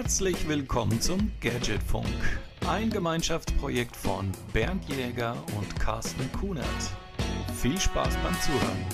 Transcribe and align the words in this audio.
Herzlich 0.00 0.46
willkommen 0.46 1.00
zum 1.00 1.32
Gadgetfunk, 1.40 2.06
ein 2.68 2.88
Gemeinschaftsprojekt 2.88 3.96
von 3.96 4.30
Bernd 4.52 4.88
Jäger 4.88 5.36
und 5.56 5.80
Carsten 5.80 6.30
Kunert. 6.30 6.64
Viel 7.60 7.80
Spaß 7.80 8.14
beim 8.22 8.36
Zuhören. 8.40 8.86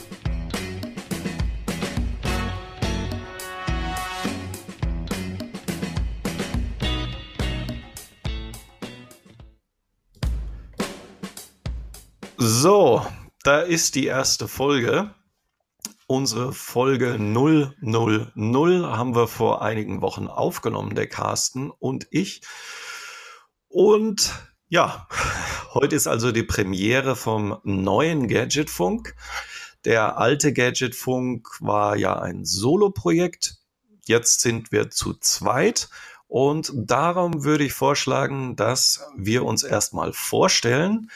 So, 12.39 13.05
da 13.43 13.61
ist 13.61 13.95
die 13.95 14.07
erste 14.07 14.49
Folge. 14.49 15.11
Unsere 16.07 16.53
Folge 16.53 17.17
000 17.19 17.77
haben 18.95 19.15
wir 19.15 19.27
vor 19.27 19.63
einigen 19.63 20.03
Wochen 20.03 20.27
aufgenommen, 20.27 20.95
der 20.95 21.09
Carsten 21.09 21.71
und 21.71 22.07
ich. 22.11 22.43
Und 23.69 24.35
ja, 24.69 25.09
heute 25.73 25.97
ist 25.97 26.07
also 26.07 26.31
die 26.31 26.43
Premiere 26.43 27.17
vom 27.17 27.59
neuen 27.65 28.29
Gadgetfunk. 28.29 29.15
Der 29.87 30.19
alte 30.19 30.53
Gadgetfunk 30.53 31.49
war 31.61 31.97
ja 31.97 32.19
ein 32.21 32.45
Solo-Projekt. 32.45 33.57
Jetzt 34.05 34.43
sind 34.43 34.73
wir 34.73 34.91
zu 34.91 35.15
zweit. 35.15 35.89
Und 36.29 36.71
darum 36.75 37.45
würde 37.45 37.65
ich 37.65 37.73
vorschlagen, 37.73 38.57
dass 38.57 39.07
wir 39.17 39.45
uns 39.45 39.63
erstmal 39.63 40.13
vorstellen. 40.13 41.11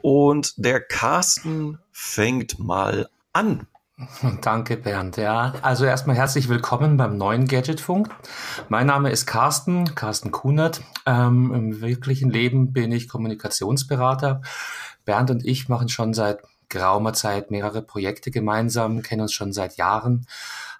Und 0.00 0.54
der 0.56 0.80
Carsten 0.80 1.78
fängt 1.92 2.58
mal 2.58 3.10
an. 3.34 3.66
Danke, 4.40 4.76
Bernd. 4.76 5.16
Ja, 5.16 5.54
also 5.62 5.84
erstmal 5.84 6.16
herzlich 6.16 6.48
willkommen 6.48 6.96
beim 6.96 7.18
neuen 7.18 7.46
Gadgetfunk. 7.46 8.08
Mein 8.68 8.86
Name 8.86 9.10
ist 9.10 9.26
Carsten, 9.26 9.94
Carsten 9.94 10.30
Kunert. 10.30 10.82
Ähm, 11.06 11.52
Im 11.52 11.80
wirklichen 11.80 12.30
Leben 12.30 12.72
bin 12.72 12.92
ich 12.92 13.08
Kommunikationsberater. 13.08 14.42
Bernd 15.04 15.30
und 15.30 15.44
ich 15.44 15.68
machen 15.68 15.88
schon 15.88 16.14
seit 16.14 16.40
geraumer 16.68 17.12
Zeit 17.12 17.50
mehrere 17.50 17.82
Projekte 17.82 18.30
gemeinsam, 18.30 19.02
kennen 19.02 19.22
uns 19.22 19.32
schon 19.32 19.52
seit 19.52 19.76
Jahren, 19.76 20.26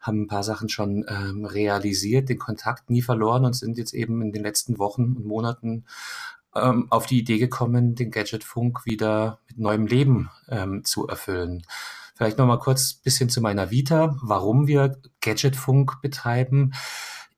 haben 0.01 0.23
ein 0.23 0.29
paar 0.29 0.45
Sachen 0.45 0.69
schon 0.69 1.05
ähm, 1.09 1.45
realisiert, 1.45 2.29
den 2.29 2.39
Kontakt 2.39 2.91
nie 2.91 3.03
verloren 3.03 3.45
und 3.45 3.55
sind 3.55 3.77
jetzt 3.77 3.93
eben 3.93 4.23
in 4.23 4.33
den 4.33 4.43
letzten 4.43 4.79
Wochen 4.79 5.03
und 5.03 5.27
Monaten 5.27 5.85
ähm, 6.55 6.87
auf 6.91 7.07
die 7.07 7.19
Idee 7.19 7.39
gekommen, 7.39 7.97
den 7.97 8.11
Gadgetfunk 8.11 8.87
wieder 8.87 9.41
mit 9.49 9.59
neuem 9.59 9.87
Leben 9.87 10.31
ähm, 10.49 10.85
zu 10.85 11.09
erfüllen. 11.09 11.65
Vielleicht 12.21 12.37
noch 12.37 12.45
mal 12.45 12.59
kurz 12.59 12.97
ein 12.97 13.03
bisschen 13.03 13.31
zu 13.31 13.41
meiner 13.41 13.71
Vita, 13.71 14.15
warum 14.21 14.67
wir 14.67 15.01
Gadgetfunk 15.23 16.03
betreiben. 16.03 16.75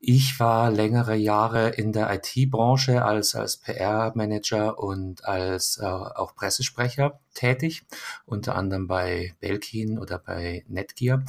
Ich 0.01 0.41
war 0.41 0.71
längere 0.71 1.15
Jahre 1.15 1.69
in 1.69 1.93
der 1.93 2.13
IT-Branche 2.13 3.05
als, 3.05 3.33
als 3.33 3.55
PR-Manager 3.55 4.77
und 4.77 5.23
als 5.23 5.77
äh, 5.81 5.85
auch 5.85 6.35
Pressesprecher 6.35 7.21
tätig, 7.33 7.85
unter 8.25 8.57
anderem 8.57 8.87
bei 8.87 9.33
Belkin 9.39 9.97
oder 9.99 10.19
bei 10.19 10.65
Netgear. 10.67 11.23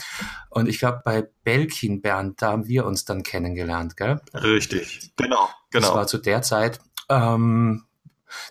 Und 0.51 0.69
ich 0.69 0.81
glaube, 0.81 1.03
bei 1.05 1.29
Belkin, 1.45 2.03
Bernd, 2.03 2.43
da 2.43 2.51
haben 2.51 2.67
wir 2.67 2.85
uns 2.85 3.05
dann 3.05 3.23
kennengelernt, 3.23 3.97
gell? 3.97 4.21
Richtig, 4.35 5.13
genau, 5.15 5.49
genau. 5.71 5.87
Das 5.87 5.95
war 5.95 6.07
zu 6.09 6.19
der 6.19 6.43
Zeit. 6.43 6.81
Ähm, 7.09 7.85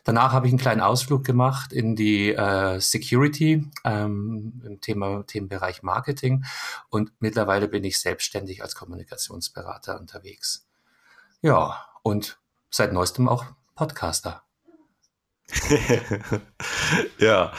Danach 0.04 0.34
habe 0.34 0.48
ich 0.48 0.52
einen 0.52 0.60
kleinen 0.60 0.82
Ausflug 0.82 1.24
gemacht 1.24 1.74
in 1.74 1.96
die 1.96 2.34
äh, 2.34 2.80
Security 2.80 3.70
ähm, 3.84 4.62
im 4.66 4.82
Thema, 4.82 5.24
Themenbereich 5.26 5.84
Marketing 5.84 6.46
und 6.90 7.12
mittlerweile 7.20 7.68
bin 7.68 7.84
ich 7.84 8.00
selbstständig 8.00 8.62
als 8.62 8.76
Kommunikationsberater 8.76 10.00
unterwegs. 10.00 10.68
Ja, 11.42 11.86
und 12.04 12.40
seit 12.70 12.94
neuestem 12.94 13.28
auch 13.28 13.46
Podcaster. 13.76 14.44
ja, 17.20 17.52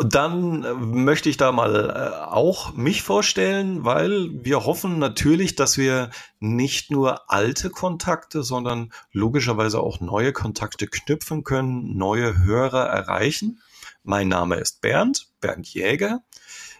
dann 0.00 0.64
äh, 0.64 0.72
möchte 0.72 1.28
ich 1.28 1.36
da 1.36 1.52
mal 1.52 1.90
äh, 1.90 2.24
auch 2.24 2.72
mich 2.74 3.02
vorstellen, 3.02 3.84
weil 3.84 4.30
wir 4.32 4.64
hoffen 4.64 4.98
natürlich, 4.98 5.54
dass 5.54 5.76
wir 5.76 6.10
nicht 6.40 6.90
nur 6.90 7.30
alte 7.30 7.68
Kontakte, 7.68 8.42
sondern 8.42 8.92
logischerweise 9.12 9.80
auch 9.80 10.00
neue 10.00 10.32
Kontakte 10.32 10.86
knüpfen 10.86 11.44
können, 11.44 11.96
neue 11.96 12.42
Hörer 12.42 12.86
erreichen. 12.86 13.60
Mein 14.02 14.28
Name 14.28 14.56
ist 14.56 14.80
Bernd, 14.80 15.28
Bernd 15.40 15.68
Jäger. 15.68 16.22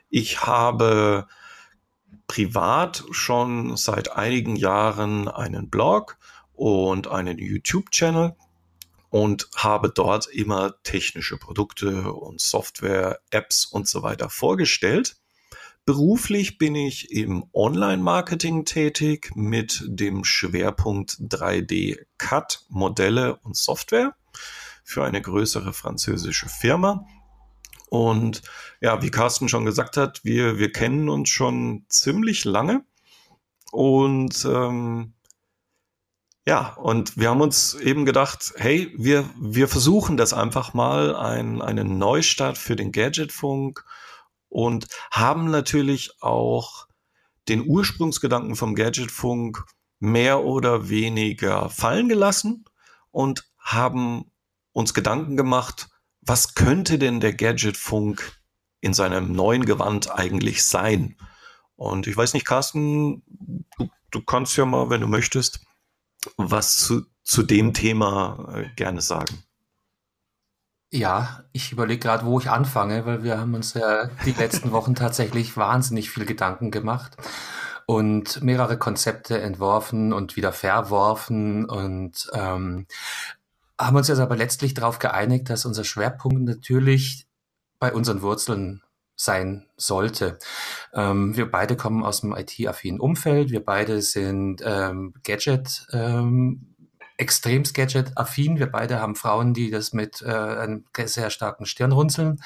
Ich 0.08 0.46
habe 0.46 1.26
privat 2.26 3.04
schon 3.10 3.76
seit 3.76 4.12
einigen 4.16 4.56
Jahren 4.56 5.28
einen 5.28 5.68
Blog 5.68 6.16
und 6.54 7.08
einen 7.08 7.38
YouTube-Channel 7.38 8.34
und 9.12 9.46
habe 9.54 9.90
dort 9.90 10.26
immer 10.28 10.82
technische 10.84 11.36
Produkte 11.36 12.10
und 12.14 12.40
Software, 12.40 13.20
Apps 13.30 13.66
und 13.66 13.86
so 13.86 14.02
weiter 14.02 14.30
vorgestellt. 14.30 15.16
Beruflich 15.84 16.56
bin 16.56 16.74
ich 16.74 17.10
im 17.10 17.44
Online-Marketing 17.52 18.64
tätig 18.64 19.30
mit 19.34 19.84
dem 19.86 20.24
Schwerpunkt 20.24 21.18
3D-CAD, 21.20 22.64
Modelle 22.70 23.36
und 23.42 23.54
Software 23.54 24.16
für 24.82 25.04
eine 25.04 25.20
größere 25.20 25.74
französische 25.74 26.48
Firma. 26.48 27.04
Und 27.90 28.40
ja, 28.80 29.02
wie 29.02 29.10
Carsten 29.10 29.50
schon 29.50 29.66
gesagt 29.66 29.98
hat, 29.98 30.24
wir, 30.24 30.58
wir 30.58 30.72
kennen 30.72 31.10
uns 31.10 31.28
schon 31.28 31.84
ziemlich 31.90 32.46
lange. 32.46 32.82
Und 33.72 34.46
ähm, 34.46 35.12
ja, 36.47 36.75
und 36.75 37.16
wir 37.16 37.30
haben 37.30 37.41
uns 37.41 37.75
eben 37.75 38.04
gedacht, 38.04 38.53
hey, 38.56 38.92
wir, 38.97 39.28
wir 39.41 39.69
versuchen 39.69 40.16
das 40.16 40.32
einfach 40.32 40.75
mal, 40.75 41.14
ein, 41.14 41.62
einen 41.62 41.98
Neustart 41.98 42.58
für 42.58 42.75
den 42.75 42.91
Gadgetfunk 42.91 43.84
und 44.48 44.88
haben 45.12 45.50
natürlich 45.50 46.20
auch 46.20 46.88
den 47.48 47.66
Ursprungsgedanken 47.66 48.56
vom 48.56 48.75
Gadgetfunk 48.75 49.64
mehr 50.00 50.44
oder 50.44 50.88
weniger 50.88 51.70
fallen 51.70 52.08
gelassen 52.08 52.64
und 53.12 53.44
haben 53.58 54.32
uns 54.72 54.94
Gedanken 54.94 55.36
gemacht, 55.36 55.91
was 56.22 56.54
könnte 56.54 56.98
denn 56.98 57.20
der 57.20 57.34
Gadgetfunk 57.34 58.41
in 58.81 58.94
seinem 58.94 59.32
neuen 59.32 59.64
Gewand 59.64 60.10
eigentlich 60.10 60.64
sein? 60.64 61.16
Und 61.76 62.08
ich 62.08 62.16
weiß 62.16 62.34
nicht, 62.34 62.47
Carsten, 62.47 63.22
du, 63.78 63.88
du 64.10 64.22
kannst 64.22 64.56
ja 64.56 64.64
mal, 64.64 64.91
wenn 64.91 65.00
du 65.00 65.06
möchtest, 65.06 65.64
was 66.36 66.78
zu, 66.78 67.02
zu 67.22 67.42
dem 67.42 67.74
Thema 67.74 68.54
äh, 68.54 68.68
gerne 68.76 69.00
sagen. 69.00 69.42
Ja, 70.90 71.44
ich 71.52 71.72
überlege 71.72 72.00
gerade, 72.00 72.26
wo 72.26 72.38
ich 72.38 72.50
anfange, 72.50 73.06
weil 73.06 73.22
wir 73.24 73.38
haben 73.38 73.54
uns 73.54 73.72
ja 73.72 74.08
die 74.26 74.32
letzten 74.32 74.72
Wochen 74.72 74.94
tatsächlich 74.94 75.56
wahnsinnig 75.56 76.10
viel 76.10 76.26
Gedanken 76.26 76.70
gemacht 76.70 77.16
und 77.86 78.42
mehrere 78.42 78.78
Konzepte 78.78 79.40
entworfen 79.40 80.12
und 80.12 80.36
wieder 80.36 80.52
verworfen 80.52 81.64
und 81.64 82.30
ähm, 82.34 82.86
haben 83.78 83.96
uns 83.96 84.08
jetzt 84.08 84.18
aber 84.18 84.36
letztlich 84.36 84.74
darauf 84.74 84.98
geeinigt, 84.98 85.48
dass 85.48 85.64
unser 85.64 85.84
Schwerpunkt 85.84 86.42
natürlich 86.42 87.26
bei 87.78 87.92
unseren 87.92 88.22
Wurzeln 88.22 88.82
sein 89.16 89.66
sollte. 89.76 90.38
Ähm, 90.94 91.36
wir 91.36 91.50
beide 91.50 91.76
kommen 91.76 92.04
aus 92.04 92.22
dem 92.22 92.34
IT-affinen 92.34 93.00
Umfeld. 93.00 93.50
Wir 93.50 93.64
beide 93.64 94.02
sind 94.02 94.62
ähm, 94.64 95.14
Gadget, 95.22 95.86
ähm, 95.92 96.72
extremst 97.18 97.74
Gadget-affin. 97.74 98.58
Wir 98.58 98.66
beide 98.66 99.00
haben 99.00 99.14
Frauen, 99.14 99.54
die 99.54 99.70
das 99.70 99.92
mit 99.92 100.22
äh, 100.22 100.30
einem 100.30 100.84
sehr 101.04 101.30
starken 101.30 101.66
Stirnrunzeln 101.66 102.42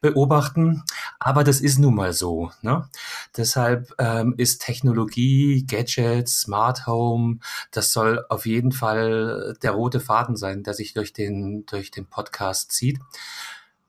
beobachten. 0.00 0.82
Aber 1.18 1.44
das 1.44 1.60
ist 1.60 1.78
nun 1.78 1.94
mal 1.94 2.12
so. 2.12 2.50
Ne? 2.62 2.88
Deshalb 3.36 3.92
ähm, 3.98 4.34
ist 4.38 4.62
Technologie, 4.62 5.66
Gadgets, 5.66 6.40
Smart 6.40 6.86
Home, 6.86 7.38
das 7.70 7.92
soll 7.92 8.24
auf 8.28 8.46
jeden 8.46 8.72
Fall 8.72 9.56
der 9.62 9.72
rote 9.72 10.00
Faden 10.00 10.36
sein, 10.36 10.62
der 10.62 10.74
sich 10.74 10.94
durch 10.94 11.12
den, 11.12 11.66
durch 11.66 11.90
den 11.90 12.06
Podcast 12.06 12.72
zieht. 12.72 13.00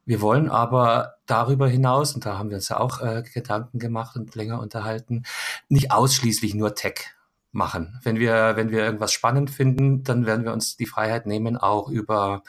Wir 0.06 0.22
wollen 0.22 0.50
aber 0.50 1.16
darüber 1.26 1.68
hinaus, 1.68 2.14
und 2.14 2.26
da 2.26 2.38
haben 2.38 2.50
wir 2.50 2.58
uns 2.58 2.70
ja 2.70 2.80
auch 2.80 3.02
äh, 3.02 3.24
Gedanken 3.34 3.80
gemacht 3.80 4.16
und 4.16 4.36
länger 4.36 4.60
unterhalten, 4.60 5.24
nicht 5.68 5.92
ausschließlich 5.92 6.54
nur 6.54 6.76
Tech 6.76 7.16
machen. 7.52 8.00
Wenn 8.04 8.20
wir, 8.20 8.56
wenn 8.56 8.70
wir 8.70 8.84
irgendwas 8.84 9.12
spannend 9.14 9.50
finden, 9.50 10.04
dann 10.04 10.26
werden 10.26 10.46
wir 10.46 10.54
uns 10.54 10.78
die 10.78 10.86
Freiheit 10.86 11.26
nehmen, 11.26 11.58
auch 11.58 11.90
über 11.90 12.44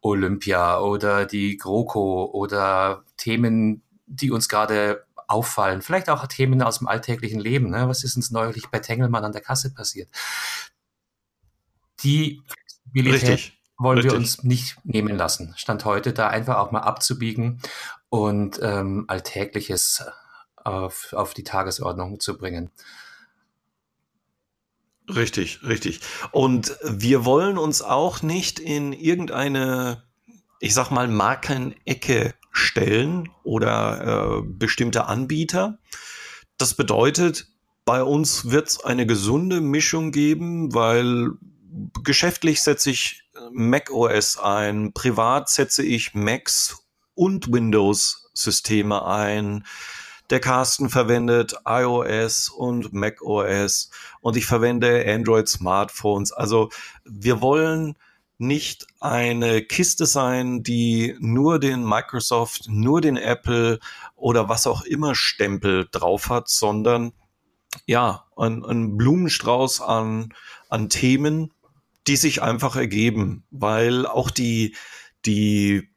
Olympia 0.00 0.78
oder 0.80 1.26
die 1.26 1.56
GroKo 1.56 2.30
oder 2.32 3.04
Themen, 3.16 3.82
die 4.06 4.30
uns 4.30 4.48
gerade 4.48 5.04
auffallen. 5.28 5.82
Vielleicht 5.82 6.08
auch 6.08 6.26
Themen 6.26 6.62
aus 6.62 6.78
dem 6.78 6.88
alltäglichen 6.88 7.40
Leben. 7.40 7.70
Ne? 7.70 7.88
Was 7.88 8.04
ist 8.04 8.16
uns 8.16 8.30
neulich 8.30 8.68
bei 8.70 8.78
Tengelmann 8.78 9.24
an 9.24 9.32
der 9.32 9.42
Kasse 9.42 9.74
passiert? 9.74 10.08
Die 12.02 12.42
Flexibilität 12.46 13.30
Richtig 13.30 13.61
wollen 13.82 13.98
Richtig. 13.98 14.12
wir 14.12 14.18
uns 14.18 14.42
nicht 14.44 14.76
nehmen 14.84 15.16
lassen. 15.16 15.54
Stand 15.56 15.84
heute 15.84 16.12
da 16.12 16.28
einfach 16.28 16.58
auch 16.58 16.70
mal 16.70 16.80
abzubiegen 16.80 17.60
und 18.08 18.60
ähm, 18.62 19.04
Alltägliches 19.08 20.04
auf, 20.56 21.12
auf 21.12 21.34
die 21.34 21.44
Tagesordnung 21.44 22.20
zu 22.20 22.36
bringen. 22.36 22.70
Richtig, 25.08 25.62
richtig. 25.64 26.00
Und 26.30 26.76
wir 26.84 27.24
wollen 27.24 27.58
uns 27.58 27.82
auch 27.82 28.22
nicht 28.22 28.60
in 28.60 28.92
irgendeine, 28.92 30.04
ich 30.60 30.74
sag 30.74 30.90
mal, 30.90 31.08
Markenecke 31.08 32.34
stellen 32.52 33.28
oder 33.42 34.38
äh, 34.38 34.42
bestimmte 34.44 35.06
Anbieter. 35.06 35.78
Das 36.56 36.74
bedeutet, 36.74 37.48
bei 37.84 38.02
uns 38.02 38.50
wird 38.50 38.68
es 38.68 38.84
eine 38.84 39.06
gesunde 39.06 39.60
Mischung 39.60 40.12
geben, 40.12 40.72
weil 40.74 41.32
geschäftlich 42.02 42.62
setze 42.62 42.90
ich 42.90 43.24
Mac 43.50 43.90
OS 43.90 44.38
ein, 44.38 44.92
privat 44.92 45.48
setze 45.48 45.82
ich 45.84 46.14
Macs 46.14 46.84
und 47.14 47.52
Windows 47.52 48.30
Systeme 48.34 49.04
ein. 49.06 49.64
Der 50.30 50.40
Carsten 50.40 50.88
verwendet 50.88 51.54
iOS 51.66 52.48
und 52.48 52.92
Mac 52.92 53.22
OS 53.22 53.90
und 54.20 54.36
ich 54.36 54.46
verwende 54.46 55.04
Android 55.06 55.48
Smartphones. 55.48 56.32
Also 56.32 56.70
wir 57.04 57.40
wollen 57.40 57.96
nicht 58.38 58.86
eine 59.00 59.62
Kiste 59.62 60.06
sein, 60.06 60.62
die 60.62 61.16
nur 61.20 61.58
den 61.58 61.84
Microsoft, 61.84 62.68
nur 62.68 63.00
den 63.00 63.16
Apple 63.16 63.78
oder 64.16 64.48
was 64.48 64.66
auch 64.66 64.82
immer 64.82 65.14
Stempel 65.14 65.86
drauf 65.90 66.28
hat, 66.28 66.48
sondern 66.48 67.12
ja, 67.86 68.24
ein, 68.36 68.64
ein 68.64 68.96
Blumenstrauß 68.96 69.80
an, 69.80 70.34
an 70.68 70.88
Themen, 70.88 71.52
die 72.06 72.16
sich 72.16 72.42
einfach 72.42 72.76
ergeben, 72.76 73.44
weil 73.50 74.06
auch 74.06 74.30
die, 74.30 74.74
die 75.24 75.92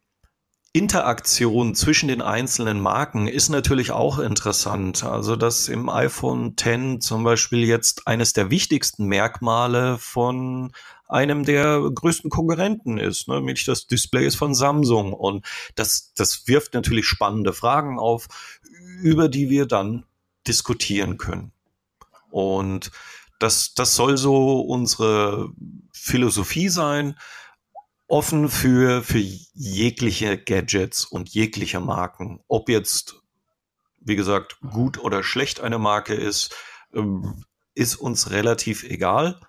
Interaktion 0.76 1.74
zwischen 1.74 2.10
den 2.10 2.22
einzelnen 2.22 2.82
Marken 2.82 3.28
ist 3.28 3.48
natürlich 3.48 3.92
auch 3.92 4.20
interessant. 4.20 5.06
Also, 5.06 5.38
dass 5.38 5.70
im 5.70 5.88
iPhone 5.88 6.56
X 6.60 7.06
zum 7.06 7.24
Beispiel 7.24 7.64
jetzt 7.64 8.08
eines 8.08 8.34
der 8.34 8.50
wichtigsten 8.50 9.06
Merkmale 9.06 9.98
von 9.98 10.74
einem 11.08 11.46
der 11.46 11.80
größten 11.80 12.30
Konkurrenten 12.30 12.98
ist, 12.98 13.30
ne? 13.30 13.36
nämlich 13.36 13.64
das 13.64 13.88
Display 13.88 14.26
ist 14.28 14.36
von 14.36 14.54
Samsung. 14.54 15.14
Und 15.14 15.46
das, 15.76 16.14
das 16.14 16.46
wirft 16.48 16.74
natürlich 16.74 17.06
spannende 17.06 17.54
Fragen 17.54 17.98
auf, 17.98 18.28
über 19.02 19.30
die 19.30 19.50
wir 19.50 19.68
dann 19.68 20.04
diskutieren 20.46 21.18
können. 21.18 21.54
Und 22.32 22.92
das, 23.40 23.74
das 23.74 23.96
soll 23.96 24.18
so 24.18 24.62
unsere 24.62 25.50
Philosophie 25.94 26.70
sein, 26.70 27.16
offen 28.08 28.50
für, 28.50 29.04
für 29.04 29.20
jegliche 29.20 30.38
Gadgets 30.38 31.06
und 31.06 31.30
jegliche 31.30 31.80
Marken. 31.80 32.40
Ob 32.48 32.70
jetzt, 32.70 33.16
wie 34.00 34.16
gesagt, 34.16 34.60
gut 34.62 35.00
oder 35.00 35.24
schlecht 35.24 35.60
eine 35.60 35.80
Marke 35.80 36.14
ist, 36.14 36.56
ähm, 36.94 37.44
ist 37.74 37.96
uns 37.96 38.32
relativ 38.32 38.84
egal, 38.84 39.40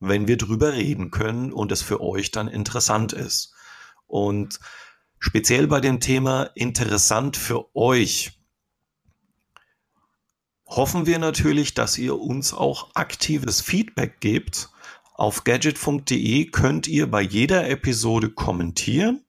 wenn 0.00 0.26
wir 0.26 0.36
drüber 0.36 0.72
reden 0.72 1.10
können 1.10 1.52
und 1.52 1.70
es 1.72 1.82
für 1.82 2.00
euch 2.00 2.30
dann 2.30 2.48
interessant 2.48 3.12
ist. 3.12 3.54
Und 4.06 4.58
speziell 5.18 5.66
bei 5.66 5.80
dem 5.80 6.00
Thema 6.00 6.44
interessant 6.54 7.36
für 7.36 7.74
euch 7.76 8.39
hoffen 10.70 11.04
wir 11.04 11.18
natürlich, 11.18 11.74
dass 11.74 11.98
ihr 11.98 12.18
uns 12.18 12.54
auch 12.54 12.90
aktives 12.94 13.60
Feedback 13.60 14.20
gebt. 14.20 14.70
Auf 15.14 15.44
gadgetfunk.de 15.44 16.46
könnt 16.46 16.86
ihr 16.86 17.10
bei 17.10 17.20
jeder 17.20 17.68
Episode 17.68 18.30
kommentieren. 18.30 19.24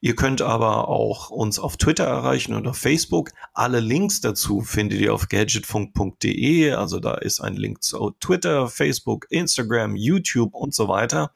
Ihr 0.00 0.14
könnt 0.14 0.42
aber 0.42 0.88
auch 0.88 1.30
uns 1.30 1.58
auf 1.58 1.76
Twitter 1.76 2.04
erreichen 2.04 2.54
und 2.54 2.66
auf 2.66 2.76
Facebook. 2.76 3.30
Alle 3.54 3.80
Links 3.80 4.20
dazu 4.20 4.60
findet 4.60 5.00
ihr 5.00 5.14
auf 5.14 5.28
gadgetfunk.de. 5.28 6.72
Also 6.72 7.00
da 7.00 7.14
ist 7.14 7.40
ein 7.40 7.56
Link 7.56 7.82
zu 7.82 8.10
Twitter, 8.20 8.68
Facebook, 8.68 9.26
Instagram, 9.30 9.96
YouTube 9.96 10.54
und 10.54 10.74
so 10.74 10.88
weiter. 10.88 11.32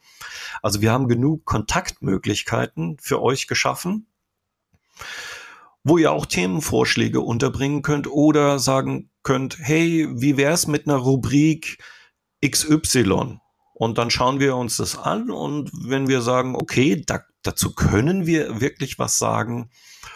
Also 0.63 0.83
wir 0.83 0.93
haben 0.93 1.09
genug 1.09 1.45
Kontaktmöglichkeiten 1.45 2.99
für 3.01 3.23
euch 3.23 3.47
geschaffen 3.47 4.07
wo 5.89 5.99
ihr 5.99 6.11
auch 6.11 6.27
Themenvorschläge 6.27 7.21
unterbringen 7.21 7.83
könnt 7.83 8.09
oder 8.09 8.59
sagen 8.59 9.09
könnt, 9.23 9.57
hey, 9.61 10.09
wie 10.11 10.37
wär's 10.37 10.67
mit 10.67 10.89
einer 10.89 10.97
Rubrik 10.97 11.79
XY? 12.45 13.39
Und 13.73 13.97
dann 13.97 14.11
schauen 14.11 14.41
wir 14.41 14.57
uns 14.57 14.79
das 14.79 14.99
an 14.99 15.31
und 15.31 15.71
wenn 15.73 16.09
wir 16.09 16.23
sagen, 16.23 16.57
okay, 16.57 17.05
da, 17.07 17.21
dazu 17.43 17.73
können 17.73 18.27
wir 18.27 18.61
wirklich 18.61 18.99
was 18.99 19.17
sagen 19.19 19.71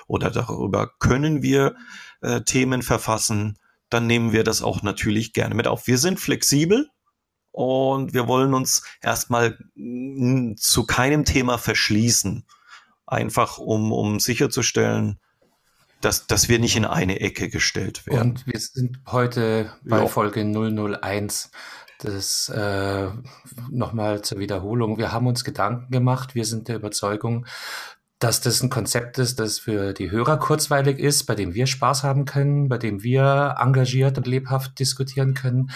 oder 0.08 0.32
darüber 0.32 0.90
können 0.99 1.40
wir 1.40 1.76
äh, 2.20 2.40
Themen 2.40 2.82
verfassen, 2.82 3.56
dann 3.90 4.08
nehmen 4.08 4.32
wir 4.32 4.43
das 4.43 4.62
auch 4.62 4.82
natürlich 4.82 5.34
gerne 5.34 5.55
mit 5.55 5.69
auf. 5.69 5.87
Wir 5.87 5.99
sind 5.99 6.19
flexibel 6.19 6.88
und 7.52 8.12
wir 8.12 8.26
wollen 8.26 8.55
uns 8.55 8.82
erstmal 9.02 9.56
zu 10.56 10.84
keinem 10.84 11.25
Thema 11.25 11.58
verschließen. 11.58 12.44
Einfach 13.06 13.58
um, 13.58 13.93
um 13.93 14.19
sicherzustellen, 14.19 15.20
dass, 16.00 16.26
dass 16.26 16.49
wir 16.49 16.58
nicht 16.58 16.76
in 16.76 16.85
eine 16.85 17.20
Ecke 17.20 17.49
gestellt 17.49 18.06
werden. 18.06 18.31
Und 18.31 18.47
wir 18.47 18.58
sind 18.58 18.99
heute 19.06 19.73
bei 19.85 19.99
ja. 19.99 20.06
Folge 20.06 20.43
001. 20.43 21.50
Das 21.99 22.49
äh, 22.49 23.08
nochmal 23.70 24.23
zur 24.23 24.38
Wiederholung. 24.38 24.97
Wir 24.97 25.12
haben 25.12 25.26
uns 25.26 25.44
Gedanken 25.44 25.91
gemacht. 25.91 26.35
Wir 26.35 26.47
sind 26.47 26.69
der 26.69 26.76
Überzeugung, 26.76 27.44
dass 28.19 28.41
das 28.41 28.62
ein 28.62 28.70
Konzept 28.70 29.19
ist, 29.19 29.38
das 29.38 29.58
für 29.58 29.93
die 29.93 30.11
Hörer 30.11 30.38
kurzweilig 30.38 30.99
ist, 30.99 31.25
bei 31.25 31.35
dem 31.35 31.52
wir 31.52 31.67
Spaß 31.67 32.02
haben 32.02 32.25
können, 32.25 32.69
bei 32.69 32.79
dem 32.79 33.02
wir 33.02 33.56
engagiert 33.58 34.17
und 34.17 34.26
lebhaft 34.26 34.79
diskutieren 34.79 35.35
können. 35.35 35.70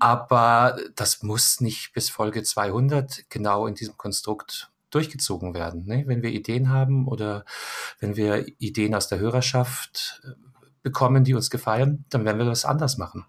Aber 0.00 0.78
das 0.96 1.22
muss 1.22 1.60
nicht 1.60 1.92
bis 1.92 2.08
Folge 2.10 2.42
200 2.42 3.28
genau 3.28 3.68
in 3.68 3.74
diesem 3.74 3.96
Konstrukt 3.96 4.71
durchgezogen 4.94 5.54
werden. 5.54 5.86
Ne? 5.86 6.04
Wenn 6.06 6.22
wir 6.22 6.30
Ideen 6.30 6.68
haben 6.68 7.08
oder 7.08 7.44
wenn 7.98 8.16
wir 8.16 8.46
Ideen 8.58 8.94
aus 8.94 9.08
der 9.08 9.18
Hörerschaft 9.18 10.22
äh, 10.24 10.30
bekommen, 10.82 11.24
die 11.24 11.34
uns 11.34 11.50
gefallen, 11.50 12.04
dann 12.10 12.24
werden 12.24 12.38
wir 12.38 12.46
das 12.46 12.64
anders 12.64 12.98
machen. 12.98 13.24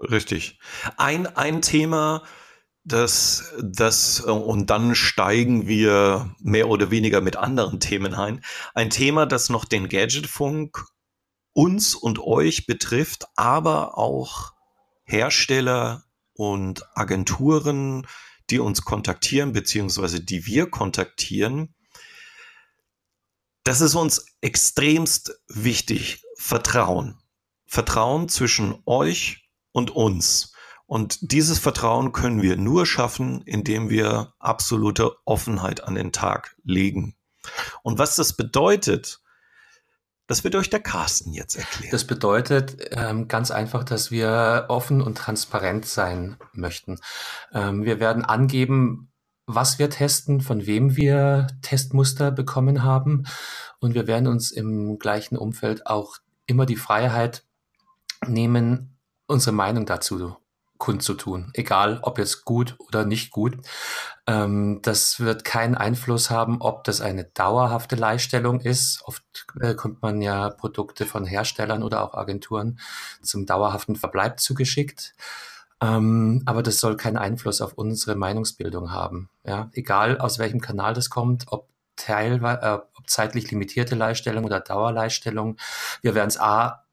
Richtig. 0.00 0.58
Ein, 0.96 1.26
ein 1.26 1.62
Thema, 1.62 2.22
das, 2.84 3.52
das, 3.62 4.24
äh, 4.26 4.30
und 4.30 4.70
dann 4.70 4.94
steigen 4.94 5.66
wir 5.66 6.34
mehr 6.40 6.68
oder 6.68 6.90
weniger 6.90 7.20
mit 7.20 7.36
anderen 7.36 7.80
Themen 7.80 8.14
ein. 8.14 8.42
Ein 8.74 8.90
Thema, 8.90 9.26
das 9.26 9.48
noch 9.48 9.64
den 9.64 9.88
Gadgetfunk 9.88 10.84
uns 11.52 11.94
und 11.94 12.18
euch 12.18 12.66
betrifft, 12.66 13.26
aber 13.34 13.96
auch 13.96 14.52
Hersteller 15.04 16.04
und 16.34 16.84
Agenturen, 16.94 18.06
die 18.50 18.58
uns 18.58 18.82
kontaktieren, 18.82 19.52
beziehungsweise 19.52 20.20
die 20.20 20.46
wir 20.46 20.70
kontaktieren, 20.70 21.74
das 23.64 23.80
ist 23.80 23.96
uns 23.96 24.26
extremst 24.40 25.40
wichtig. 25.48 26.22
Vertrauen. 26.36 27.18
Vertrauen 27.66 28.28
zwischen 28.28 28.80
euch 28.86 29.48
und 29.72 29.90
uns. 29.90 30.52
Und 30.86 31.32
dieses 31.32 31.58
Vertrauen 31.58 32.12
können 32.12 32.42
wir 32.42 32.56
nur 32.56 32.86
schaffen, 32.86 33.42
indem 33.42 33.90
wir 33.90 34.34
absolute 34.38 35.16
Offenheit 35.24 35.82
an 35.82 35.96
den 35.96 36.12
Tag 36.12 36.54
legen. 36.62 37.16
Und 37.82 37.98
was 37.98 38.14
das 38.14 38.36
bedeutet, 38.36 39.20
das 40.26 40.44
wird 40.44 40.54
euch 40.56 40.70
der 40.70 40.80
Carsten 40.80 41.32
jetzt 41.32 41.56
erklären. 41.56 41.90
Das 41.92 42.04
bedeutet 42.04 42.76
ähm, 42.90 43.28
ganz 43.28 43.50
einfach, 43.50 43.84
dass 43.84 44.10
wir 44.10 44.66
offen 44.68 45.00
und 45.00 45.16
transparent 45.16 45.86
sein 45.86 46.36
möchten. 46.52 46.98
Ähm, 47.52 47.84
wir 47.84 48.00
werden 48.00 48.24
angeben, 48.24 49.12
was 49.46 49.78
wir 49.78 49.90
testen, 49.90 50.40
von 50.40 50.66
wem 50.66 50.96
wir 50.96 51.46
Testmuster 51.62 52.32
bekommen 52.32 52.82
haben. 52.82 53.24
Und 53.78 53.94
wir 53.94 54.06
werden 54.06 54.26
uns 54.26 54.50
im 54.50 54.98
gleichen 54.98 55.36
Umfeld 55.36 55.86
auch 55.86 56.16
immer 56.46 56.66
die 56.66 56.76
Freiheit 56.76 57.44
nehmen, 58.26 58.98
unsere 59.26 59.54
Meinung 59.54 59.86
dazu 59.86 60.36
kundzutun, 60.78 61.50
egal 61.54 62.00
ob 62.02 62.18
jetzt 62.18 62.44
gut 62.44 62.76
oder 62.78 63.04
nicht 63.04 63.30
gut. 63.30 63.56
Ähm, 64.26 64.80
das 64.82 65.20
wird 65.20 65.44
keinen 65.44 65.74
Einfluss 65.74 66.30
haben, 66.30 66.60
ob 66.60 66.84
das 66.84 67.00
eine 67.00 67.24
dauerhafte 67.24 67.96
Leihstellung 67.96 68.60
ist. 68.60 69.02
Oft 69.04 69.22
äh, 69.60 69.74
kommt 69.74 70.02
man 70.02 70.20
ja 70.22 70.50
Produkte 70.50 71.06
von 71.06 71.24
Herstellern 71.24 71.82
oder 71.82 72.02
auch 72.02 72.14
Agenturen 72.14 72.78
zum 73.22 73.46
dauerhaften 73.46 73.96
Verbleib 73.96 74.40
zugeschickt. 74.40 75.14
Ähm, 75.80 76.42
aber 76.46 76.62
das 76.62 76.80
soll 76.80 76.96
keinen 76.96 77.18
Einfluss 77.18 77.60
auf 77.60 77.74
unsere 77.74 78.16
Meinungsbildung 78.16 78.92
haben. 78.92 79.28
Ja, 79.44 79.70
egal 79.72 80.18
aus 80.18 80.38
welchem 80.38 80.60
Kanal 80.60 80.94
das 80.94 81.10
kommt, 81.10 81.46
ob 81.48 81.68
teilweise, 81.96 82.62
äh, 82.62 82.72
ob 82.72 83.08
zeitlich 83.10 83.50
limitierte 83.50 83.94
Leihstellung 83.94 84.44
oder 84.44 84.60
Dauerleihstellung. 84.60 85.58
Wir 86.02 86.14
werden 86.14 86.28
es 86.28 86.38
A 86.40 86.84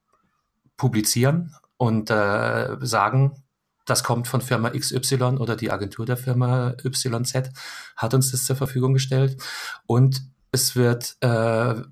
publizieren 0.77 1.55
und 1.77 2.09
äh, 2.09 2.77
sagen, 2.81 3.43
das 3.85 4.03
kommt 4.03 4.27
von 4.27 4.41
Firma 4.41 4.69
XY 4.69 5.37
oder 5.39 5.55
die 5.55 5.71
Agentur 5.71 6.05
der 6.05 6.17
Firma 6.17 6.75
YZ 6.83 7.51
hat 7.95 8.13
uns 8.13 8.31
das 8.31 8.45
zur 8.45 8.55
Verfügung 8.55 8.93
gestellt. 8.93 9.41
Und 9.85 10.21
es 10.51 10.75
wird, 10.75 11.17
äh, 11.21 11.27
wir 11.27 11.85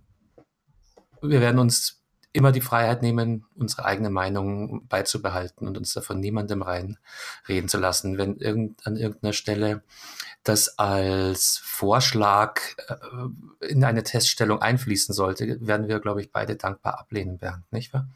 werden 1.21 1.59
uns 1.59 2.01
immer 2.33 2.51
die 2.51 2.61
Freiheit 2.61 3.01
nehmen, 3.01 3.45
unsere 3.55 3.85
eigene 3.85 4.09
Meinung 4.09 4.87
beizubehalten 4.87 5.67
und 5.67 5.77
uns 5.77 5.93
davon 5.93 6.19
niemandem 6.19 6.61
reinreden 6.61 7.67
zu 7.67 7.77
lassen. 7.77 8.17
Wenn 8.17 8.37
irgend, 8.37 8.85
an 8.87 8.95
irgendeiner 8.95 9.33
Stelle 9.33 9.83
das 10.43 10.79
als 10.79 11.61
Vorschlag 11.63 12.61
äh, 12.87 13.67
in 13.67 13.83
eine 13.83 14.03
Teststellung 14.03 14.61
einfließen 14.61 15.13
sollte, 15.13 15.57
werden 15.65 15.87
wir, 15.87 15.99
glaube 15.99 16.21
ich, 16.21 16.31
beide 16.31 16.55
dankbar 16.55 16.99
ablehnen, 16.99 17.37
Bernd, 17.37 17.71
nicht 17.71 17.93
wahr? 17.93 18.09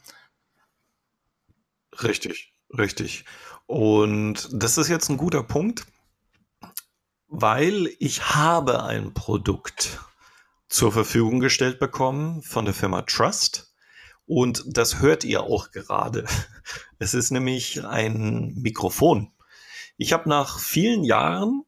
Richtig, 2.02 2.54
richtig. 2.78 3.26
Und 3.68 4.50
das 4.52 4.78
ist 4.78 4.90
jetzt 4.90 5.10
ein 5.10 5.18
guter 5.18 5.44
Punkt, 5.44 5.86
weil 7.28 7.90
ich 8.00 8.36
habe 8.36 8.84
ein 8.84 9.14
Produkt 9.14 10.00
zur 10.70 10.92
Verfügung 10.92 11.40
gestellt 11.40 11.80
bekommen 11.80 12.42
von 12.44 12.66
der 12.66 12.74
Firma 12.74 13.02
Trust. 13.04 13.74
Und 14.26 14.64
das 14.66 15.00
hört 15.00 15.24
ihr 15.24 15.44
auch 15.44 15.72
gerade. 15.72 16.26
Es 16.98 17.14
ist 17.14 17.30
nämlich 17.30 17.84
ein 17.86 18.54
Mikrofon. 18.56 19.34
Ich 19.98 20.14
habe 20.14 20.30
nach 20.30 20.60
vielen 20.60 21.04
Jahren, 21.04 21.64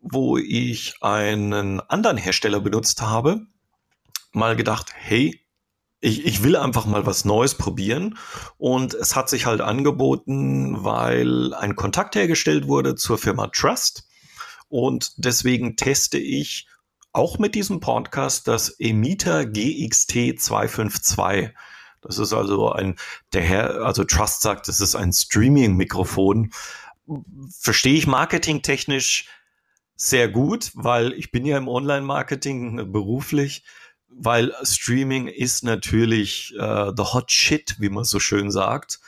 wo 0.00 0.38
ich 0.38 0.94
einen 1.02 1.80
anderen 1.80 2.16
Hersteller 2.16 2.60
benutzt 2.60 3.02
habe, 3.02 3.46
mal 4.32 4.56
gedacht, 4.56 4.92
hey, 4.94 5.40
ich, 6.00 6.24
ich 6.24 6.42
will 6.42 6.56
einfach 6.56 6.86
mal 6.86 7.06
was 7.06 7.24
Neues 7.24 7.54
probieren. 7.54 8.18
Und 8.56 8.94
es 8.94 9.16
hat 9.16 9.28
sich 9.28 9.46
halt 9.46 9.60
angeboten, 9.60 10.84
weil 10.84 11.54
ein 11.54 11.76
Kontakt 11.76 12.14
hergestellt 12.14 12.68
wurde 12.68 12.94
zur 12.94 13.18
Firma 13.18 13.48
Trust. 13.48 14.06
Und 14.68 15.12
deswegen 15.16 15.76
teste 15.76 16.18
ich 16.18 16.68
auch 17.12 17.38
mit 17.38 17.54
diesem 17.54 17.80
Podcast 17.80 18.46
das 18.48 18.68
Emita 18.78 19.44
GXT 19.44 20.40
252. 20.40 21.50
Das 22.00 22.18
ist 22.18 22.32
also 22.32 22.70
ein, 22.70 22.96
der 23.32 23.42
Herr, 23.42 23.84
also 23.84 24.04
Trust 24.04 24.42
sagt, 24.42 24.68
das 24.68 24.80
ist 24.80 24.94
ein 24.94 25.12
Streaming-Mikrofon. 25.12 26.52
Verstehe 27.58 27.94
ich 27.94 28.06
marketingtechnisch 28.06 29.26
sehr 29.96 30.28
gut, 30.28 30.70
weil 30.74 31.12
ich 31.14 31.32
bin 31.32 31.44
ja 31.44 31.58
im 31.58 31.66
Online-Marketing 31.66 32.92
beruflich, 32.92 33.64
weil 34.08 34.52
Streaming 34.62 35.28
ist 35.28 35.64
natürlich 35.64 36.54
äh, 36.58 36.92
the 36.96 37.02
hot 37.02 37.30
shit, 37.30 37.76
wie 37.78 37.88
man 37.88 38.04
so 38.04 38.20
schön 38.20 38.50
sagt. 38.50 39.00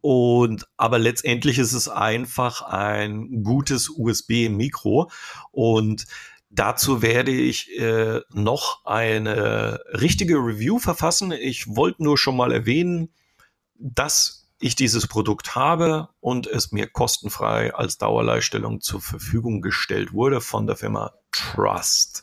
Und 0.00 0.66
aber 0.76 0.98
letztendlich 0.98 1.58
ist 1.58 1.72
es 1.72 1.88
einfach 1.88 2.60
ein 2.62 3.42
gutes 3.42 3.88
USB-Mikro 3.88 5.10
und 5.50 6.06
Dazu 6.56 7.02
werde 7.02 7.32
ich 7.32 7.76
äh, 7.80 8.20
noch 8.30 8.84
eine 8.84 9.80
richtige 9.92 10.36
Review 10.36 10.78
verfassen. 10.78 11.32
Ich 11.32 11.74
wollte 11.74 12.04
nur 12.04 12.16
schon 12.16 12.36
mal 12.36 12.52
erwähnen, 12.52 13.12
dass 13.74 14.46
ich 14.60 14.76
dieses 14.76 15.08
Produkt 15.08 15.56
habe 15.56 16.10
und 16.20 16.46
es 16.46 16.70
mir 16.70 16.86
kostenfrei 16.86 17.74
als 17.74 17.98
Dauerleihstellung 17.98 18.80
zur 18.80 19.00
Verfügung 19.00 19.62
gestellt 19.62 20.12
wurde 20.12 20.40
von 20.40 20.68
der 20.68 20.76
Firma 20.76 21.12
Trust. 21.32 22.22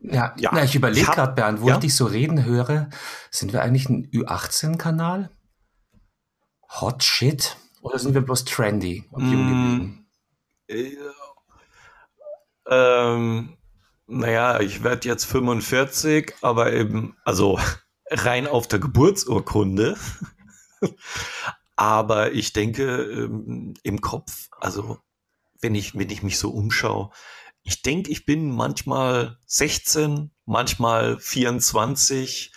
Ja, 0.00 0.34
ja. 0.38 0.50
Na, 0.52 0.64
ich 0.64 0.74
überlege 0.74 1.06
gerade, 1.06 1.34
Bernd, 1.34 1.60
wo 1.60 1.68
ja? 1.68 1.74
ich 1.74 1.80
dich 1.80 1.94
so 1.94 2.06
reden 2.06 2.44
höre, 2.44 2.88
sind 3.30 3.52
wir 3.52 3.62
eigentlich 3.62 3.88
ein 3.88 4.06
Ü18-Kanal? 4.10 5.30
Hot 6.80 7.02
Shit? 7.02 7.56
Oder 7.80 7.98
sind 7.98 8.14
wir 8.14 8.20
bloß 8.20 8.44
trendy? 8.44 9.04
Mm, 9.12 10.06
ähm, 12.68 13.56
naja, 14.06 14.60
ich 14.60 14.82
werde 14.82 15.08
jetzt 15.08 15.24
45, 15.24 16.34
aber 16.42 16.72
eben, 16.72 17.16
also 17.24 17.58
rein 18.10 18.46
auf 18.46 18.66
der 18.66 18.78
Geburtsurkunde. 18.78 19.96
aber 21.76 22.32
ich 22.32 22.52
denke 22.52 23.02
ähm, 23.02 23.74
im 23.82 24.00
Kopf, 24.00 24.48
also 24.60 24.98
wenn 25.60 25.74
ich, 25.74 25.96
wenn 25.96 26.10
ich 26.10 26.22
mich 26.22 26.38
so 26.38 26.50
umschaue, 26.50 27.10
ich 27.66 27.82
denke, 27.82 28.12
ich 28.12 28.24
bin 28.24 28.52
manchmal 28.52 29.38
16, 29.46 30.30
manchmal 30.44 31.18
24 31.18 32.52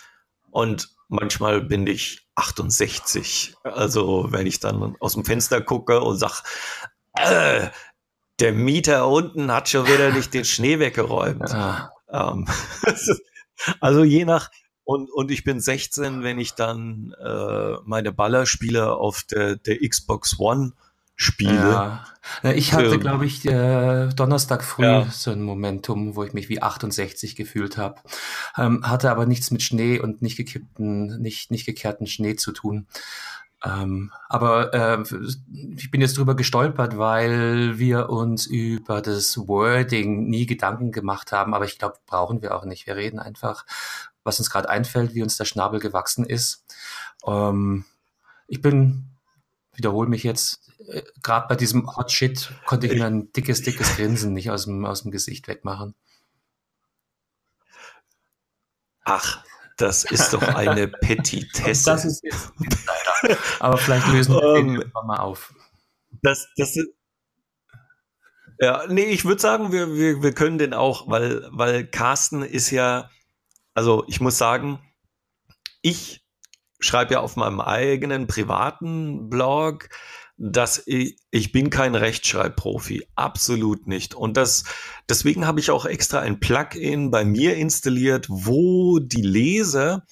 und 0.52 0.90
manchmal 1.08 1.62
bin 1.62 1.88
ich 1.88 2.28
68. 2.36 3.56
Also 3.64 4.28
wenn 4.30 4.46
ich 4.46 4.60
dann 4.60 4.96
aus 5.00 5.14
dem 5.14 5.26
Fenster 5.26 5.62
gucke 5.62 6.02
und 6.02 6.18
sag, 6.18 6.44
äh, 7.16 7.70
der 8.40 8.54
Mieter 8.54 9.08
unten 9.08 9.52
hat 9.52 9.68
schon 9.68 9.88
wieder 9.88 10.12
nicht 10.12 10.32
den 10.36 10.46
Schnee 10.46 10.78
weggeräumt. 10.78 11.52
Ah. 11.52 11.92
Ähm, 12.12 12.48
also 13.80 14.04
je 14.04 14.26
nach, 14.26 14.52
und, 14.84 15.10
und 15.12 15.32
ich 15.32 15.44
bin 15.44 15.60
16, 15.60 16.22
wenn 16.22 16.40
ich 16.40 16.54
dann 16.54 17.16
äh, 17.20 17.78
meine 17.84 18.12
Ballerspiele 18.12 18.94
auf 18.94 19.24
der, 19.24 19.56
der 19.56 19.80
Xbox 19.80 20.38
One 20.38 20.74
spiele. 21.20 21.54
Ja. 21.54 22.06
Ich 22.54 22.74
hatte, 22.74 22.94
ähm, 22.94 23.00
glaube 23.00 23.26
ich, 23.26 23.46
äh, 23.46 24.08
Donnerstag 24.16 24.64
früh 24.64 24.84
ja. 24.84 25.06
so 25.12 25.32
ein 25.32 25.42
Momentum, 25.42 26.16
wo 26.16 26.24
ich 26.24 26.32
mich 26.32 26.48
wie 26.48 26.62
68 26.62 27.36
gefühlt 27.36 27.78
habe. 27.78 28.02
Ähm, 28.58 28.88
hatte 28.90 29.12
aber 29.12 29.26
nichts 29.26 29.52
mit 29.52 29.62
Schnee 29.62 30.00
und 30.00 30.22
nicht 30.22 30.38
gekippten, 30.38 31.22
nicht, 31.22 31.52
nicht 31.52 31.66
gekehrten 31.66 32.08
Schnee 32.08 32.36
zu 32.36 32.54
tun. 32.54 32.88
Ähm, 33.66 34.14
aber 34.30 34.74
äh, 34.74 35.04
ich 35.76 35.92
bin 35.92 36.00
jetzt 36.00 36.18
drüber 36.18 36.36
gestolpert, 36.36 36.98
weil 36.98 37.78
wir 37.78 38.10
uns 38.10 38.46
über 38.46 39.02
das 39.02 39.38
Wording 39.38 40.30
nie 40.30 40.46
Gedanken 40.46 40.94
gemacht 40.94 41.34
haben. 41.34 41.54
Aber 41.54 41.66
ich 41.66 41.78
glaube, 41.78 41.98
brauchen 42.06 42.42
wir 42.42 42.56
auch 42.56 42.64
nicht. 42.64 42.88
Wir 42.88 42.96
reden 42.96 43.20
einfach, 43.20 43.66
was 44.24 44.40
uns 44.40 44.50
gerade 44.50 44.70
einfällt, 44.70 45.16
wie 45.16 45.24
uns 45.24 45.36
der 45.36 45.46
Schnabel 45.46 45.82
gewachsen 45.82 46.26
ist. 46.26 46.64
Ähm, 47.28 47.84
ich 48.48 48.62
bin, 48.62 49.09
wiederhole 49.80 50.08
mich 50.10 50.24
jetzt, 50.24 50.72
äh, 50.88 51.02
gerade 51.24 51.48
bei 51.48 51.56
diesem 51.56 51.96
Hot 51.96 52.12
Shit 52.12 52.52
konnte 52.66 52.88
ich 52.88 52.94
mir 52.94 53.06
ein 53.06 53.32
dickes, 53.34 53.64
dickes 53.64 53.96
Grinsen 53.96 54.34
nicht 54.34 54.52
aus 54.52 54.66
dem, 54.66 54.86
aus 54.86 55.02
dem 55.02 55.12
Gesicht 55.12 55.48
wegmachen. 55.48 55.96
Ach, 59.04 59.44
das 59.78 60.04
ist 60.04 60.34
doch 60.34 60.42
eine 60.42 60.88
Petitesse. 61.02 61.90
das 61.90 62.06
ist 62.06 62.24
jetzt 62.24 62.52
Aber 63.60 63.78
vielleicht 63.78 64.08
lösen 64.10 64.36
wir 64.36 64.54
den 64.56 64.78
um, 64.78 64.82
ähm, 64.82 64.92
mal 65.06 65.18
auf. 65.18 65.54
Das, 66.22 66.48
das 66.58 66.76
ist, 66.76 66.90
ja, 68.60 68.86
nee, 68.90 69.06
ich 69.06 69.24
würde 69.24 69.42
sagen, 69.42 69.72
wir, 69.72 69.96
wir, 69.96 70.22
wir 70.22 70.34
können 70.34 70.58
den 70.58 70.74
auch, 70.74 71.10
weil, 71.10 71.48
weil 71.52 71.88
Carsten 71.88 72.42
ist 72.42 72.72
ja, 72.72 73.10
also 73.74 74.04
ich 74.08 74.20
muss 74.20 74.38
sagen, 74.38 74.80
ich 75.82 76.19
schreibe 76.80 77.16
ja 77.16 77.20
auf 77.20 77.36
meinem 77.36 77.62
eigenen 77.62 78.28
privaten 78.28 79.30
Blog, 79.30 79.90
dass 80.38 80.82
ich, 80.86 81.18
ich 81.32 81.52
bin 81.52 81.70
kein 81.70 81.96
Rechtschreibprofi, 81.96 83.06
absolut 83.16 83.88
nicht. 83.88 84.16
Und 84.16 84.38
das, 84.38 84.64
deswegen 85.10 85.46
habe 85.46 85.60
ich 85.60 85.70
auch 85.70 85.86
extra 85.86 86.20
ein 86.22 86.40
Plugin 86.40 87.12
bei 87.12 87.26
mir 87.26 87.56
installiert, 87.56 88.28
wo 88.30 89.00
die 89.00 89.22
Leser 89.22 90.06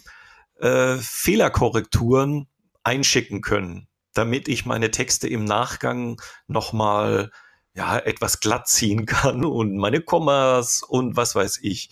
äh, 0.60 0.98
Fehlerkorrekturen 0.98 2.48
einschicken 2.84 3.42
können, 3.42 3.88
damit 4.14 4.50
ich 4.50 4.66
meine 4.66 4.92
Texte 4.92 5.30
im 5.30 5.46
Nachgang 5.46 6.22
nochmal 6.48 7.32
ja, 7.78 7.98
etwas 7.98 8.40
glatt 8.42 8.68
ziehen 8.68 9.06
kann 9.06 9.46
und 9.46 9.78
meine 9.78 10.02
Kommas 10.02 10.84
und 10.84 11.16
was 11.16 11.36
weiß 11.36 11.60
ich. 11.62 11.92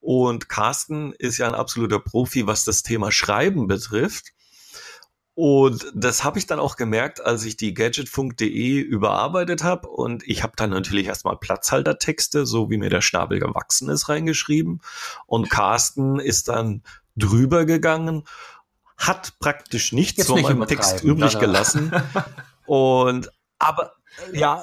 Und 0.00 0.48
Carsten 0.48 1.12
ist 1.12 1.38
ja 1.38 1.46
ein 1.46 1.54
absoluter 1.54 1.98
Profi, 1.98 2.46
was 2.46 2.64
das 2.64 2.82
Thema 2.82 3.12
Schreiben 3.12 3.66
betrifft. 3.66 4.32
Und 5.34 5.86
das 5.94 6.24
habe 6.24 6.40
ich 6.40 6.46
dann 6.46 6.58
auch 6.58 6.74
gemerkt, 6.74 7.24
als 7.24 7.44
ich 7.44 7.56
die 7.56 7.72
gadgetfunk.de 7.72 8.80
überarbeitet 8.80 9.62
habe. 9.62 9.86
Und 9.88 10.26
ich 10.26 10.42
habe 10.42 10.54
dann 10.56 10.70
natürlich 10.70 11.06
erstmal 11.06 11.36
Platzhaltertexte, 11.36 12.44
so 12.44 12.70
wie 12.70 12.76
mir 12.76 12.90
der 12.90 13.02
Schnabel 13.02 13.38
gewachsen 13.38 13.88
ist, 13.88 14.08
reingeschrieben. 14.08 14.80
Und 15.26 15.48
Carsten 15.48 16.18
ist 16.18 16.48
dann 16.48 16.82
drüber 17.14 17.66
gegangen, 17.66 18.24
hat 18.96 19.38
praktisch 19.38 19.92
nichts 19.92 20.26
von 20.26 20.42
meinem 20.42 20.66
Text 20.66 21.04
übrig 21.04 21.38
gelassen. 21.38 21.92
Und 22.66 23.30
aber 23.60 23.92
ja, 24.32 24.62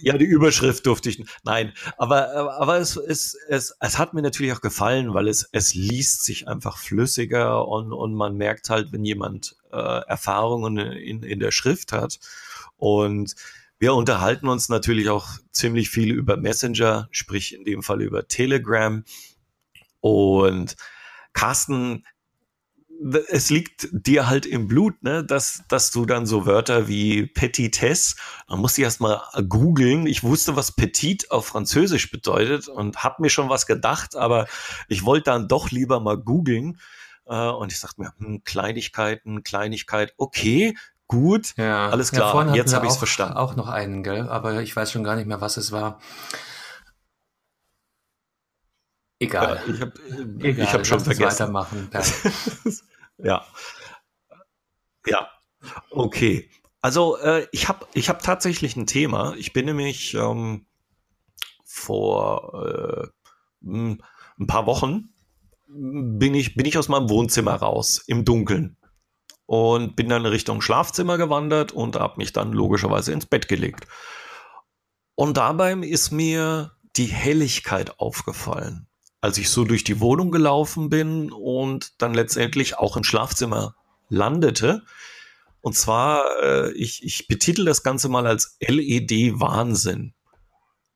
ja, 0.00 0.18
die 0.18 0.24
Überschrift 0.24 0.86
durfte 0.86 1.08
ich. 1.08 1.24
Nein, 1.44 1.72
aber, 1.96 2.58
aber 2.60 2.78
es, 2.78 2.96
es, 2.96 3.36
es, 3.48 3.76
es 3.80 3.98
hat 3.98 4.14
mir 4.14 4.22
natürlich 4.22 4.52
auch 4.52 4.60
gefallen, 4.60 5.14
weil 5.14 5.28
es, 5.28 5.48
es 5.52 5.74
liest 5.74 6.24
sich 6.24 6.48
einfach 6.48 6.78
flüssiger 6.78 7.66
und, 7.66 7.92
und 7.92 8.14
man 8.14 8.36
merkt 8.36 8.70
halt, 8.70 8.92
wenn 8.92 9.04
jemand 9.04 9.56
äh, 9.72 9.76
Erfahrungen 9.76 10.78
in, 10.78 11.22
in 11.22 11.40
der 11.40 11.50
Schrift 11.50 11.92
hat. 11.92 12.18
Und 12.76 13.34
wir 13.78 13.94
unterhalten 13.94 14.48
uns 14.48 14.68
natürlich 14.68 15.08
auch 15.08 15.28
ziemlich 15.50 15.90
viel 15.90 16.12
über 16.12 16.36
Messenger, 16.36 17.08
sprich 17.10 17.54
in 17.54 17.64
dem 17.64 17.82
Fall 17.82 18.02
über 18.02 18.28
Telegram. 18.28 19.04
Und 20.00 20.76
Carsten 21.32 22.04
es 23.30 23.50
liegt 23.50 23.88
dir 23.92 24.28
halt 24.28 24.46
im 24.46 24.68
Blut, 24.68 25.02
ne, 25.02 25.24
dass, 25.24 25.62
dass 25.68 25.90
du 25.90 26.06
dann 26.06 26.26
so 26.26 26.46
Wörter 26.46 26.88
wie 26.88 27.26
Petitesse, 27.26 28.16
man 28.48 28.60
muss 28.60 28.76
ich 28.78 28.84
erst 28.84 29.00
mal 29.00 29.22
googeln. 29.48 30.06
Ich 30.06 30.22
wusste, 30.22 30.56
was 30.56 30.72
Petit 30.72 31.30
auf 31.30 31.46
Französisch 31.46 32.10
bedeutet 32.10 32.68
und 32.68 33.02
hab 33.04 33.18
mir 33.20 33.30
schon 33.30 33.48
was 33.48 33.66
gedacht, 33.66 34.16
aber 34.16 34.46
ich 34.88 35.04
wollte 35.04 35.24
dann 35.30 35.48
doch 35.48 35.70
lieber 35.70 36.00
mal 36.00 36.16
googeln, 36.18 36.78
Äh, 37.26 37.48
und 37.50 37.70
ich 37.72 37.78
sagte 37.80 38.00
mir, 38.00 38.12
hm, 38.18 38.42
Kleinigkeiten, 38.44 39.42
Kleinigkeit, 39.44 40.12
okay, 40.16 40.74
gut, 41.06 41.54
Ja, 41.56 41.88
alles 41.90 42.10
ja, 42.10 42.16
klar, 42.18 42.34
hatten 42.34 42.54
jetzt 42.54 42.74
habe 42.74 42.86
ich 42.86 42.92
es 42.92 42.98
verstanden. 42.98 43.36
auch 43.36 43.54
noch 43.56 43.68
einen, 43.68 44.02
gell? 44.02 44.28
Aber 44.28 44.60
ich 44.62 44.74
weiß 44.74 44.90
schon 44.92 45.04
gar 45.04 45.14
nicht 45.16 45.26
mehr, 45.28 45.40
was 45.40 45.56
es 45.56 45.70
war. 45.72 46.00
Ja, 49.20 49.26
Egal. 49.26 49.62
ich 49.66 49.80
habe 49.80 49.92
Egal, 50.40 50.72
hab 50.72 50.86
schon 50.86 51.00
vergessen. 51.00 51.54
weitermachen. 51.54 51.90
Ja, 53.18 53.46
ja, 55.06 55.30
okay. 55.90 56.50
Also 56.80 57.16
äh, 57.18 57.46
ich 57.52 57.68
habe 57.68 57.86
ich 57.94 58.08
hab 58.08 58.22
tatsächlich 58.22 58.76
ein 58.76 58.86
Thema. 58.86 59.34
Ich 59.36 59.52
bin 59.52 59.66
nämlich 59.66 60.14
ähm, 60.14 60.66
vor 61.64 62.66
äh, 62.66 63.08
ein 63.64 64.46
paar 64.46 64.66
Wochen 64.66 65.08
bin 65.74 66.34
ich, 66.34 66.54
bin 66.54 66.66
ich 66.66 66.76
aus 66.76 66.88
meinem 66.88 67.08
Wohnzimmer 67.08 67.54
raus 67.54 68.02
im 68.06 68.24
Dunkeln 68.24 68.76
und 69.46 69.96
bin 69.96 70.08
dann 70.08 70.26
Richtung 70.26 70.60
Schlafzimmer 70.60 71.16
gewandert 71.18 71.72
und 71.72 71.96
habe 71.96 72.18
mich 72.18 72.32
dann 72.32 72.52
logischerweise 72.52 73.12
ins 73.12 73.26
Bett 73.26 73.48
gelegt. 73.48 73.86
Und 75.14 75.36
dabei 75.36 75.72
ist 75.74 76.10
mir 76.10 76.72
die 76.96 77.06
Helligkeit 77.06 77.98
aufgefallen, 77.98 78.86
als 79.22 79.38
ich 79.38 79.48
so 79.48 79.64
durch 79.64 79.84
die 79.84 80.00
Wohnung 80.00 80.32
gelaufen 80.32 80.90
bin 80.90 81.30
und 81.30 82.02
dann 82.02 82.12
letztendlich 82.12 82.76
auch 82.76 82.96
im 82.96 83.04
Schlafzimmer 83.04 83.76
landete. 84.08 84.82
Und 85.60 85.74
zwar, 85.74 86.24
äh, 86.42 86.72
ich, 86.72 87.04
ich 87.04 87.28
betitel 87.28 87.64
das 87.64 87.84
Ganze 87.84 88.08
mal 88.08 88.26
als 88.26 88.56
LED-Wahnsinn. 88.60 90.12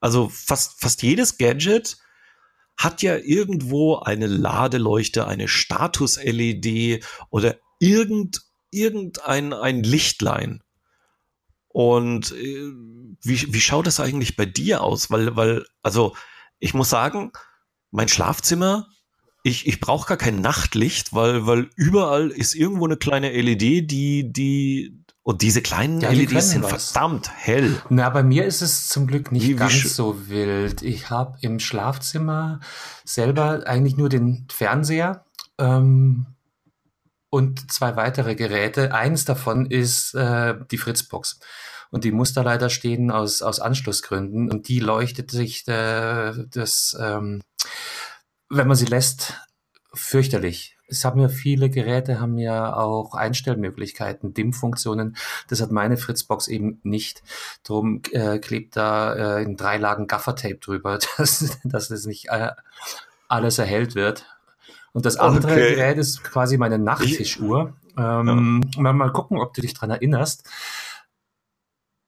Also 0.01 0.29
fast, 0.29 0.81
fast 0.81 1.05
jedes 1.05 1.39
Gadget 1.39 1.99
hat 2.77 3.01
ja 3.01 3.17
irgendwo 3.17 3.99
eine 3.99 4.27
Ladeleuchte, 4.27 5.29
eine 5.29 5.47
Status-LED 5.47 7.05
oder 7.31 7.57
irgend, 7.79 8.43
irgendein 8.73 9.53
ein 9.53 9.85
Lichtlein. 9.85 10.65
Und 11.69 12.33
äh, 12.33 12.73
wie, 13.23 13.55
wie 13.55 13.61
schaut 13.61 13.87
das 13.87 14.01
eigentlich 14.01 14.35
bei 14.35 14.47
dir 14.47 14.83
aus? 14.83 15.13
Weil, 15.13 15.37
weil, 15.37 15.65
also 15.83 16.17
ich 16.59 16.75
muss 16.75 16.91
sagen, 16.91 17.31
mein 17.91 18.09
Schlafzimmer, 18.09 18.89
ich, 19.43 19.67
ich 19.67 19.81
brauche 19.81 20.09
gar 20.09 20.17
kein 20.17 20.41
Nachtlicht, 20.41 21.15
weil, 21.15 21.47
weil 21.47 21.71
überall 21.77 22.31
ist 22.31 22.55
irgendwo 22.55 22.85
eine 22.87 22.97
kleine 22.97 23.31
LED, 23.31 23.91
die, 23.91 24.33
die, 24.33 25.05
und 25.23 25.43
diese 25.43 25.63
kleinen 25.63 26.01
Ja, 26.01 26.11
die 26.11 26.27
LEDs 26.27 26.51
sind 26.51 26.65
was. 26.65 26.91
verdammt 26.93 27.31
hell. 27.35 27.81
Na, 27.89 28.11
bei 28.11 28.23
mir 28.25 28.45
ist 28.45 28.61
es 28.63 28.89
zum 28.89 29.07
Glück 29.07 29.31
nicht 29.33 29.45
Wie- 29.45 29.55
wie 29.55 29.59
ganz 29.59 29.95
so 29.95 30.29
wild. 30.29 30.83
Ich 30.83 31.11
habe 31.11 31.39
im 31.43 31.61
Schlafzimmer 31.61 32.61
selber 33.05 33.63
eigentlich 33.67 33.97
nur 33.97 34.09
den 34.09 34.47
Fernseher 34.51 35.25
ähm, 35.59 36.27
und 37.31 37.71
zwei 37.73 37.97
weitere 37.97 38.35
Geräte. 38.35 38.93
Eins 38.95 39.25
davon 39.25 39.67
ist 39.67 40.15
äh, 40.15 40.55
die 40.71 40.79
Fritzbox. 40.79 41.39
Und 41.91 42.05
die 42.05 42.11
leider 42.11 42.71
stehen 42.71 43.11
aus, 43.11 43.43
aus 43.43 43.61
Anschlussgründen. 43.61 44.51
Und 44.51 44.69
die 44.69 44.81
leuchtet 44.81 45.31
sich 45.31 45.67
äh, 45.69 46.33
das, 46.51 46.97
ähm, 47.01 47.43
wenn 48.49 48.69
man 48.69 48.77
sie 48.77 48.87
lässt, 48.87 49.35
fürchterlich. 49.93 50.77
Es 50.89 51.05
haben 51.05 51.21
ja 51.21 51.29
viele 51.29 51.69
Geräte, 51.69 52.21
haben 52.21 52.39
ja 52.39 52.77
auch 52.77 53.15
Einstellmöglichkeiten, 53.15 54.35
Dimmfunktionen. 54.35 55.17
Das 55.49 55.61
hat 55.61 55.73
meine 55.73 55.97
Fritzbox 55.97 56.47
eben 56.47 56.81
nicht. 56.85 57.23
Drum 57.65 58.03
äh, 58.13 58.39
klebt 58.39 58.77
da 58.77 59.39
äh, 59.39 59.43
in 59.43 59.57
drei 59.57 59.79
Lagen 59.79 60.07
Gaffertape 60.07 60.57
drüber, 60.57 60.99
dass, 61.17 61.59
dass 61.65 61.91
es 61.91 62.07
nicht 62.07 62.29
äh, 62.29 62.53
alles 63.29 63.59
erhellt 63.59 63.95
wird. 63.95 64.27
Und 64.93 65.05
das 65.05 65.17
andere 65.17 65.53
Okay. 65.53 65.75
Gerät 65.75 65.99
ist 65.99 66.23
quasi 66.25 66.57
meine 66.57 66.79
Nachttischuhr. 66.79 67.75
Ähm, 67.99 68.63
mal, 68.77 68.93
mal 68.93 69.13
gucken, 69.13 69.39
ob 69.39 69.53
du 69.55 69.61
dich 69.61 69.75
dran 69.75 69.91
erinnerst. 69.91 70.49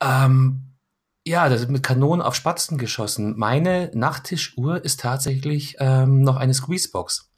Ähm, 0.03 0.77
ja, 1.27 1.49
das 1.49 1.63
ist 1.63 1.71
mit 1.71 1.83
Kanonen 1.83 2.23
auf 2.23 2.35
Spatzen 2.35 2.79
geschossen. 2.79 3.37
Meine 3.37 3.91
Nachttischuhr 3.95 4.83
ist 4.85 5.01
tatsächlich 5.01 5.77
ähm, 5.79 6.23
noch 6.23 6.37
eine 6.37 6.55
Squeezebox. 6.55 7.31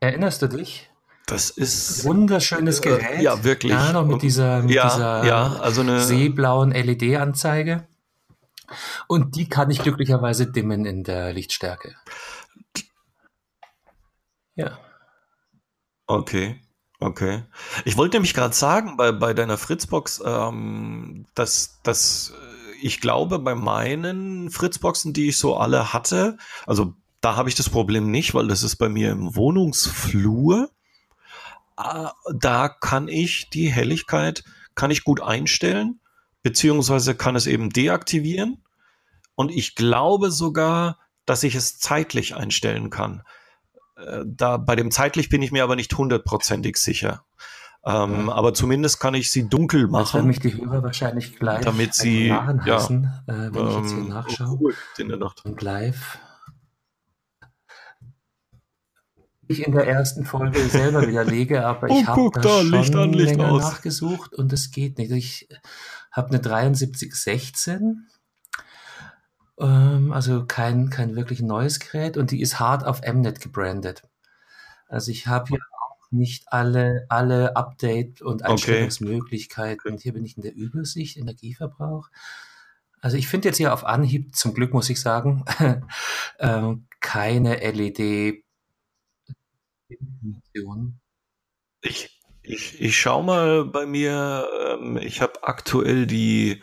Erinnerst 0.00 0.40
du 0.40 0.46
dich? 0.48 0.90
Das 1.26 1.50
ist 1.50 2.04
Wunderschönes 2.04 2.80
Äh, 2.80 2.82
Gerät. 2.82 3.20
ja, 3.20 3.44
wirklich. 3.44 3.72
Ja, 3.72 3.92
noch 3.92 4.06
mit 4.06 4.22
dieser, 4.22 4.62
mit 4.62 4.74
ja, 4.74 4.88
dieser 4.88 5.24
ja, 5.24 5.56
also 5.60 5.82
eine 5.82 6.00
seeblauen 6.00 6.72
LED-Anzeige. 6.72 7.86
Und 9.06 9.36
die 9.36 9.48
kann 9.48 9.70
ich 9.70 9.82
glücklicherweise 9.82 10.50
dimmen 10.50 10.84
in 10.86 11.04
der 11.04 11.32
Lichtstärke. 11.32 11.94
Ja. 14.54 14.78
Okay, 16.06 16.60
okay. 17.00 17.42
Ich 17.84 17.96
wollte 17.96 18.16
nämlich 18.16 18.34
gerade 18.34 18.54
sagen, 18.54 18.96
bei, 18.96 19.12
bei 19.12 19.34
deiner 19.34 19.58
Fritzbox, 19.58 20.22
ähm, 20.24 21.26
dass, 21.34 21.80
dass 21.82 22.32
äh, 22.34 22.76
ich 22.82 23.00
glaube, 23.00 23.38
bei 23.38 23.54
meinen 23.54 24.50
Fritzboxen, 24.50 25.12
die 25.12 25.28
ich 25.28 25.38
so 25.38 25.56
alle 25.56 25.92
hatte, 25.92 26.38
also 26.66 26.94
da 27.20 27.36
habe 27.36 27.48
ich 27.48 27.54
das 27.54 27.68
Problem 27.68 28.10
nicht, 28.10 28.34
weil 28.34 28.48
das 28.48 28.62
ist 28.62 28.76
bei 28.76 28.88
mir 28.88 29.10
im 29.10 29.36
Wohnungsflur. 29.36 30.70
Ah, 31.76 32.12
Da 32.32 32.68
kann 32.68 33.08
ich 33.08 33.50
die 33.50 33.70
Helligkeit, 33.70 34.44
kann 34.74 34.90
ich 34.90 35.04
gut 35.04 35.20
einstellen, 35.20 36.00
beziehungsweise 36.42 37.14
kann 37.14 37.36
es 37.36 37.46
eben 37.46 37.70
deaktivieren. 37.70 38.62
Und 39.34 39.50
ich 39.50 39.74
glaube 39.74 40.30
sogar, 40.30 40.98
dass 41.26 41.42
ich 41.42 41.54
es 41.54 41.78
zeitlich 41.78 42.34
einstellen 42.34 42.90
kann. 42.90 43.22
Äh, 44.06 44.24
Da, 44.26 44.56
bei 44.56 44.76
dem 44.76 44.90
zeitlich 44.90 45.28
bin 45.28 45.42
ich 45.42 45.52
mir 45.52 45.62
aber 45.64 45.76
nicht 45.76 45.96
hundertprozentig 45.96 46.76
sicher. 46.76 47.24
Ähm, 47.84 48.26
Ja. 48.28 48.32
Aber 48.34 48.52
zumindest 48.54 49.00
kann 49.00 49.14
ich 49.14 49.30
sie 49.30 49.48
dunkel 49.48 49.82
Das 49.84 49.90
machen. 49.90 50.26
mich 50.26 50.38
die 50.40 50.54
Hörer 50.54 50.82
wahrscheinlich 50.82 51.36
gleich 51.38 51.64
Damit 51.64 51.94
sie- 51.94 52.26
ja, 52.28 52.46
heißen, 52.46 53.04
äh, 53.26 53.32
wenn 53.52 53.68
ich 53.68 53.76
jetzt 53.76 53.90
hier 53.92 53.98
Ähm, 54.00 54.08
nachschaue. 54.08 54.58
oh, 54.60 54.70
in 54.98 55.08
der 55.08 55.16
Nacht. 55.18 55.44
Und 55.46 55.62
live. 55.62 56.18
Ich 59.48 59.66
in 59.66 59.72
der 59.72 59.86
ersten 59.88 60.24
Folge 60.24 60.60
selber 60.68 61.08
widerlege, 61.08 61.66
aber 61.66 61.88
Oh, 61.90 61.98
ich 62.00 62.06
habe 62.06 62.20
guck 62.20 62.34
da 62.34 62.40
da, 62.42 62.60
schon 62.60 62.70
Licht 62.70 62.94
an, 62.94 63.12
Licht 63.12 63.30
länger 63.36 63.50
aus. 63.50 63.62
nachgesucht 63.62 64.32
und 64.34 64.52
es 64.52 64.70
geht 64.70 64.98
nicht. 64.98 65.10
Ich 65.10 65.48
habe 66.12 66.28
eine 66.28 66.40
7316, 66.40 68.06
ähm, 69.60 70.12
also 70.12 70.46
kein, 70.46 70.90
kein 70.90 71.16
wirklich 71.16 71.40
neues 71.40 71.78
Gerät 71.80 72.16
und 72.16 72.30
die 72.30 72.40
ist 72.40 72.58
hart 72.58 72.84
auf 72.84 73.02
Mnet 73.02 73.40
gebrandet. 73.40 74.02
Also 74.88 75.10
ich 75.10 75.26
habe 75.26 75.48
hier 75.48 75.58
auch 75.58 76.10
nicht 76.10 76.44
alle, 76.52 77.06
alle 77.08 77.56
Update- 77.56 78.22
und 78.22 78.42
Okay. 78.42 78.52
Einstellungsmöglichkeiten. 78.52 79.98
Hier 79.98 80.12
bin 80.12 80.24
ich 80.24 80.36
in 80.36 80.42
der 80.42 80.54
Übersicht, 80.54 81.16
Energieverbrauch. 81.16 82.08
Also 83.00 83.16
ich 83.16 83.28
finde 83.28 83.48
jetzt 83.48 83.58
hier 83.58 83.72
auf 83.72 83.84
Anhieb, 83.84 84.34
zum 84.34 84.52
Glück 84.52 84.74
muss 84.74 84.90
ich 84.90 85.00
sagen, 85.00 85.44
ähm, 86.38 86.86
keine 87.00 87.60
LED. 87.60 88.42
Ich, 91.82 92.20
ich, 92.42 92.80
ich 92.80 92.98
schau 92.98 93.22
mal 93.22 93.64
bei 93.64 93.86
mir, 93.86 94.48
ähm, 94.68 94.96
ich 94.98 95.22
habe 95.22 95.42
aktuell 95.44 96.06
die, 96.06 96.62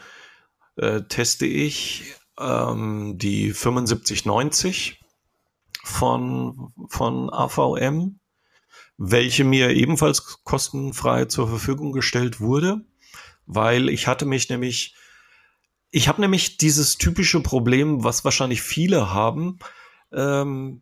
äh, 0.76 1.02
teste 1.04 1.46
ich, 1.46 2.16
ähm, 2.40 3.18
die 3.18 3.52
7590 3.52 5.00
von, 5.84 6.74
von 6.90 7.32
AVM, 7.32 8.20
welche 8.98 9.44
mir 9.44 9.72
ebenfalls 9.72 10.44
kostenfrei 10.44 11.26
zur 11.26 11.48
Verfügung 11.48 11.92
gestellt 11.92 12.40
wurde, 12.40 12.82
weil 13.46 13.90
ich 13.90 14.08
hatte 14.08 14.26
mich 14.26 14.50
nämlich, 14.50 14.96
ich 15.92 16.08
habe 16.08 16.22
nämlich 16.22 16.58
dieses 16.58 16.98
typische 16.98 17.42
Problem, 17.42 18.04
was 18.04 18.26
wahrscheinlich 18.26 18.62
viele 18.62 19.14
haben, 19.14 19.60
ähm, 20.12 20.82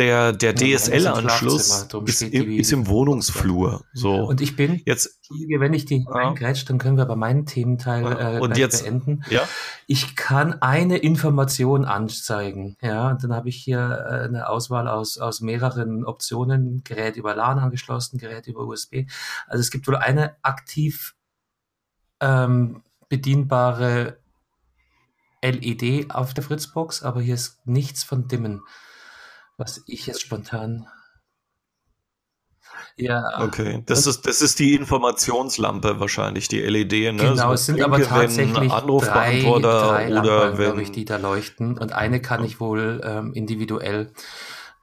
der, 0.00 0.32
der 0.32 0.54
DSL-Anschluss 0.56 1.86
ist, 2.06 2.22
im- 2.22 2.58
ist 2.58 2.72
im 2.72 2.88
Wohnungsflur. 2.88 3.84
So. 3.92 4.14
Und 4.24 4.40
ich 4.40 4.56
bin, 4.56 4.80
Jetzt, 4.84 5.20
wenn 5.58 5.72
ich 5.74 5.84
die 5.84 6.04
reingrätsche, 6.08 6.64
dann 6.66 6.78
können 6.78 6.96
wir 6.96 7.02
aber 7.04 7.14
meinen 7.14 7.46
Thementeil 7.46 8.02
Ja, 8.02 8.36
äh, 8.36 8.40
und 8.40 8.56
jetzt- 8.56 8.82
beenden. 8.82 9.22
ja, 9.30 9.42
Ich 9.86 10.16
kann 10.16 10.54
eine 10.62 10.96
Information 10.98 11.84
anzeigen. 11.84 12.76
Ja, 12.82 13.10
und 13.10 13.22
dann 13.22 13.32
habe 13.32 13.48
ich 13.48 13.56
hier 13.56 13.78
äh, 14.10 14.24
eine 14.24 14.48
Auswahl 14.48 14.88
aus, 14.88 15.18
aus 15.18 15.40
mehreren 15.40 16.04
Optionen. 16.04 16.82
Gerät 16.82 17.16
über 17.16 17.36
LAN 17.36 17.58
angeschlossen, 17.60 18.18
Gerät 18.18 18.46
über 18.48 18.60
USB. 18.66 19.06
Also 19.46 19.60
es 19.60 19.70
gibt 19.70 19.86
wohl 19.86 19.96
eine 19.96 20.34
aktiv 20.42 21.14
ähm, 22.20 22.82
bedienbare 23.08 24.16
LED 25.42 26.10
auf 26.14 26.34
der 26.34 26.44
Fritzbox, 26.44 27.02
aber 27.02 27.20
hier 27.20 27.34
ist 27.34 27.66
nichts 27.66 28.04
von 28.04 28.28
Dimmen, 28.28 28.60
was 29.60 29.84
ich 29.86 30.06
jetzt 30.06 30.22
spontan. 30.22 30.86
Ja, 32.96 33.40
okay. 33.42 33.82
Das 33.86 34.06
ist, 34.06 34.26
das 34.26 34.42
ist 34.42 34.58
die 34.58 34.74
Informationslampe 34.74 36.00
wahrscheinlich, 36.00 36.48
die 36.48 36.60
LED, 36.60 36.92
ne? 36.92 37.14
Genau, 37.14 37.48
So 37.48 37.52
es 37.52 37.66
sind 37.66 37.80
aber 37.80 38.02
tatsächlich 38.02 38.68
drei, 38.68 38.76
Anrufbeantworter 38.76 39.80
drei 39.80 40.06
oder 40.06 40.22
Lampen, 40.22 40.58
wenn, 40.58 40.64
glaube 40.64 40.82
ich, 40.82 40.92
die 40.92 41.04
da 41.04 41.16
leuchten. 41.16 41.78
Und 41.78 41.92
eine 41.92 42.20
kann 42.20 42.44
ich 42.44 42.58
wohl 42.58 43.00
ähm, 43.04 43.32
individuell 43.32 44.12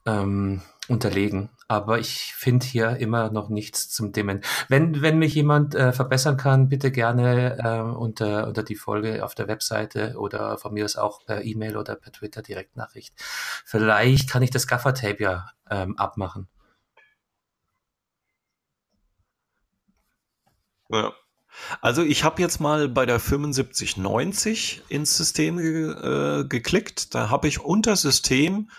ähm, 0.06 0.62
unterlegen. 0.88 1.50
Aber 1.68 2.00
ich 2.00 2.34
finde 2.34 2.66
hier 2.66 2.98
immer 2.98 3.30
noch 3.30 3.50
nichts 3.50 3.90
zum 3.90 4.12
Dimmen. 4.12 4.42
Wenn, 4.70 5.02
wenn 5.02 5.20
mich 5.20 5.34
jemand 5.36 5.76
äh, 5.76 5.92
verbessern 5.92 6.38
kann, 6.38 6.70
bitte 6.70 6.92
gerne 6.92 7.58
äh, 7.60 7.82
unter, 7.82 8.48
unter 8.48 8.64
die 8.64 8.76
Folge 8.76 9.24
auf 9.24 9.36
der 9.36 9.48
Webseite 9.48 10.16
oder 10.18 10.58
von 10.58 10.74
mir 10.74 10.86
aus 10.86 10.96
auch 10.96 11.26
per 11.26 11.44
E-Mail 11.44 11.78
oder 11.78 11.96
per 11.96 12.12
Twitter 12.12 12.42
Direktnachricht. 12.42 13.14
Vielleicht 13.66 14.30
kann 14.30 14.44
ich 14.44 14.52
das 14.52 14.68
Gaffertape 14.68 15.22
ja 15.22 15.50
ähm, 15.70 15.98
abmachen. 15.98 16.48
Ja. 20.90 21.14
Also 21.82 22.04
ich 22.04 22.24
habe 22.24 22.42
jetzt 22.42 22.60
mal 22.60 22.88
bei 22.88 23.06
der 23.06 23.20
7590 23.20 24.84
ins 24.90 25.18
System 25.18 25.58
ge 25.58 25.92
äh, 25.92 26.46
geklickt. 26.48 27.16
Da 27.16 27.30
habe 27.30 27.48
ich 27.48 27.60
unter 27.60 27.96
System 27.96 28.70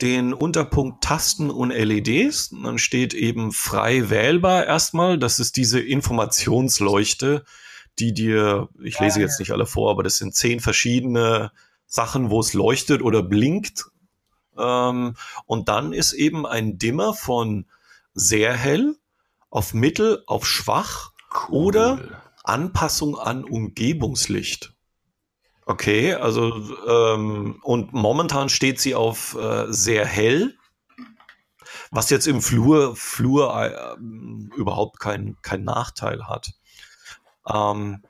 den 0.00 0.32
Unterpunkt 0.32 1.02
Tasten 1.02 1.50
und 1.50 1.70
LEDs. 1.70 2.52
Und 2.52 2.64
dann 2.64 2.78
steht 2.78 3.14
eben 3.14 3.52
frei 3.52 4.10
wählbar 4.10 4.66
erstmal. 4.66 5.18
Das 5.18 5.38
ist 5.38 5.56
diese 5.56 5.80
Informationsleuchte, 5.80 7.44
die 7.98 8.12
dir, 8.12 8.68
ich 8.82 8.98
lese 8.98 9.20
jetzt 9.20 9.38
nicht 9.38 9.52
alle 9.52 9.66
vor, 9.66 9.90
aber 9.90 10.02
das 10.02 10.18
sind 10.18 10.34
zehn 10.34 10.60
verschiedene 10.60 11.52
Sachen, 11.86 12.30
wo 12.30 12.40
es 12.40 12.54
leuchtet 12.54 13.02
oder 13.02 13.22
blinkt. 13.22 13.86
Ähm, 14.58 15.16
und 15.46 15.68
dann 15.68 15.92
ist 15.92 16.12
eben 16.12 16.46
ein 16.46 16.78
Dimmer 16.78 17.14
von 17.14 17.66
sehr 18.14 18.52
hell 18.54 18.96
auf 19.50 19.74
mittel 19.74 20.22
auf 20.26 20.46
schwach 20.46 21.12
cool. 21.48 21.66
oder 21.66 22.22
Anpassung 22.42 23.16
an 23.18 23.44
Umgebungslicht. 23.44 24.73
Okay, 25.66 26.12
also 26.14 26.52
ähm, 26.86 27.58
und 27.62 27.92
momentan 27.94 28.50
steht 28.50 28.80
sie 28.80 28.94
auf 28.94 29.34
äh, 29.34 29.66
sehr 29.68 30.04
hell, 30.04 30.58
was 31.90 32.10
jetzt 32.10 32.26
im 32.26 32.42
Flur, 32.42 32.94
Flur 32.96 33.54
äh, 33.56 33.96
überhaupt 34.56 35.00
keinen 35.00 35.40
kein 35.40 35.64
Nachteil 35.64 36.26
hat. 36.28 36.52
Ähm, 37.50 38.02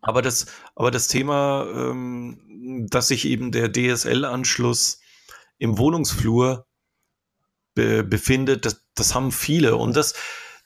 aber 0.00 0.22
das, 0.22 0.46
aber 0.74 0.90
das 0.90 1.06
Thema, 1.06 1.66
ähm, 1.72 2.86
dass 2.90 3.08
sich 3.08 3.26
eben 3.26 3.52
der 3.52 3.72
DSL-Anschluss 3.72 5.00
im 5.58 5.78
Wohnungsflur 5.78 6.66
be 7.74 8.02
befindet, 8.02 8.64
das, 8.64 8.84
das 8.94 9.14
haben 9.14 9.30
viele 9.30 9.76
und 9.76 9.94
das, 9.94 10.14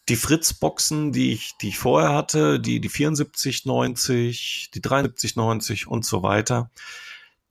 die 0.08 0.16
Fritz-Boxen, 0.16 1.12
die 1.12 1.32
ich, 1.32 1.52
die 1.60 1.68
ich 1.68 1.78
vorher 1.78 2.12
hatte, 2.12 2.58
die, 2.58 2.80
die 2.80 2.88
7490, 2.88 4.70
die 4.74 4.80
7390 4.80 5.86
und 5.86 6.04
so 6.04 6.22
weiter, 6.22 6.70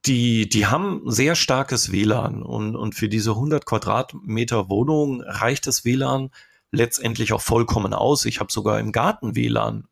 die, 0.05 0.47
die 0.49 0.65
haben 0.65 1.01
sehr 1.05 1.35
starkes 1.35 1.91
WLAN 1.91 2.41
und, 2.41 2.75
und 2.75 2.95
für 2.95 3.09
diese 3.09 3.31
100 3.31 3.65
Quadratmeter 3.65 4.69
Wohnung 4.69 5.21
reicht 5.21 5.67
das 5.67 5.85
WLAN 5.85 6.31
letztendlich 6.71 7.33
auch 7.33 7.41
vollkommen 7.41 7.93
aus. 7.93 8.25
Ich 8.25 8.39
habe 8.39 8.51
sogar 8.51 8.79
im 8.79 8.91
Garten 8.91 9.35
WLAN, 9.35 9.87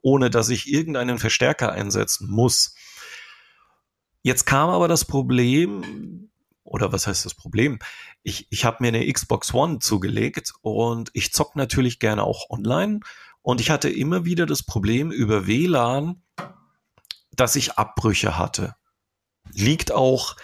ohne 0.00 0.30
dass 0.30 0.48
ich 0.48 0.72
irgendeinen 0.72 1.18
Verstärker 1.18 1.72
einsetzen 1.72 2.28
muss. 2.30 2.74
Jetzt 4.22 4.46
kam 4.46 4.70
aber 4.70 4.88
das 4.88 5.04
Problem, 5.04 6.30
oder 6.64 6.92
was 6.92 7.06
heißt 7.06 7.24
das 7.24 7.34
Problem? 7.34 7.78
Ich, 8.22 8.46
ich 8.50 8.64
habe 8.64 8.78
mir 8.80 8.88
eine 8.88 9.12
Xbox 9.12 9.52
One 9.52 9.78
zugelegt 9.80 10.52
und 10.62 11.10
ich 11.12 11.32
zock 11.32 11.56
natürlich 11.56 11.98
gerne 11.98 12.24
auch 12.24 12.50
online. 12.50 13.00
Und 13.42 13.60
ich 13.60 13.70
hatte 13.70 13.90
immer 13.90 14.24
wieder 14.24 14.46
das 14.46 14.62
Problem 14.62 15.10
über 15.10 15.46
WLAN, 15.46 16.22
dass 17.32 17.56
ich 17.56 17.78
Abbrüche 17.78 18.38
hatte. 18.38 18.76
Liegt 19.52 19.92
auch, 19.92 20.36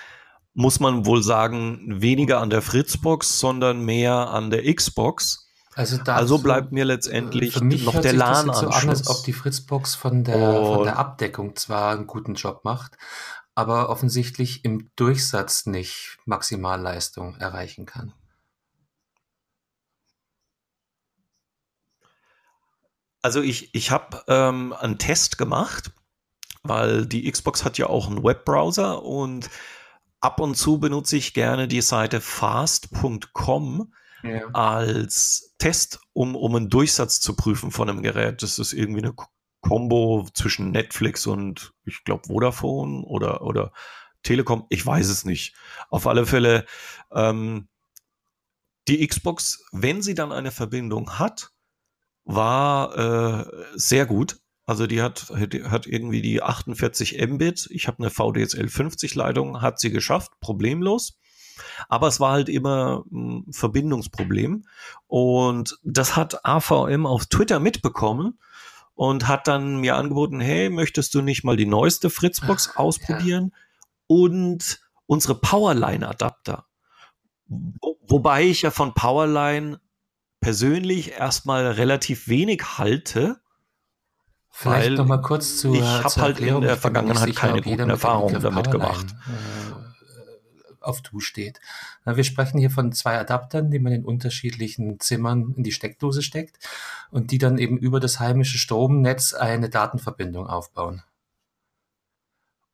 muss 0.55 0.81
man 0.81 1.07
wohl 1.07 1.23
sagen, 1.23 2.01
weniger 2.03 2.41
an 2.41 2.51
der 2.51 2.63
Fritzbox, 2.63 3.39
sondern 3.39 3.85
mehr 3.85 4.31
an 4.31 4.51
der 4.51 4.75
Xbox. 4.75 5.49
Also, 5.77 5.99
also 6.07 6.39
bleibt 6.39 6.73
mir 6.73 6.85
letztendlich 6.85 7.61
noch 7.61 8.01
der 8.01 8.13
LAN-Anschluss. 8.13 8.61
So 8.61 8.67
an, 8.67 8.89
als 8.89 9.07
ob 9.09 9.23
die 9.23 9.33
Fritzbox 9.33 9.95
von 9.95 10.25
der, 10.25 10.35
von 10.35 10.83
der 10.83 10.99
Abdeckung 10.99 11.55
zwar 11.55 11.93
einen 11.93 12.09
guten 12.09 12.35
Job 12.35 12.65
macht, 12.65 12.99
aber 13.59 13.89
offensichtlich 13.89 14.65
im 14.65 14.89
Durchsatz 14.95 15.67
nicht 15.67 16.19
Maximalleistung 16.27 17.35
erreichen 17.39 17.87
kann. 17.87 18.13
Also 23.21 23.43
ich, 23.43 23.75
ich 23.75 23.91
habe 23.91 24.23
ähm, 24.29 24.73
einen 24.75 24.99
Test 24.99 25.39
gemacht, 25.39 25.91
weil 26.63 27.05
die 27.05 27.29
Xbox 27.29 27.65
hat 27.65 27.79
ja 27.79 27.89
auch 27.89 28.07
einen 28.07 28.23
Webbrowser 28.23 29.03
und 29.03 29.51
ab 30.21 30.39
und 30.39 30.55
zu 30.55 30.79
benutze 30.79 31.17
ich 31.17 31.35
gerne 31.35 31.67
die 31.67 31.83
Seite 31.83 32.21
fast.com 32.21 33.93
ja. 34.23 34.47
als 34.53 35.57
Test, 35.59 35.99
um, 36.13 36.37
um 36.37 36.55
einen 36.55 36.71
Durchsatz 36.71 37.19
zu 37.19 37.35
prüfen 37.35 37.73
von 37.73 37.91
einem 37.91 38.05
Gerät. 38.05 38.41
Das 38.41 38.61
ist 38.61 38.73
irgendwie 38.73 39.03
eine 39.03 39.15
Combo 39.61 40.29
zwischen 40.35 40.71
Netflix 40.71 41.27
und 41.27 41.73
ich 41.85 42.05
glaube 42.05 42.29
Vodafone 42.29 43.05
oder, 43.05 43.43
oder 43.43 43.73
Telekom. 44.23 44.67
Ich 44.69 44.85
weiß 44.85 45.09
es 45.09 45.25
nicht. 45.25 45.55
Auf 45.91 46.07
alle 46.07 46.27
Fälle, 46.27 46.67
ähm, 47.13 47.69
die 48.87 49.07
Xbox, 49.07 49.65
wenn 49.73 50.03
sie 50.03 50.15
dann 50.15 50.33
eine 50.33 50.51
Verbindung 50.51 51.19
hat, 51.19 51.51
war 52.25 52.97
äh, 52.97 53.47
sehr 53.75 54.07
gut. 54.07 54.41
Also 54.67 54.87
die 54.87 55.01
hat, 55.01 55.31
hat 55.31 55.87
irgendwie 55.87 56.21
die 56.21 56.43
48 56.43 57.19
Mbit. 57.27 57.69
Ich 57.71 57.89
habe 57.89 57.99
eine 57.99 58.11
VDSL 58.11 58.69
50 58.69 59.15
Leitung, 59.15 59.63
hat 59.63 59.79
sie 59.79 59.91
geschafft, 59.91 60.33
problemlos. 60.41 61.19
Aber 61.89 62.07
es 62.07 62.21
war 62.21 62.33
halt 62.33 62.49
immer 62.49 63.05
ein 63.11 63.47
Verbindungsproblem. 63.51 64.65
Und 65.07 65.79
das 65.83 66.17
hat 66.17 66.45
AVM 66.45 67.07
auf 67.07 67.27
Twitter 67.27 67.61
mitbekommen 67.61 68.39
und 68.99 69.29
hat 69.29 69.47
dann 69.47 69.77
mir 69.77 69.95
angeboten, 69.95 70.41
hey, 70.41 70.71
möchtest 70.71 71.15
du 71.15 71.23
nicht 71.23 71.45
mal 71.45 71.57
die 71.57 71.67
neueste 71.67 72.11
Fritzbox 72.11 72.71
Ach, 72.73 72.79
ausprobieren 72.79 73.53
ja. 73.53 73.59
und 74.09 74.81
unsere 75.07 75.37
Powerline-Adapter. 75.37 76.67
Wo, 77.47 77.97
wobei 78.09 78.43
ich 78.43 78.63
ja 78.63 78.73
von 78.73 78.95
Powerline 78.95 79.79
persönlich 80.41 81.13
erstmal 81.13 81.69
relativ 81.69 82.27
wenig 82.27 82.77
halte. 82.77 83.41
Vielleicht 84.51 84.97
noch 84.97 85.07
mal 85.07 85.23
kurz 85.23 85.59
zu 85.59 85.75
Ich 85.75 85.81
habe 85.81 86.17
halt 86.17 86.41
in 86.41 86.61
der 86.61 86.77
Vergangenheit 86.77 87.37
keine 87.37 87.63
guten 87.63 87.91
Erfahrungen 87.91 88.43
damit 88.43 88.69
gemacht. 88.73 89.07
Äh, 90.81 90.85
auf 90.85 91.03
Du 91.03 91.21
steht. 91.21 91.61
Wir 92.05 92.25
sprechen 92.25 92.59
hier 92.59 92.71
von 92.71 92.93
zwei 92.93 93.19
Adaptern, 93.19 93.71
die 93.71 93.79
man 93.79 93.93
in 93.93 94.05
unterschiedlichen 94.05 95.01
Zimmern 95.01 95.55
in 95.57 95.63
die 95.63 95.73
Steckdose 95.73 96.23
steckt 96.23 96.59
und 97.11 97.31
die 97.31 97.39
dann 97.39 97.59
eben 97.59 97.79
über 97.79 98.01
das 98.01 98.21
heimische 98.21 98.59
Stromnetz 98.59 99.35
eine 99.35 99.69
Datenverbindung 99.69 100.47
aufbauen. 100.47 101.03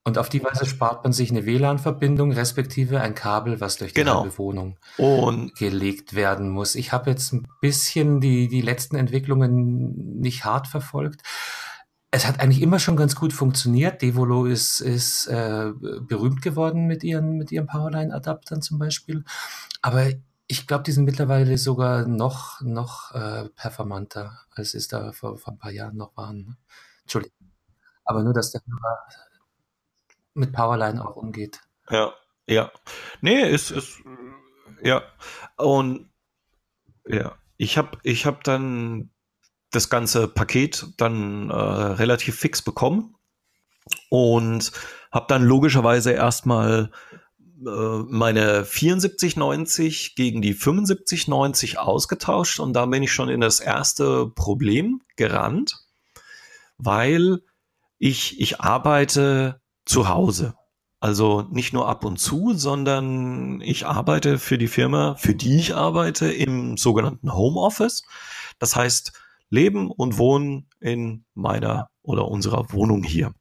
Und 0.06 0.18
auf 0.18 0.28
die 0.28 0.44
Weise 0.44 0.66
spart 0.66 1.02
man 1.02 1.14
sich 1.14 1.30
eine 1.30 1.46
WLAN-Verbindung, 1.46 2.30
respektive 2.32 3.00
ein 3.00 3.14
Kabel, 3.14 3.62
was 3.62 3.76
durch 3.76 3.94
die 3.94 4.00
genau. 4.00 4.20
halbe 4.20 4.36
Wohnung 4.36 4.76
und 4.98 5.56
gelegt 5.56 6.14
werden 6.14 6.50
muss. 6.50 6.74
Ich 6.74 6.92
habe 6.92 7.10
jetzt 7.10 7.32
ein 7.32 7.48
bisschen 7.62 8.20
die, 8.20 8.48
die 8.48 8.60
letzten 8.60 8.96
Entwicklungen 8.96 10.20
nicht 10.20 10.44
hart 10.44 10.66
verfolgt 10.66 11.22
es 12.14 12.26
hat 12.26 12.38
eigentlich 12.38 12.62
immer 12.62 12.78
schon 12.78 12.96
ganz 12.96 13.16
gut 13.16 13.32
funktioniert. 13.32 14.00
Devolo 14.00 14.46
ist, 14.46 14.80
ist 14.80 15.26
äh, 15.26 15.72
berühmt 15.74 16.42
geworden 16.42 16.86
mit 16.86 17.02
ihren, 17.02 17.36
mit 17.36 17.50
ihren 17.50 17.66
Powerline-Adaptern 17.66 18.62
zum 18.62 18.78
Beispiel. 18.78 19.24
Aber 19.82 20.06
ich 20.46 20.68
glaube, 20.68 20.84
die 20.84 20.92
sind 20.92 21.06
mittlerweile 21.06 21.58
sogar 21.58 22.06
noch, 22.06 22.60
noch 22.60 23.12
äh, 23.16 23.48
performanter, 23.56 24.38
als 24.52 24.74
es 24.74 24.86
da 24.86 25.10
vor, 25.10 25.38
vor 25.38 25.54
ein 25.54 25.58
paar 25.58 25.72
Jahren 25.72 25.96
noch 25.96 26.16
waren. 26.16 26.44
Ne? 26.44 26.56
Entschuldigung. 27.02 27.50
Aber 28.04 28.22
nur, 28.22 28.32
dass 28.32 28.52
der 28.52 28.62
mit 30.34 30.52
Powerline 30.52 31.04
auch 31.04 31.16
umgeht. 31.16 31.62
Ja, 31.90 32.12
ja. 32.46 32.70
Nee, 33.22 33.50
ist, 33.50 33.72
ist 33.72 34.02
ja. 34.82 35.02
Und 35.56 36.08
ja, 37.06 37.34
ich 37.56 37.76
habe 37.76 37.98
ich 38.04 38.24
hab 38.24 38.44
dann 38.44 39.10
das 39.74 39.90
ganze 39.90 40.28
Paket 40.28 40.86
dann 40.96 41.50
äh, 41.50 41.54
relativ 41.54 42.36
fix 42.38 42.62
bekommen 42.62 43.14
und 44.08 44.72
habe 45.10 45.26
dann 45.28 45.44
logischerweise 45.44 46.12
erstmal 46.12 46.90
äh, 47.64 47.98
meine 48.08 48.64
7490 48.64 50.14
gegen 50.16 50.42
die 50.42 50.52
7590 50.52 51.78
ausgetauscht 51.78 52.60
und 52.60 52.72
da 52.72 52.86
bin 52.86 53.02
ich 53.02 53.12
schon 53.12 53.28
in 53.28 53.40
das 53.40 53.60
erste 53.60 54.26
Problem 54.28 55.02
gerannt, 55.16 55.84
weil 56.78 57.40
ich, 57.98 58.40
ich 58.40 58.60
arbeite 58.60 59.60
zu 59.84 60.08
Hause. 60.08 60.54
Also 61.00 61.42
nicht 61.50 61.74
nur 61.74 61.86
ab 61.86 62.04
und 62.04 62.16
zu, 62.18 62.54
sondern 62.54 63.60
ich 63.60 63.84
arbeite 63.84 64.38
für 64.38 64.56
die 64.56 64.68
Firma, 64.68 65.16
für 65.16 65.34
die 65.34 65.58
ich 65.58 65.74
arbeite, 65.74 66.32
im 66.32 66.78
sogenannten 66.78 67.34
Homeoffice. 67.34 68.04
Das 68.58 68.74
heißt, 68.74 69.12
leben 69.50 69.90
und 69.90 70.18
wohnen 70.18 70.68
in 70.80 71.24
meiner 71.34 71.88
oder 72.02 72.28
unserer 72.28 72.72
Wohnung 72.72 73.02
hier. 73.02 73.34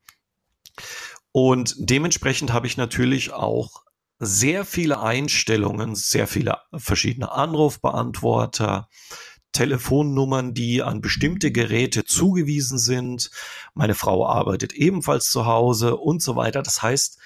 Und 1.31 1.75
dementsprechend 1.77 2.53
habe 2.53 2.67
ich 2.67 2.77
natürlich 2.77 3.33
auch 3.33 3.83
sehr 4.19 4.65
viele 4.65 4.99
Einstellungen, 4.99 5.95
sehr 5.95 6.27
viele 6.27 6.59
verschiedene 6.75 7.31
Anrufbeantworter, 7.31 8.87
Telefonnummern, 9.51 10.53
die 10.53 10.81
an 10.81 11.01
bestimmte 11.01 11.51
Geräte 11.51 12.05
zugewiesen 12.05 12.77
sind. 12.77 13.29
Meine 13.73 13.93
Frau 13.95 14.27
arbeitet 14.27 14.73
ebenfalls 14.73 15.29
zu 15.29 15.45
Hause 15.45 15.97
und 15.97 16.21
so 16.21 16.35
weiter. 16.35 16.63
Das 16.63 16.81
heißt, 16.81 17.19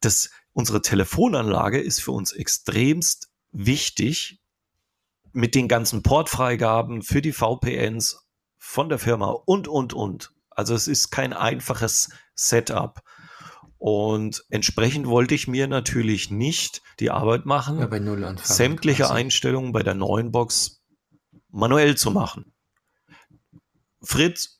dass 0.00 0.30
unsere 0.52 0.82
Telefonanlage 0.82 1.78
ist 1.80 2.00
für 2.00 2.12
uns 2.12 2.32
extremst 2.32 3.30
wichtig 3.52 4.39
mit 5.32 5.54
den 5.54 5.68
ganzen 5.68 6.02
Portfreigaben 6.02 7.02
für 7.02 7.22
die 7.22 7.32
VPNs 7.32 8.26
von 8.58 8.88
der 8.88 8.98
Firma 8.98 9.30
und, 9.30 9.68
und, 9.68 9.92
und. 9.92 10.32
Also 10.50 10.74
es 10.74 10.88
ist 10.88 11.10
kein 11.10 11.32
einfaches 11.32 12.10
Setup. 12.34 13.02
Und 13.78 14.44
entsprechend 14.50 15.06
wollte 15.06 15.34
ich 15.34 15.48
mir 15.48 15.66
natürlich 15.66 16.30
nicht 16.30 16.82
die 17.00 17.10
Arbeit 17.10 17.46
machen, 17.46 17.78
ja, 17.78 18.36
sämtliche 18.36 19.04
quasi. 19.04 19.14
Einstellungen 19.14 19.72
bei 19.72 19.82
der 19.82 19.94
neuen 19.94 20.32
Box 20.32 20.82
manuell 21.48 21.96
zu 21.96 22.10
machen. 22.10 22.52
Fritz, 24.02 24.58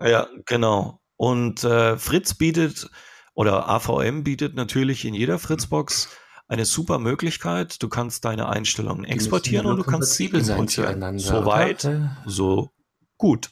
ja, 0.00 0.28
genau. 0.46 1.00
Und 1.16 1.64
äh, 1.64 1.98
Fritz 1.98 2.34
bietet 2.34 2.88
oder 3.34 3.68
AVM 3.68 4.22
bietet 4.22 4.54
natürlich 4.54 5.04
in 5.04 5.14
jeder 5.14 5.38
Fritzbox 5.38 6.08
eine 6.52 6.64
super 6.66 6.98
Möglichkeit. 6.98 7.82
Du 7.82 7.88
kannst 7.88 8.24
deine 8.24 8.48
Einstellungen 8.48 9.04
exportieren 9.04 9.66
und 9.66 9.78
du 9.78 9.84
kannst 9.84 10.14
sie 10.14 10.26
importieren. 10.26 11.18
Soweit, 11.18 11.88
so 12.26 12.70
gut. 13.16 13.50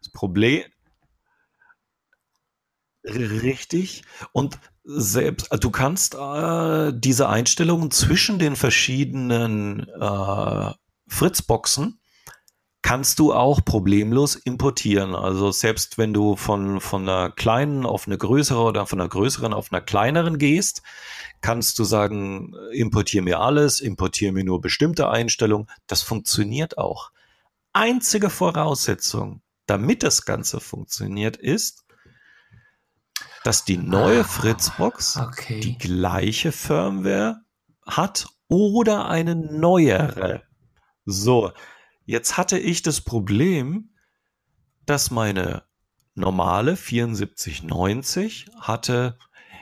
Das 0.00 0.10
Problem, 0.12 0.62
Richtig. 3.04 4.02
Und 4.32 4.58
selbst, 4.84 5.50
also 5.50 5.60
du 5.60 5.70
kannst 5.70 6.14
äh, 6.14 6.92
diese 6.94 7.28
Einstellungen 7.28 7.90
zwischen 7.90 8.38
den 8.38 8.56
verschiedenen 8.56 9.88
äh, 9.88 10.72
Fritzboxen 11.08 11.99
kannst 12.82 13.18
du 13.18 13.32
auch 13.32 13.64
problemlos 13.64 14.36
importieren. 14.36 15.14
Also 15.14 15.52
selbst 15.52 15.98
wenn 15.98 16.14
du 16.14 16.36
von, 16.36 16.80
von 16.80 17.08
einer 17.08 17.30
kleinen 17.30 17.84
auf 17.84 18.06
eine 18.06 18.16
größere 18.16 18.60
oder 18.62 18.86
von 18.86 19.00
einer 19.00 19.08
größeren 19.08 19.52
auf 19.52 19.72
einer 19.72 19.82
kleineren 19.82 20.38
gehst, 20.38 20.82
kannst 21.40 21.78
du 21.78 21.84
sagen, 21.84 22.54
importiere 22.72 23.24
mir 23.24 23.40
alles, 23.40 23.80
importiere 23.80 24.32
mir 24.32 24.44
nur 24.44 24.60
bestimmte 24.60 25.10
Einstellungen. 25.10 25.68
Das 25.86 26.02
funktioniert 26.02 26.78
auch. 26.78 27.10
Einzige 27.72 28.30
Voraussetzung, 28.30 29.42
damit 29.66 30.02
das 30.02 30.24
Ganze 30.24 30.60
funktioniert, 30.60 31.36
ist, 31.36 31.84
dass 33.44 33.64
die 33.64 33.76
neue 33.76 34.20
ah, 34.20 34.24
Fritzbox 34.24 35.18
okay. 35.18 35.60
die 35.60 35.78
gleiche 35.78 36.52
Firmware 36.52 37.40
hat 37.86 38.26
oder 38.48 39.08
eine 39.08 39.36
neuere. 39.36 40.42
So, 41.04 41.52
jetzt 42.10 42.36
hatte 42.36 42.58
ich 42.58 42.82
das 42.82 43.00
Problem, 43.02 43.90
dass 44.84 45.12
meine 45.12 45.62
normale 46.14 46.76
7490 46.76 48.50
hatte, 48.58 49.16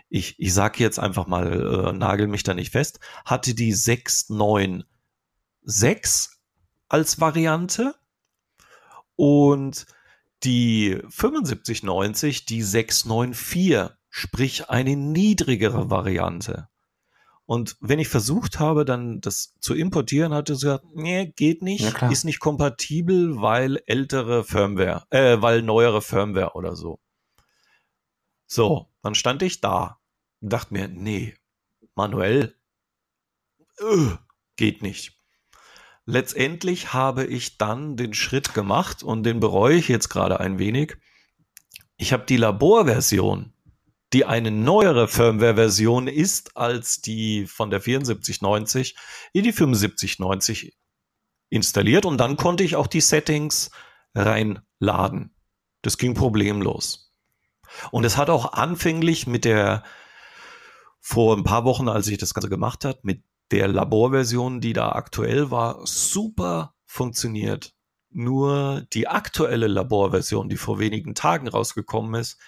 ich, 0.08 0.36
ich 0.38 0.54
sage 0.54 0.82
jetzt 0.82 0.98
einfach 0.98 1.26
mal, 1.26 1.52
äh, 1.52 1.92
nagel 1.92 2.26
mich 2.26 2.44
da 2.44 2.54
nicht 2.54 2.72
fest, 2.72 3.00
hatte 3.26 3.54
die 3.54 3.74
696 3.74 6.30
als 6.88 7.20
Variante 7.20 7.94
und 9.14 9.84
die 10.42 11.02
7590 11.02 12.46
die 12.46 12.62
694, 12.62 13.90
sprich 14.08 14.70
eine 14.70 14.96
niedrigere 14.96 15.90
Variante. 15.90 16.70
Und 17.48 17.78
wenn 17.80 17.98
ich 17.98 18.08
versucht 18.08 18.58
habe, 18.58 18.84
dann 18.84 19.22
das 19.22 19.54
zu 19.58 19.74
importieren, 19.74 20.34
hatte 20.34 20.54
sie 20.54 20.66
gesagt, 20.66 20.84
nee, 20.92 21.32
geht 21.34 21.62
nicht, 21.62 21.98
ja, 21.98 22.10
ist 22.10 22.24
nicht 22.24 22.40
kompatibel, 22.40 23.40
weil 23.40 23.82
ältere 23.86 24.44
Firmware, 24.44 25.06
äh, 25.08 25.40
weil 25.40 25.62
neuere 25.62 26.02
Firmware 26.02 26.52
oder 26.56 26.76
so. 26.76 27.00
So, 28.46 28.92
dann 29.00 29.14
stand 29.14 29.40
ich 29.40 29.62
da 29.62 29.98
und 30.42 30.52
dachte 30.52 30.74
mir, 30.74 30.88
nee, 30.88 31.38
manuell, 31.94 32.54
äh, 33.78 34.10
geht 34.56 34.82
nicht. 34.82 35.18
Letztendlich 36.04 36.92
habe 36.92 37.24
ich 37.24 37.56
dann 37.56 37.96
den 37.96 38.12
Schritt 38.12 38.52
gemacht 38.52 39.02
und 39.02 39.22
den 39.22 39.40
bereue 39.40 39.76
ich 39.76 39.88
jetzt 39.88 40.10
gerade 40.10 40.38
ein 40.38 40.58
wenig. 40.58 40.98
Ich 41.96 42.12
habe 42.12 42.26
die 42.26 42.36
Laborversion, 42.36 43.54
die 44.12 44.24
eine 44.24 44.50
neuere 44.50 45.06
Firmware-Version 45.08 46.08
ist 46.08 46.56
als 46.56 47.00
die 47.00 47.46
von 47.46 47.70
der 47.70 47.80
7490, 47.80 48.96
in 49.32 49.44
die 49.44 49.52
7590 49.52 50.76
installiert 51.50 52.06
und 52.06 52.18
dann 52.18 52.36
konnte 52.36 52.64
ich 52.64 52.76
auch 52.76 52.86
die 52.86 53.00
Settings 53.00 53.70
reinladen. 54.14 55.34
Das 55.82 55.98
ging 55.98 56.14
problemlos. 56.14 57.12
Und 57.90 58.04
es 58.04 58.16
hat 58.16 58.30
auch 58.30 58.54
anfänglich 58.54 59.26
mit 59.26 59.44
der, 59.44 59.82
vor 61.00 61.36
ein 61.36 61.44
paar 61.44 61.64
Wochen, 61.64 61.88
als 61.88 62.08
ich 62.08 62.18
das 62.18 62.34
Ganze 62.34 62.48
gemacht 62.48 62.84
habe, 62.84 62.98
mit 63.02 63.22
der 63.50 63.68
Laborversion, 63.68 64.60
die 64.60 64.72
da 64.72 64.92
aktuell 64.92 65.50
war, 65.50 65.86
super 65.86 66.74
funktioniert. 66.84 67.74
Nur 68.10 68.86
die 68.92 69.06
aktuelle 69.06 69.68
Laborversion, 69.68 70.48
die 70.48 70.56
vor 70.56 70.78
wenigen 70.78 71.14
Tagen 71.14 71.48
rausgekommen 71.48 72.20
ist, 72.20 72.38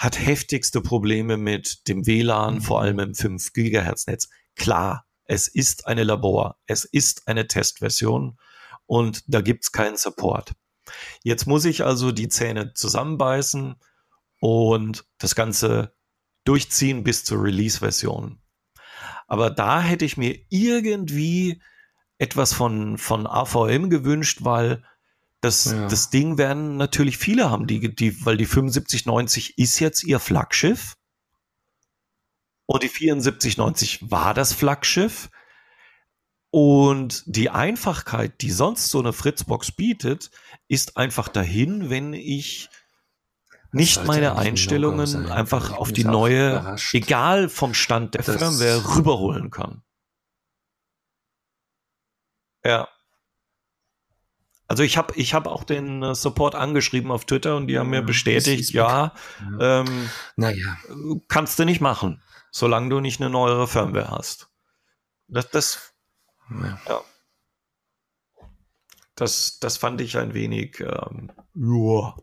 hat 0.00 0.18
heftigste 0.18 0.80
Probleme 0.80 1.36
mit 1.36 1.86
dem 1.86 2.06
WLAN, 2.06 2.54
mhm. 2.54 2.62
vor 2.62 2.80
allem 2.80 2.98
im 3.00 3.14
5 3.14 3.52
Gigahertz 3.52 4.06
Netz. 4.06 4.30
Klar, 4.56 5.04
es 5.26 5.46
ist 5.46 5.86
eine 5.86 6.04
Labor, 6.04 6.56
es 6.66 6.86
ist 6.86 7.28
eine 7.28 7.46
Testversion 7.46 8.38
und 8.86 9.22
da 9.26 9.42
gibt's 9.42 9.72
keinen 9.72 9.98
Support. 9.98 10.54
Jetzt 11.22 11.46
muss 11.46 11.66
ich 11.66 11.84
also 11.84 12.12
die 12.12 12.28
Zähne 12.28 12.72
zusammenbeißen 12.72 13.76
und 14.40 15.04
das 15.18 15.34
Ganze 15.34 15.94
durchziehen 16.44 17.04
bis 17.04 17.24
zur 17.24 17.44
Release-Version. 17.44 18.40
Aber 19.26 19.50
da 19.50 19.82
hätte 19.82 20.06
ich 20.06 20.16
mir 20.16 20.34
irgendwie 20.48 21.60
etwas 22.16 22.54
von, 22.54 22.96
von 22.96 23.26
AVM 23.26 23.90
gewünscht, 23.90 24.38
weil 24.44 24.82
das, 25.40 25.66
ja. 25.66 25.88
das 25.88 26.10
Ding 26.10 26.38
werden 26.38 26.76
natürlich 26.76 27.16
viele 27.18 27.50
haben, 27.50 27.66
die, 27.66 27.94
die, 27.94 28.24
weil 28.24 28.36
die 28.36 28.44
7590 28.44 29.58
ist 29.58 29.78
jetzt 29.78 30.04
ihr 30.04 30.20
Flaggschiff. 30.20 30.96
Und 32.66 32.82
die 32.82 32.88
7490 32.88 34.10
war 34.10 34.34
das 34.34 34.52
Flaggschiff. 34.52 35.30
Und 36.50 37.22
die 37.26 37.48
Einfachkeit, 37.48 38.42
die 38.42 38.50
sonst 38.50 38.90
so 38.90 38.98
eine 38.98 39.12
Fritzbox 39.12 39.72
bietet, 39.72 40.30
ist 40.68 40.96
einfach 40.96 41.28
dahin, 41.28 41.90
wenn 41.90 42.12
ich 42.12 42.68
nicht 43.72 44.04
meine 44.04 44.36
Einstellungen 44.36 45.30
einfach 45.30 45.72
auf 45.72 45.92
die 45.92 46.04
neue, 46.04 46.50
überrascht. 46.50 46.94
egal 46.94 47.48
vom 47.48 47.72
Stand 47.72 48.14
der 48.14 48.24
das 48.24 48.36
Firmware, 48.36 48.96
rüberholen 48.96 49.50
kann. 49.50 49.82
Ja. 52.64 52.88
Also 54.70 54.84
ich 54.84 54.96
habe 54.96 55.12
ich 55.16 55.34
hab 55.34 55.48
auch 55.48 55.64
den 55.64 56.00
äh, 56.04 56.14
Support 56.14 56.54
angeschrieben 56.54 57.10
auf 57.10 57.24
Twitter 57.24 57.56
und 57.56 57.66
die 57.66 57.76
haben 57.76 57.90
mir 57.90 58.02
bestätigt, 58.02 58.70
ja, 58.70 59.14
ja. 59.58 59.80
Ähm, 59.80 60.08
naja. 60.36 60.76
kannst 61.26 61.58
du 61.58 61.64
nicht 61.64 61.80
machen, 61.80 62.22
solange 62.52 62.88
du 62.88 63.00
nicht 63.00 63.20
eine 63.20 63.30
neuere 63.30 63.66
Firmware 63.66 64.12
hast. 64.12 64.48
Das, 65.26 65.50
das, 65.50 65.92
ja. 66.50 66.80
ja. 66.88 67.00
Das, 69.16 69.58
das 69.58 69.76
fand 69.76 70.00
ich 70.02 70.16
ein 70.16 70.34
wenig, 70.34 70.78
ähm, 70.78 71.32
ja, 71.56 72.14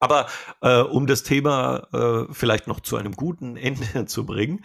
aber 0.00 0.26
äh, 0.60 0.80
um 0.80 1.06
das 1.06 1.22
Thema 1.22 1.86
äh, 1.92 2.34
vielleicht 2.34 2.66
noch 2.66 2.80
zu 2.80 2.96
einem 2.96 3.12
guten 3.12 3.56
Ende 3.56 4.06
zu 4.06 4.26
bringen, 4.26 4.64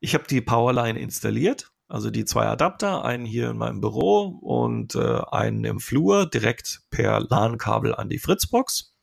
ich 0.00 0.14
habe 0.14 0.24
die 0.26 0.40
Powerline 0.40 0.98
installiert, 0.98 1.70
also 1.90 2.10
die 2.10 2.24
zwei 2.24 2.46
Adapter, 2.46 3.04
einen 3.04 3.24
hier 3.24 3.50
in 3.50 3.58
meinem 3.58 3.80
Büro 3.80 4.38
und 4.40 4.94
äh, 4.94 5.20
einen 5.30 5.64
im 5.64 5.80
Flur, 5.80 6.26
direkt 6.26 6.82
per 6.90 7.20
LAN-Kabel 7.20 7.94
an 7.94 8.08
die 8.08 8.18
Fritzbox. 8.18 8.94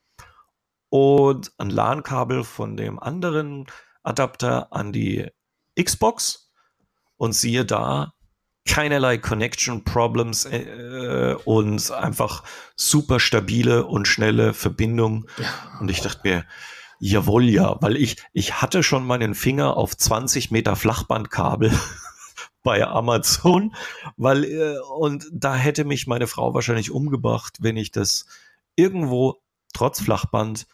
Und 0.89 1.51
ein 1.57 1.69
LAN-Kabel 1.69 2.43
von 2.45 2.77
dem 2.77 2.97
anderen 2.97 3.65
Adapter 4.03 4.71
an 4.71 4.93
die 4.93 5.27
Xbox. 5.77 6.49
Und 7.17 7.33
siehe 7.33 7.65
da, 7.65 8.13
keinerlei 8.67 9.17
Connection 9.17 9.83
Problems 9.83 10.45
äh, 10.45 11.35
und 11.45 11.91
einfach 11.91 12.43
super 12.75 13.19
stabile 13.19 13.85
und 13.85 14.07
schnelle 14.07 14.53
Verbindung. 14.53 15.27
Und 15.79 15.89
ich 15.89 16.01
dachte 16.01 16.21
mir, 16.23 16.45
jawohl, 16.99 17.45
ja, 17.45 17.77
weil 17.81 17.95
ich, 17.95 18.17
ich 18.33 18.61
hatte 18.61 18.83
schon 18.83 19.05
meinen 19.05 19.35
Finger 19.35 19.75
auf 19.75 19.97
20 19.97 20.51
Meter 20.51 20.75
Flachbandkabel 20.75 21.71
bei 22.67 22.85
Amazon, 22.85 23.73
weil, 24.17 24.43
äh, 24.43 24.77
und 24.97 25.25
da 25.31 25.55
hätte 25.55 25.85
mich 25.85 26.05
meine 26.05 26.27
Frau 26.27 26.53
wahrscheinlich 26.53 26.91
umgebracht, 26.91 27.59
wenn 27.61 27.77
ich 27.77 27.91
das 27.91 28.25
irgendwo 28.75 29.37
trotz 29.73 30.01
Flachband 30.01 30.67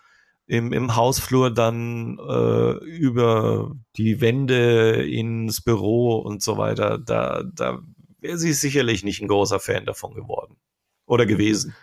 im, 0.48 0.74
im 0.74 0.96
Hausflur 0.96 1.54
dann 1.54 2.18
äh, 2.18 2.84
über 2.84 3.76
die 3.96 4.22
Wände 4.22 5.08
ins 5.08 5.62
Büro 5.62 6.18
und 6.18 6.42
so 6.42 6.58
weiter, 6.58 6.98
da, 6.98 7.44
da 7.44 7.78
wäre 8.20 8.40
sie 8.40 8.54
sicherlich 8.54 9.04
nicht 9.04 9.22
ein 9.22 9.28
großer 9.28 9.60
Fan 9.60 9.86
davon 9.86 10.16
geworden 10.16 10.58
oder 11.06 11.28
gewesen. 11.28 11.76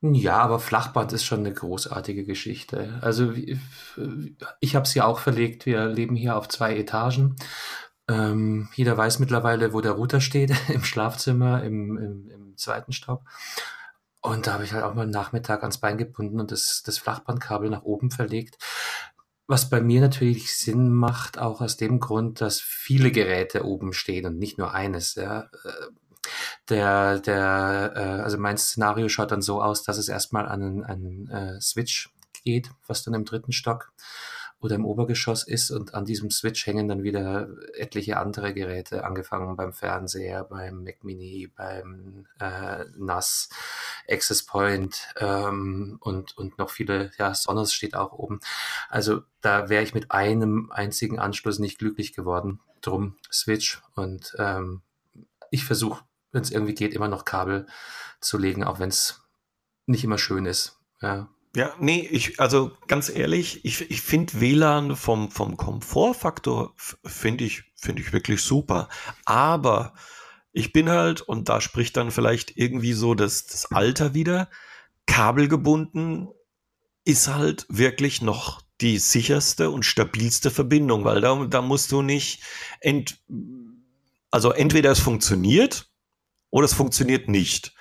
Ja, 0.00 0.38
aber 0.38 0.58
Flachband 0.58 1.12
ist 1.12 1.24
schon 1.24 1.40
eine 1.40 1.52
großartige 1.52 2.24
Geschichte. 2.24 2.98
Also 3.00 3.32
ich 3.32 4.74
habe 4.74 4.84
es 4.84 4.94
ja 4.94 5.04
auch 5.04 5.20
verlegt. 5.20 5.66
Wir 5.66 5.86
leben 5.86 6.16
hier 6.16 6.36
auf 6.36 6.48
zwei 6.48 6.76
Etagen. 6.76 7.36
Ähm, 8.08 8.68
jeder 8.74 8.96
weiß 8.96 9.18
mittlerweile, 9.18 9.72
wo 9.72 9.80
der 9.80 9.92
Router 9.92 10.20
steht, 10.20 10.52
im 10.68 10.82
Schlafzimmer, 10.82 11.62
im, 11.62 11.96
im, 11.98 12.30
im 12.30 12.56
zweiten 12.56 12.92
Stock. 12.92 13.22
Und 14.20 14.46
da 14.46 14.54
habe 14.54 14.64
ich 14.64 14.72
halt 14.72 14.84
auch 14.84 14.94
mal 14.94 15.02
einen 15.02 15.10
Nachmittag 15.10 15.62
ans 15.62 15.78
Bein 15.78 15.96
gebunden 15.96 16.40
und 16.40 16.50
das, 16.50 16.82
das 16.84 16.98
Flachbandkabel 16.98 17.70
nach 17.70 17.82
oben 17.82 18.10
verlegt. 18.10 18.58
Was 19.46 19.70
bei 19.70 19.80
mir 19.80 20.00
natürlich 20.00 20.54
Sinn 20.56 20.92
macht, 20.92 21.38
auch 21.38 21.60
aus 21.60 21.76
dem 21.76 22.00
Grund, 22.00 22.40
dass 22.40 22.60
viele 22.60 23.10
Geräte 23.10 23.64
oben 23.64 23.92
stehen 23.92 24.26
und 24.26 24.38
nicht 24.38 24.58
nur 24.58 24.74
eines. 24.74 25.14
Ja. 25.14 25.48
Der, 26.68 27.20
der, 27.20 27.92
äh, 27.94 28.22
also 28.22 28.36
mein 28.36 28.58
Szenario 28.58 29.08
schaut 29.08 29.30
dann 29.30 29.40
so 29.40 29.62
aus, 29.62 29.84
dass 29.84 29.96
es 29.96 30.08
erstmal 30.08 30.46
an 30.46 30.62
einen, 30.62 30.84
einen 30.84 31.30
äh, 31.30 31.60
Switch 31.60 32.10
geht, 32.44 32.70
was 32.86 33.02
dann 33.02 33.14
im 33.14 33.24
dritten 33.24 33.52
Stock 33.52 33.92
oder 34.60 34.74
im 34.74 34.84
Obergeschoss 34.84 35.44
ist 35.44 35.70
und 35.70 35.94
an 35.94 36.04
diesem 36.04 36.30
Switch 36.30 36.66
hängen 36.66 36.88
dann 36.88 37.04
wieder 37.04 37.48
etliche 37.74 38.16
andere 38.16 38.52
Geräte, 38.52 39.04
angefangen 39.04 39.56
beim 39.56 39.72
Fernseher, 39.72 40.44
beim 40.44 40.82
Mac 40.82 41.04
Mini, 41.04 41.50
beim 41.54 42.26
äh, 42.40 42.84
NAS, 42.96 43.50
Access 44.08 44.44
Point 44.44 45.14
ähm, 45.16 45.98
und, 46.00 46.36
und 46.36 46.58
noch 46.58 46.70
viele, 46.70 47.12
ja, 47.18 47.34
Sonos 47.34 47.72
steht 47.72 47.94
auch 47.94 48.12
oben. 48.12 48.40
Also 48.88 49.22
da 49.40 49.68
wäre 49.68 49.84
ich 49.84 49.94
mit 49.94 50.10
einem 50.10 50.72
einzigen 50.72 51.20
Anschluss 51.20 51.60
nicht 51.60 51.78
glücklich 51.78 52.12
geworden. 52.12 52.60
Drum 52.80 53.16
Switch 53.30 53.80
und 53.94 54.34
ähm, 54.38 54.82
ich 55.50 55.64
versuche, 55.64 56.04
wenn 56.32 56.42
es 56.42 56.50
irgendwie 56.50 56.74
geht, 56.74 56.94
immer 56.94 57.08
noch 57.08 57.24
Kabel 57.24 57.66
zu 58.20 58.38
legen, 58.38 58.64
auch 58.64 58.80
wenn 58.80 58.88
es 58.88 59.22
nicht 59.86 60.04
immer 60.04 60.18
schön 60.18 60.46
ist. 60.46 60.78
Ja, 61.00 61.28
ja, 61.58 61.74
nee, 61.80 62.08
ich, 62.08 62.38
also 62.38 62.70
ganz 62.86 63.08
ehrlich, 63.08 63.64
ich, 63.64 63.90
ich 63.90 64.00
finde 64.00 64.40
WLAN 64.40 64.94
vom, 64.94 65.32
vom 65.32 65.56
Komfortfaktor 65.56 66.72
finde 66.76 67.44
ich, 67.44 67.64
finde 67.74 68.00
ich 68.00 68.12
wirklich 68.12 68.42
super. 68.42 68.88
Aber 69.24 69.92
ich 70.52 70.72
bin 70.72 70.88
halt, 70.88 71.20
und 71.20 71.48
da 71.48 71.60
spricht 71.60 71.96
dann 71.96 72.12
vielleicht 72.12 72.56
irgendwie 72.56 72.92
so 72.92 73.14
das, 73.14 73.46
das 73.46 73.72
Alter 73.72 74.14
wieder, 74.14 74.48
kabelgebunden 75.06 76.28
ist 77.04 77.26
halt 77.26 77.66
wirklich 77.68 78.22
noch 78.22 78.62
die 78.80 78.98
sicherste 78.98 79.70
und 79.70 79.84
stabilste 79.84 80.52
Verbindung, 80.52 81.04
weil 81.04 81.20
da, 81.20 81.44
da 81.44 81.60
musst 81.60 81.90
du 81.90 82.02
nicht, 82.02 82.40
ent, 82.78 83.18
also 84.30 84.52
entweder 84.52 84.92
es 84.92 85.00
funktioniert 85.00 85.90
oder 86.50 86.66
es 86.66 86.74
funktioniert 86.74 87.28
nicht. 87.28 87.74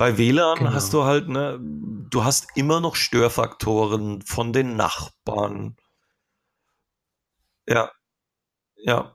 Bei 0.00 0.16
WLAN 0.16 0.56
genau. 0.56 0.72
hast 0.72 0.94
du 0.94 1.04
halt, 1.04 1.28
ne, 1.28 1.58
du 1.60 2.24
hast 2.24 2.46
immer 2.54 2.80
noch 2.80 2.96
Störfaktoren 2.96 4.22
von 4.22 4.54
den 4.54 4.74
Nachbarn. 4.74 5.76
Ja. 7.68 7.90
Ja. 8.76 9.14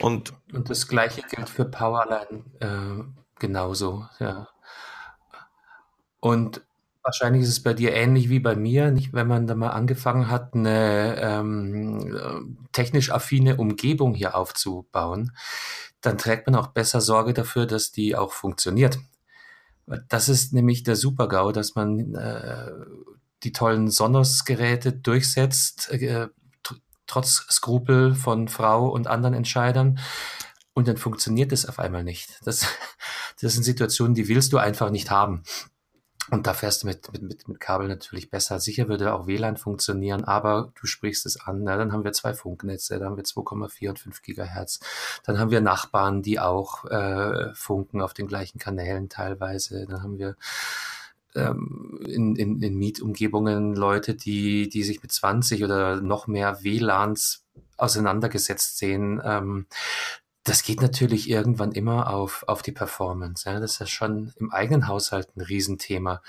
Und, 0.00 0.32
und 0.52 0.70
das 0.70 0.86
gleiche 0.86 1.22
gilt 1.22 1.48
für 1.48 1.64
Powerline 1.64 2.44
äh, 2.60 3.02
genauso, 3.40 4.06
ja. 4.20 4.46
Und 6.20 6.64
wahrscheinlich 7.02 7.42
ist 7.42 7.48
es 7.48 7.62
bei 7.64 7.74
dir 7.74 7.94
ähnlich 7.94 8.28
wie 8.28 8.38
bei 8.38 8.54
mir, 8.54 8.92
nicht, 8.92 9.12
wenn 9.12 9.26
man 9.26 9.48
da 9.48 9.56
mal 9.56 9.70
angefangen 9.70 10.30
hat, 10.30 10.54
eine 10.54 11.16
ähm, 11.18 12.16
äh, 12.16 12.70
technisch 12.70 13.10
affine 13.10 13.56
Umgebung 13.56 14.14
hier 14.14 14.36
aufzubauen, 14.36 15.36
dann 16.00 16.16
trägt 16.16 16.46
man 16.46 16.54
auch 16.54 16.68
besser 16.68 17.00
Sorge 17.00 17.34
dafür, 17.34 17.66
dass 17.66 17.90
die 17.90 18.14
auch 18.14 18.32
funktioniert. 18.32 19.00
Das 20.08 20.28
ist 20.28 20.52
nämlich 20.52 20.82
der 20.82 20.96
Super-GAU, 20.96 21.52
dass 21.52 21.74
man 21.74 22.14
äh, 22.14 22.70
die 23.42 23.52
tollen 23.52 23.90
Sonos-Geräte 23.90 24.92
durchsetzt, 24.92 25.90
äh, 25.90 26.28
tr 26.62 26.76
trotz 27.06 27.46
Skrupel 27.50 28.14
von 28.14 28.48
Frau 28.48 28.88
und 28.88 29.06
anderen 29.06 29.34
Entscheidern. 29.34 29.98
Und 30.72 30.88
dann 30.88 30.96
funktioniert 30.96 31.52
es 31.52 31.66
auf 31.66 31.78
einmal 31.78 32.02
nicht. 32.02 32.40
Das, 32.44 32.66
das 33.40 33.52
sind 33.54 33.62
Situationen, 33.62 34.14
die 34.14 34.28
willst 34.28 34.52
du 34.52 34.58
einfach 34.58 34.90
nicht 34.90 35.10
haben. 35.10 35.42
Und 36.30 36.46
da 36.46 36.54
fährst 36.54 36.82
du 36.82 36.86
mit, 36.86 37.12
mit, 37.12 37.22
mit, 37.22 37.48
mit 37.48 37.60
Kabel 37.60 37.86
natürlich 37.86 38.30
besser. 38.30 38.58
Sicher 38.58 38.88
würde 38.88 39.12
auch 39.12 39.26
WLAN 39.26 39.56
funktionieren, 39.56 40.24
aber 40.24 40.72
du 40.80 40.86
sprichst 40.86 41.26
es 41.26 41.38
an. 41.38 41.64
Na, 41.64 41.76
dann 41.76 41.92
haben 41.92 42.04
wir 42.04 42.12
zwei 42.12 42.32
Funknetze, 42.32 42.98
dann 42.98 43.08
haben 43.08 43.16
wir 43.16 43.24
2,4 43.24 43.88
und 43.90 43.98
5 43.98 44.22
Gigahertz. 44.22 44.80
Dann 45.24 45.38
haben 45.38 45.50
wir 45.50 45.60
Nachbarn, 45.60 46.22
die 46.22 46.40
auch 46.40 46.86
äh, 46.86 47.54
funken 47.54 48.00
auf 48.00 48.14
den 48.14 48.26
gleichen 48.26 48.58
Kanälen 48.58 49.08
teilweise. 49.08 49.86
Dann 49.86 50.02
haben 50.02 50.18
wir 50.18 50.36
ähm, 51.34 52.00
in, 52.06 52.36
in, 52.36 52.62
in 52.62 52.76
Mietumgebungen 52.76 53.74
Leute, 53.74 54.14
die, 54.14 54.68
die 54.68 54.82
sich 54.82 55.02
mit 55.02 55.12
20 55.12 55.64
oder 55.64 56.00
noch 56.00 56.26
mehr 56.26 56.62
WLANs 56.62 57.44
auseinandergesetzt 57.76 58.78
sehen. 58.78 59.20
Ähm, 59.24 59.66
das 60.44 60.62
geht 60.62 60.82
natürlich 60.82 61.28
irgendwann 61.28 61.72
immer 61.72 62.10
auf, 62.10 62.44
auf 62.46 62.60
die 62.60 62.72
Performance. 62.72 63.48
Ja. 63.48 63.58
Das 63.60 63.72
ist 63.72 63.78
ja 63.78 63.86
schon 63.86 64.34
im 64.36 64.52
eigenen 64.52 64.86
Haushalt 64.86 65.34
ein 65.36 65.40
Riesenthema, 65.40 66.22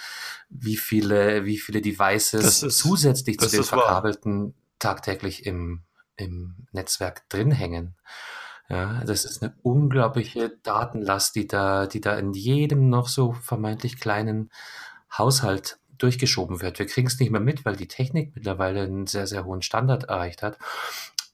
wie 0.50 0.78
viele, 0.78 1.44
wie 1.46 1.58
viele 1.58 1.82
Devices 1.82 2.64
ist, 2.64 2.78
zusätzlich 2.78 3.38
zu 3.38 3.50
den 3.50 3.64
verkabelten 3.64 4.46
wahr. 4.46 4.54
tagtäglich 4.80 5.46
im, 5.46 5.82
im 6.16 6.56
Netzwerk 6.72 7.28
drin 7.28 7.52
hängen. 7.52 7.96
Ja, 8.70 9.04
das 9.06 9.26
ist 9.26 9.44
eine 9.44 9.54
unglaubliche 9.62 10.58
Datenlast, 10.64 11.36
die 11.36 11.48
da, 11.48 11.86
die 11.86 12.02
da 12.02 12.18
in 12.18 12.34
jedem 12.34 12.90
noch 12.90 13.10
so 13.10 13.34
vermeintlich 13.34 14.00
kleinen 14.00 14.50
Haushalt 15.16 15.78
durchgeschoben 15.98 16.62
wird. 16.62 16.80
Wir 16.80 16.88
kriegen 16.88 17.08
es 17.08 17.20
nicht 17.20 17.32
mehr 17.32 17.42
mit, 17.42 17.66
weil 17.66 17.76
die 17.76 17.88
Technik 17.88 18.34
mittlerweile 18.36 18.84
einen 18.84 19.08
sehr, 19.08 19.28
sehr 19.28 19.46
hohen 19.46 19.62
Standard 19.62 20.06
erreicht 20.06 20.42
hat. 20.42 20.58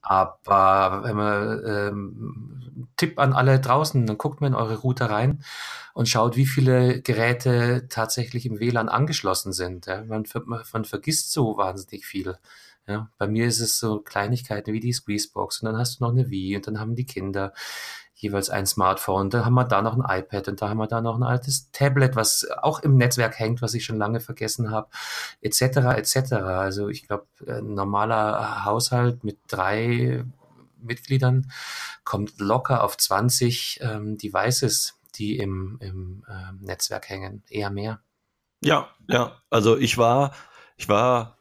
Aber 0.01 1.03
wenn 1.03 1.15
man 1.15 1.61
ähm, 1.65 2.87
Tipp 2.97 3.19
an 3.19 3.33
alle 3.33 3.59
draußen, 3.59 4.05
dann 4.05 4.17
guckt 4.17 4.41
mal 4.41 4.47
in 4.47 4.55
eure 4.55 4.77
Router 4.77 5.09
rein 5.09 5.43
und 5.93 6.09
schaut, 6.09 6.35
wie 6.35 6.45
viele 6.45 7.01
Geräte 7.01 7.87
tatsächlich 7.89 8.45
im 8.45 8.59
WLAN 8.59 8.89
angeschlossen 8.89 9.53
sind. 9.53 9.85
Ja? 9.85 10.03
Man, 10.03 10.25
man, 10.45 10.85
vergisst 10.85 11.31
so 11.31 11.57
wahnsinnig 11.57 12.05
viel. 12.05 12.37
Ja? 12.87 13.09
Bei 13.17 13.27
mir 13.27 13.45
ist 13.45 13.59
es 13.59 13.77
so 13.79 13.99
Kleinigkeiten 13.99 14.73
wie 14.73 14.79
die 14.79 14.93
Squeezebox 14.93 15.61
und 15.61 15.67
dann 15.67 15.77
hast 15.77 15.99
du 15.99 16.03
noch 16.03 16.11
eine 16.11 16.29
Wii 16.29 16.55
und 16.55 16.67
dann 16.67 16.79
haben 16.79 16.95
die 16.95 17.05
Kinder 17.05 17.53
jeweils 18.21 18.49
ein 18.51 18.67
Smartphone. 18.67 19.31
Da 19.31 19.45
haben 19.45 19.55
wir 19.55 19.65
da 19.65 19.81
noch 19.81 19.97
ein 19.97 20.19
iPad 20.19 20.47
und 20.47 20.61
da 20.61 20.69
haben 20.69 20.77
wir 20.77 20.87
da 20.87 21.01
noch 21.01 21.17
ein 21.17 21.23
altes 21.23 21.71
Tablet, 21.71 22.15
was 22.15 22.47
auch 22.61 22.79
im 22.79 22.95
Netzwerk 22.95 23.39
hängt, 23.39 23.61
was 23.61 23.73
ich 23.73 23.83
schon 23.83 23.97
lange 23.97 24.19
vergessen 24.19 24.69
habe, 24.69 24.89
etc. 25.41 25.61
etc. 25.97 26.33
Also 26.33 26.87
ich 26.87 27.07
glaube, 27.07 27.25
ein 27.47 27.73
normaler 27.73 28.63
Haushalt 28.63 29.23
mit 29.23 29.39
drei 29.47 30.23
Mitgliedern 30.77 31.51
kommt 32.03 32.39
locker 32.39 32.83
auf 32.83 32.95
20 32.95 33.79
ähm, 33.81 34.17
Devices, 34.17 34.99
die 35.15 35.37
im, 35.37 35.77
im 35.81 36.23
ähm, 36.29 36.59
Netzwerk 36.61 37.09
hängen, 37.09 37.43
eher 37.49 37.71
mehr. 37.71 38.01
Ja, 38.63 38.89
ja. 39.07 39.41
Also 39.49 39.77
ich 39.77 39.97
war, 39.97 40.33
ich 40.77 40.87
war 40.87 41.39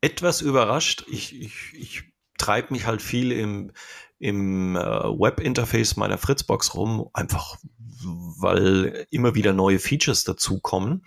etwas 0.00 0.40
überrascht. 0.40 1.04
Ich, 1.08 1.38
ich, 1.38 1.74
ich 1.74 2.04
treibe 2.38 2.72
mich 2.72 2.86
halt 2.86 3.02
viel 3.02 3.32
im, 3.32 3.72
im 4.20 4.76
äh, 4.76 4.80
Webinterface 4.80 5.96
meiner 5.96 6.18
Fritzbox 6.18 6.74
rum, 6.74 7.10
einfach 7.12 7.56
weil 8.02 9.06
immer 9.10 9.34
wieder 9.34 9.52
neue 9.52 9.78
Features 9.78 10.24
dazukommen. 10.24 11.04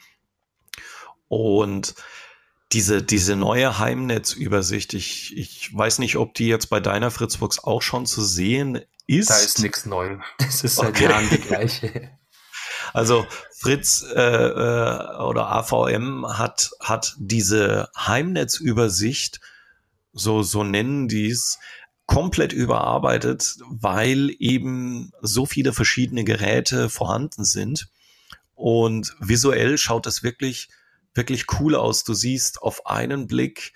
Und 1.28 1.96
diese, 2.72 3.02
diese 3.04 3.36
neue 3.36 3.80
Heimnetzübersicht, 3.80 4.94
ich, 4.94 5.38
ich 5.38 5.76
weiß 5.76 6.00
nicht, 6.00 6.18
ob 6.18 6.34
die 6.34 6.48
jetzt 6.48 6.70
bei 6.70 6.80
deiner 6.80 7.12
Fritzbox 7.12 7.64
auch 7.64 7.82
schon 7.82 8.06
zu 8.06 8.24
sehen 8.24 8.82
ist. 9.08 9.30
Da 9.30 9.38
ist 9.38 9.60
nichts 9.60 9.86
neu. 9.86 10.18
Das 10.40 10.64
ist 10.64 10.76
seit 10.76 10.90
okay. 10.90 11.06
Jahren 11.06 11.30
die 11.30 11.38
gleiche. 11.38 12.10
Also 12.92 13.26
Fritz 13.58 14.04
äh, 14.04 14.22
äh, 14.22 15.18
oder 15.24 15.50
AVM 15.50 16.28
hat, 16.38 16.72
hat 16.80 17.16
diese 17.18 17.90
Heimnetzübersicht, 17.98 19.42
so, 20.12 20.44
so 20.44 20.64
nennen 20.64 21.08
die 21.08 21.30
es, 21.30 21.58
komplett 22.14 22.54
überarbeitet, 22.54 23.58
weil 23.68 24.36
eben 24.38 25.12
so 25.22 25.48
viele 25.48 25.74
verschiedene 25.74 26.24
Geräte 26.24 26.90
vorhanden 26.90 27.44
sind. 27.44 27.88
Und 28.54 29.16
visuell 29.20 29.80
schaut 29.80 30.06
es 30.06 30.22
wirklich, 30.22 30.70
wirklich 31.16 31.46
cool 31.60 31.76
aus. 31.76 32.04
Du 32.04 32.14
siehst 32.14 32.62
auf 32.62 32.86
einen 32.86 33.26
Blick 33.26 33.74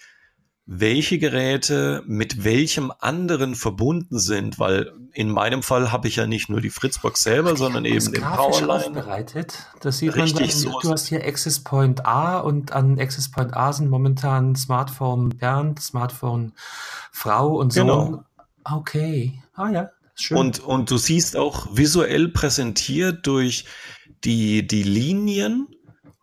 welche 0.69 1.17
Geräte 1.17 2.03
mit 2.07 2.43
welchem 2.43 2.91
anderen 2.99 3.55
verbunden 3.55 4.19
sind, 4.19 4.59
weil 4.59 4.91
in 5.13 5.31
meinem 5.31 5.63
Fall 5.63 5.93
habe 5.93 6.09
ich 6.09 6.17
ja 6.17 6.27
nicht 6.27 6.49
nur 6.49 6.59
die 6.59 6.69
Fritzbox 6.69 7.23
selber, 7.23 7.55
sondern 7.55 7.85
eben 7.85 8.11
den 8.11 8.21
Powerline. 8.21 8.73
aufbereitet. 8.73 9.65
Das 9.79 9.99
sieht 9.99 10.13
Richtig, 10.15 10.47
man, 10.47 10.73
so 10.73 10.79
du 10.81 10.91
hast 10.91 11.07
hier 11.07 11.25
Access 11.25 11.61
Point 11.63 12.05
A 12.05 12.39
und 12.39 12.73
an 12.73 12.99
Access 12.99 13.31
Point 13.31 13.55
A 13.55 13.71
sind 13.71 13.89
momentan 13.89 14.57
Smartphone 14.57 15.29
Bernd, 15.29 15.79
Smartphone 15.79 16.51
Frau 17.13 17.55
und 17.55 17.71
so. 17.71 17.81
Genau. 17.81 18.23
Okay. 18.65 19.41
Ah 19.55 19.69
ja, 19.69 19.89
schön. 20.15 20.37
Und, 20.37 20.59
und 20.59 20.91
du 20.91 20.97
siehst 20.97 21.37
auch 21.37 21.77
visuell 21.77 22.27
präsentiert 22.27 23.25
durch 23.25 23.63
die, 24.25 24.67
die 24.67 24.83
Linien, 24.83 25.67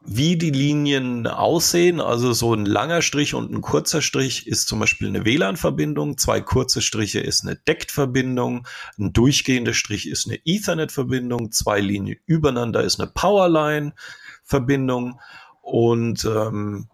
wie 0.07 0.36
die 0.36 0.50
Linien 0.50 1.26
aussehen. 1.26 2.00
Also 2.00 2.32
so 2.32 2.55
ein 2.55 2.66
langer 2.66 3.02
Strich 3.02 3.34
und 3.34 3.50
ein 3.50 3.62
kurzer 3.62 4.02
Strich 4.02 4.46
ist 4.46 4.68
zum 4.68 4.78
Beispiel 4.78 5.09
eine 5.09 5.24
WLAN-Verbindung. 5.24 6.18
Zwei 6.18 6.40
kurze 6.40 6.82
Striche 6.82 7.20
ist 7.20 7.42
eine 7.42 7.57
DECT-Verbindung. 7.57 8.66
Ein 8.98 9.12
durchgehender 9.12 9.74
Strich 9.74 10.09
ist 10.09 10.26
eine 10.26 10.38
Ethernet-Verbindung. 10.44 11.52
Zwei 11.52 11.80
Linien 11.80 12.18
übereinander 12.26 12.82
ist 12.82 13.00
eine 13.00 13.11
Powerline-Verbindung. 13.11 15.20
Und 15.62 16.24
ähm, 16.26 16.88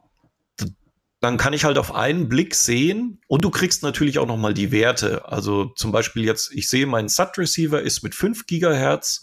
dann 1.20 1.36
kann 1.36 1.52
ich 1.52 1.64
halt 1.64 1.76
auf 1.76 1.94
einen 1.94 2.28
Blick 2.28 2.54
sehen 2.54 3.20
und 3.26 3.44
du 3.44 3.50
kriegst 3.50 3.82
natürlich 3.82 4.18
auch 4.18 4.26
nochmal 4.26 4.54
die 4.54 4.72
Werte. 4.72 5.28
Also 5.28 5.66
zum 5.66 5.92
Beispiel 5.92 6.24
jetzt, 6.24 6.50
ich 6.52 6.68
sehe, 6.68 6.86
mein 6.86 7.08
SAT-Receiver 7.08 7.82
ist 7.82 8.02
mit 8.02 8.14
5 8.14 8.46
Gigahertz 8.46 9.22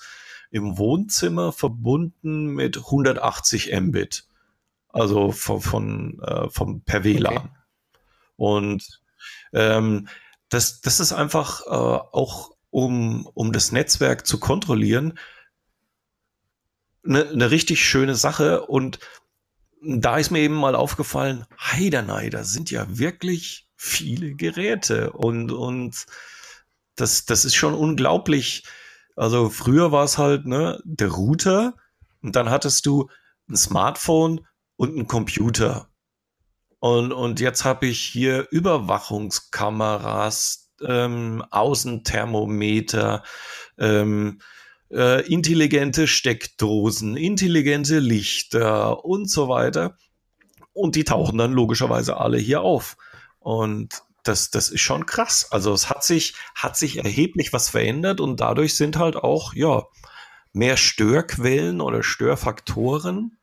im 0.51 0.77
Wohnzimmer 0.77 1.51
verbunden 1.51 2.47
mit 2.47 2.77
180 2.77 3.73
Mbit. 3.79 4.27
Also 4.89 5.31
von, 5.31 5.61
von, 5.61 6.19
äh, 6.21 6.49
vom 6.49 6.81
per 6.81 7.03
WLAN. 7.03 7.37
Okay. 7.37 7.49
Und 8.35 9.01
ähm, 9.53 10.07
das, 10.49 10.81
das 10.81 10.99
ist 10.99 11.13
einfach 11.13 11.61
äh, 11.65 11.69
auch, 11.69 12.51
um, 12.69 13.27
um 13.33 13.51
das 13.51 13.71
Netzwerk 13.71 14.25
zu 14.25 14.39
kontrollieren, 14.39 15.19
eine 17.05 17.35
ne 17.35 17.51
richtig 17.51 17.83
schöne 17.85 18.15
Sache. 18.15 18.65
Und 18.65 18.99
da 19.81 20.17
ist 20.17 20.31
mir 20.31 20.39
eben 20.39 20.55
mal 20.55 20.75
aufgefallen, 20.75 21.45
Heidenei, 21.59 22.29
da 22.29 22.43
sind 22.43 22.71
ja 22.71 22.85
wirklich 22.97 23.67
viele 23.75 24.33
Geräte 24.33 25.11
und, 25.11 25.51
und 25.51 26.05
das, 26.95 27.25
das 27.25 27.45
ist 27.45 27.55
schon 27.55 27.75
unglaublich, 27.75 28.63
also 29.17 29.49
früher 29.49 29.91
war 29.91 30.05
es 30.05 30.17
halt 30.17 30.45
ne, 30.45 30.81
der 30.85 31.09
Router 31.09 31.75
und 32.21 32.35
dann 32.35 32.49
hattest 32.49 32.85
du 32.85 33.09
ein 33.49 33.57
Smartphone 33.57 34.47
und 34.75 34.95
ein 34.95 35.07
Computer. 35.07 35.89
Und, 36.79 37.11
und 37.11 37.39
jetzt 37.39 37.65
habe 37.65 37.87
ich 37.87 37.99
hier 37.99 38.47
Überwachungskameras, 38.51 40.69
ähm, 40.85 41.43
Außenthermometer, 41.49 43.23
ähm, 43.79 44.39
äh, 44.91 45.27
intelligente 45.27 46.05
Steckdosen, 46.05 47.17
intelligente 47.17 47.97
Lichter 47.97 49.03
und 49.03 49.31
so 49.31 49.49
weiter. 49.49 49.97
Und 50.73 50.95
die 50.95 51.05
tauchen 51.05 51.39
dann 51.39 51.53
logischerweise 51.53 52.17
alle 52.17 52.37
hier 52.37 52.61
auf. 52.61 52.97
Und 53.39 54.03
das, 54.27 54.49
das 54.49 54.69
ist 54.69 54.81
schon 54.81 55.05
krass. 55.05 55.47
Also 55.51 55.73
es 55.73 55.89
hat 55.89 56.03
sich, 56.03 56.35
hat 56.55 56.77
sich 56.77 56.97
erheblich 56.97 57.53
was 57.53 57.69
verändert 57.69 58.19
und 58.19 58.39
dadurch 58.39 58.75
sind 58.75 58.97
halt 58.97 59.15
auch, 59.15 59.53
ja, 59.53 59.83
mehr 60.53 60.77
Störquellen 60.77 61.81
oder 61.81 62.03
Störfaktoren 62.03 63.37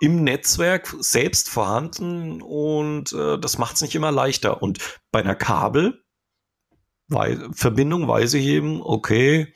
im 0.00 0.22
Netzwerk 0.22 0.94
selbst 1.00 1.48
vorhanden 1.48 2.42
und 2.42 3.12
äh, 3.12 3.38
das 3.38 3.58
macht 3.58 3.76
es 3.76 3.82
nicht 3.82 3.94
immer 3.94 4.12
leichter. 4.12 4.62
Und 4.62 4.78
bei 5.10 5.20
einer 5.20 5.34
Kabelverbindung 5.34 8.06
weiß 8.06 8.34
ich 8.34 8.46
eben, 8.46 8.82
okay, 8.82 9.52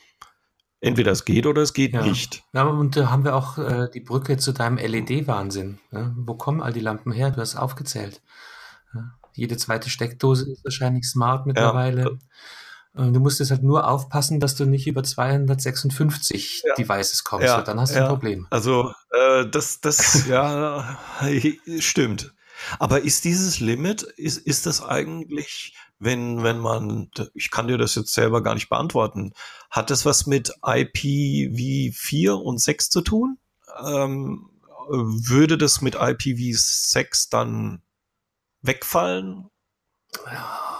entweder 0.81 1.13
es 1.13 1.25
geht 1.25 1.47
oder 1.47 1.63
es 1.63 1.75
geht 1.75 1.93
ja. 1.93 2.03
nicht. 2.03 2.43
Ja, 2.53 2.65
und 2.65 2.97
da 2.97 3.11
haben 3.11 3.25
wir 3.25 3.37
auch 3.37 3.59
äh, 3.59 3.89
die 3.93 4.01
Brücke 4.01 4.37
zu 4.37 4.53
deinem 4.53 4.79
LED-Wahnsinn. 4.79 5.79
Ne? 5.91 6.15
Wo 6.17 6.35
kommen 6.35 6.63
all 6.63 6.73
die 6.73 6.81
Lampen 6.81 7.13
her? 7.13 7.31
Du 7.31 7.41
hast 7.41 7.57
aufgezählt. 7.57 8.23
Ja. 8.95 9.18
Jede 9.35 9.57
zweite 9.57 9.91
Steckdose 9.91 10.51
ist 10.51 10.65
wahrscheinlich 10.65 11.07
smart 11.07 11.47
mittlerweile. 11.47 12.03
Ja. 12.03 12.19
Du 12.95 13.21
musst 13.21 13.39
jetzt 13.39 13.51
halt 13.51 13.63
nur 13.63 13.89
aufpassen, 13.89 14.41
dass 14.41 14.57
du 14.57 14.65
nicht 14.65 14.87
über 14.87 15.05
256 15.05 16.65
ja. 16.67 16.75
Devices 16.75 17.23
kommst. 17.23 17.47
Ja. 17.47 17.63
Dann 17.63 17.79
hast 17.79 17.95
du 17.95 18.03
ein 18.03 18.09
Problem. 18.09 18.47
Also 18.51 18.93
äh, 19.13 19.47
das, 19.49 19.81
das, 19.81 20.27
ja, 20.29 20.99
stimmt. 21.79 22.35
Aber 22.79 23.03
ist 23.03 23.25
dieses 23.25 23.61
Limit, 23.61 24.03
ist, 24.03 24.39
ist 24.39 24.67
das 24.67 24.83
eigentlich, 24.83 25.77
wenn, 26.01 26.43
wenn 26.43 26.59
man, 26.59 27.11
ich 27.35 27.51
kann 27.51 27.69
dir 27.69 27.79
das 27.79 27.95
jetzt 27.95 28.13
selber 28.13 28.43
gar 28.43 28.55
nicht 28.55 28.69
beantworten, 28.69 29.33
hat 29.71 29.91
das 29.91 30.05
was 30.05 30.27
mit 30.27 30.53
IPv4 30.63 32.33
und 32.33 32.61
6 32.61 32.91
zu 32.91 33.03
tun? 33.03 33.39
Ähm, 33.85 34.51
würde 34.89 35.59
das 35.59 35.83
mit 35.83 35.97
IPv6 35.97 37.29
dann 37.31 37.83
wegfallen? 38.63 39.49
Ja, 40.27 40.79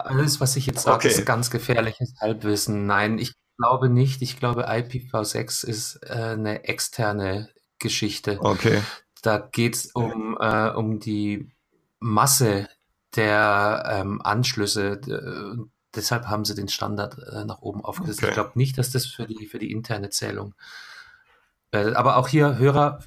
alles, 0.00 0.40
was 0.40 0.56
ich 0.56 0.66
jetzt 0.66 0.82
sage, 0.82 0.96
okay. 0.96 1.08
ist 1.08 1.24
ganz 1.24 1.50
gefährliches 1.50 2.14
Halbwissen. 2.20 2.86
Nein, 2.86 3.18
ich 3.18 3.34
glaube 3.56 3.88
nicht. 3.88 4.22
Ich 4.22 4.38
glaube, 4.38 4.68
IPv6 4.68 5.66
ist 5.66 6.00
äh, 6.02 6.12
eine 6.12 6.64
externe 6.64 7.50
Geschichte. 7.78 8.38
Okay. 8.40 8.82
Da 9.22 9.38
geht 9.38 9.76
es 9.76 9.86
um, 9.92 10.36
äh, 10.40 10.70
um 10.70 11.00
die 11.00 11.50
Masse 11.98 12.68
der 13.16 13.84
ähm, 13.86 14.20
Anschlüsse. 14.22 15.00
Äh, 15.06 15.68
deshalb 15.94 16.26
haben 16.26 16.44
sie 16.44 16.54
den 16.54 16.68
Standard 16.68 17.18
äh, 17.18 17.44
nach 17.44 17.60
oben 17.60 17.84
aufgesetzt. 17.84 18.20
Okay. 18.20 18.28
Ich 18.28 18.34
glaube 18.34 18.52
nicht, 18.54 18.78
dass 18.78 18.90
das 18.90 19.06
für 19.06 19.26
die, 19.26 19.46
für 19.46 19.58
die 19.58 19.72
interne 19.72 20.10
Zählung. 20.10 20.54
Äh, 21.72 21.92
aber 21.92 22.16
auch 22.16 22.28
hier, 22.28 22.58
Hörer, 22.58 23.00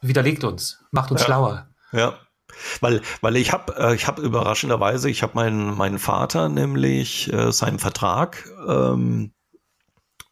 widerlegt 0.00 0.44
uns, 0.44 0.84
macht 0.90 1.10
uns 1.10 1.20
ja. 1.22 1.26
schlauer. 1.26 1.68
Ja. 1.92 2.18
Weil, 2.80 3.02
weil 3.20 3.36
ich 3.36 3.52
habe 3.52 3.74
äh, 3.76 3.94
ich 3.94 4.06
hab 4.06 4.18
überraschenderweise, 4.18 5.10
ich 5.10 5.22
habe 5.22 5.34
meinen, 5.34 5.76
meinen 5.76 5.98
Vater 5.98 6.48
nämlich 6.48 7.32
äh, 7.32 7.52
seinen 7.52 7.78
Vertrag 7.78 8.48
ähm, 8.66 9.32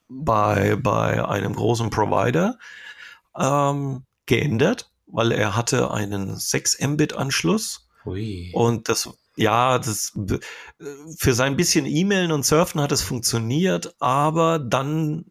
bei, 0.08 0.76
bei 0.76 1.26
einem 1.26 1.54
großen 1.54 1.90
Provider 1.90 2.58
ähm, 3.38 4.04
geändert, 4.26 4.90
weil 5.06 5.32
er 5.32 5.56
hatte 5.56 5.90
einen 5.90 6.36
6 6.36 6.80
Mbit-Anschluss. 6.80 7.88
Und 8.54 8.88
das, 8.88 9.08
ja, 9.36 9.78
das 9.78 10.12
für 11.16 11.34
sein 11.34 11.56
bisschen 11.56 11.86
E-Mailen 11.86 12.32
und 12.32 12.44
Surfen 12.44 12.80
hat 12.80 12.92
es 12.92 13.02
funktioniert, 13.02 13.94
aber 14.00 14.58
dann 14.58 15.24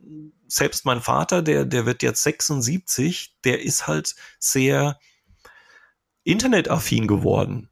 selbst 0.47 0.85
mein 0.85 1.01
Vater, 1.01 1.41
der, 1.41 1.65
der 1.65 1.85
wird 1.85 2.03
jetzt 2.03 2.23
76, 2.23 3.35
der 3.43 3.61
ist 3.61 3.87
halt 3.87 4.15
sehr 4.39 4.99
internetaffin 6.23 7.07
geworden. 7.07 7.69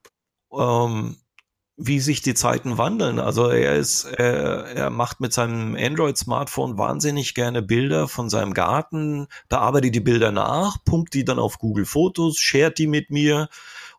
Ähm, 0.51 1.17
wie 1.81 2.01
sich 2.01 2.21
die 2.21 2.33
Zeiten 2.33 2.77
wandeln. 2.77 3.19
Also 3.19 3.49
er 3.49 3.77
ist, 3.77 4.03
er, 4.03 4.65
er 4.65 4.89
macht 4.89 5.21
mit 5.21 5.31
seinem 5.31 5.75
Android-Smartphone 5.75 6.77
wahnsinnig 6.77 7.33
gerne 7.35 7.61
Bilder 7.61 8.09
von 8.09 8.29
seinem 8.29 8.53
Garten, 8.53 9.27
bearbeitet 9.47 9.95
die 9.95 10.01
Bilder 10.01 10.31
nach, 10.31 10.83
pumpt 10.83 11.13
die 11.13 11.23
dann 11.23 11.39
auf 11.39 11.57
Google 11.57 11.85
Fotos, 11.85 12.37
shared 12.37 12.77
die 12.77 12.87
mit 12.87 13.11
mir 13.11 13.47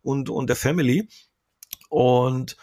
und, 0.03 0.29
und 0.29 0.49
der 0.49 0.57
Family. 0.57 1.09
Und 1.89 2.59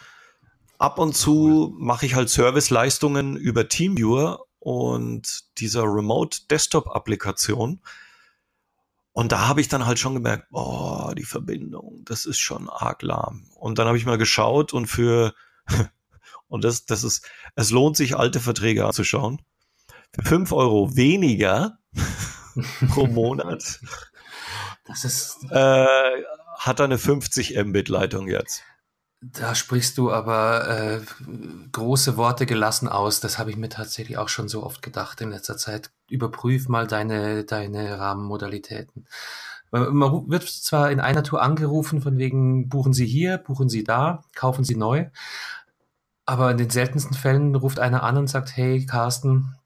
ab 0.78 1.00
und 1.00 1.16
zu 1.16 1.74
mache 1.76 2.06
ich 2.06 2.14
halt 2.14 2.30
Serviceleistungen 2.30 3.36
über 3.36 3.68
TeamViewer 3.68 4.44
und 4.60 5.44
dieser 5.58 5.82
Remote 5.82 6.42
Desktop 6.48 6.94
Applikation. 6.94 7.80
Und 9.18 9.32
da 9.32 9.48
habe 9.48 9.60
ich 9.60 9.66
dann 9.66 9.84
halt 9.84 9.98
schon 9.98 10.14
gemerkt, 10.14 10.48
boah, 10.50 11.12
die 11.12 11.24
Verbindung, 11.24 12.02
das 12.04 12.24
ist 12.24 12.38
schon 12.38 12.68
arg 12.68 13.02
lahm. 13.02 13.50
Und 13.56 13.80
dann 13.80 13.88
habe 13.88 13.98
ich 13.98 14.06
mal 14.06 14.16
geschaut 14.16 14.72
und 14.72 14.86
für, 14.86 15.34
und 16.46 16.62
das, 16.62 16.86
das 16.86 17.02
ist, 17.02 17.28
es 17.56 17.72
lohnt 17.72 17.96
sich, 17.96 18.16
alte 18.16 18.38
Verträge 18.38 18.86
anzuschauen. 18.86 19.42
Für 20.14 20.22
fünf 20.22 20.52
Euro 20.52 20.94
weniger 20.94 21.80
pro 22.90 23.08
Monat. 23.08 23.80
Das 24.86 25.04
ist. 25.04 25.38
Äh, 25.50 25.86
hat 26.56 26.78
er 26.78 26.84
eine 26.84 26.98
50 26.98 27.56
Mbit 27.64 27.88
Leitung 27.88 28.28
jetzt. 28.28 28.62
Da 29.20 29.56
sprichst 29.56 29.98
du 29.98 30.12
aber 30.12 30.68
äh, 30.68 31.00
große 31.72 32.16
Worte 32.16 32.46
gelassen 32.46 32.88
aus. 32.88 33.18
Das 33.18 33.38
habe 33.38 33.50
ich 33.50 33.56
mir 33.56 33.68
tatsächlich 33.68 34.16
auch 34.16 34.28
schon 34.28 34.48
so 34.48 34.62
oft 34.62 34.80
gedacht 34.80 35.20
in 35.20 35.30
letzter 35.30 35.56
Zeit. 35.56 35.90
Überprüf 36.08 36.68
mal 36.68 36.86
deine, 36.86 37.44
deine 37.44 37.98
Rahmenmodalitäten. 37.98 39.06
Man 39.70 40.30
wird 40.30 40.44
zwar 40.44 40.90
in 40.90 41.00
einer 41.00 41.24
Tour 41.24 41.42
angerufen, 41.42 42.00
von 42.00 42.16
wegen 42.16 42.68
buchen 42.68 42.92
Sie 42.94 43.06
hier, 43.06 43.38
buchen 43.38 43.68
Sie 43.68 43.84
da, 43.84 44.24
kaufen 44.34 44.64
Sie 44.64 44.76
neu. 44.76 45.10
Aber 46.24 46.52
in 46.52 46.58
den 46.58 46.70
seltensten 46.70 47.16
Fällen 47.16 47.54
ruft 47.54 47.80
einer 47.80 48.02
an 48.04 48.16
und 48.18 48.28
sagt, 48.28 48.56
hey 48.56 48.86
Carsten, 48.86 49.56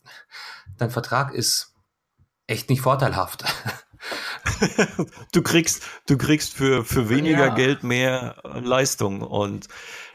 dein 0.78 0.90
Vertrag 0.90 1.32
ist 1.34 1.74
echt 2.46 2.70
nicht 2.70 2.80
vorteilhaft. 2.80 3.44
du 5.32 5.42
kriegst, 5.42 5.82
du 6.06 6.16
kriegst 6.18 6.54
für, 6.54 6.84
für 6.84 7.08
weniger 7.08 7.46
ja. 7.46 7.54
Geld 7.54 7.82
mehr 7.82 8.42
Leistung 8.62 9.22
und 9.22 9.68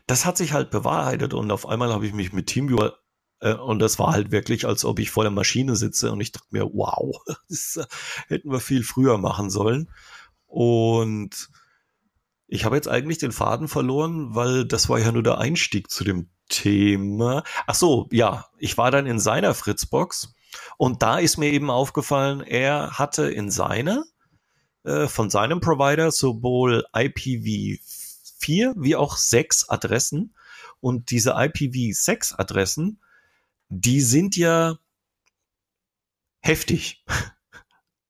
das 0.07 0.25
hat 0.25 0.37
sich 0.37 0.53
halt 0.53 0.69
bewahrheitet 0.69 1.33
und 1.33 1.51
auf 1.51 1.67
einmal 1.67 1.93
habe 1.93 2.05
ich 2.05 2.13
mich 2.13 2.33
mit 2.33 2.47
Teamviewer 2.47 2.97
äh, 3.39 3.53
und 3.53 3.79
das 3.79 3.99
war 3.99 4.13
halt 4.13 4.31
wirklich, 4.31 4.65
als 4.65 4.85
ob 4.85 4.99
ich 4.99 5.11
vor 5.11 5.23
der 5.23 5.31
Maschine 5.31 5.75
sitze 5.75 6.11
und 6.11 6.21
ich 6.21 6.31
dachte 6.31 6.47
mir, 6.51 6.65
wow, 6.65 7.15
das 7.49 7.79
hätten 8.27 8.51
wir 8.51 8.59
viel 8.59 8.83
früher 8.83 9.17
machen 9.17 9.49
sollen. 9.49 9.89
Und 10.45 11.49
ich 12.47 12.63
habe 12.63 12.77
jetzt 12.77 12.87
eigentlich 12.87 13.17
den 13.17 13.33
Faden 13.33 13.67
verloren, 13.67 14.33
weil 14.33 14.65
das 14.65 14.87
war 14.87 14.99
ja 14.99 15.11
nur 15.11 15.23
der 15.23 15.37
Einstieg 15.37 15.91
zu 15.91 16.03
dem 16.03 16.29
Thema. 16.49 17.43
Ach 17.65 17.75
so, 17.75 18.07
ja, 18.11 18.45
ich 18.57 18.77
war 18.77 18.89
dann 18.89 19.05
in 19.05 19.19
seiner 19.19 19.53
Fritzbox 19.53 20.33
und 20.77 21.01
da 21.01 21.19
ist 21.19 21.37
mir 21.37 21.51
eben 21.51 21.69
aufgefallen, 21.69 22.41
er 22.41 22.97
hatte 22.97 23.29
in 23.29 23.49
seiner 23.51 24.03
äh, 24.83 25.07
von 25.07 25.29
seinem 25.29 25.59
Provider 25.59 26.11
sowohl 26.11 26.85
IPv4 26.93 28.73
wie 28.77 28.95
auch 28.95 29.17
6 29.17 29.69
Adressen 29.69 30.33
und 30.79 31.11
diese 31.11 31.35
IPv6 31.35 32.37
Adressen, 32.37 33.01
die 33.69 34.01
sind 34.01 34.37
ja 34.37 34.77
heftig. 36.39 37.03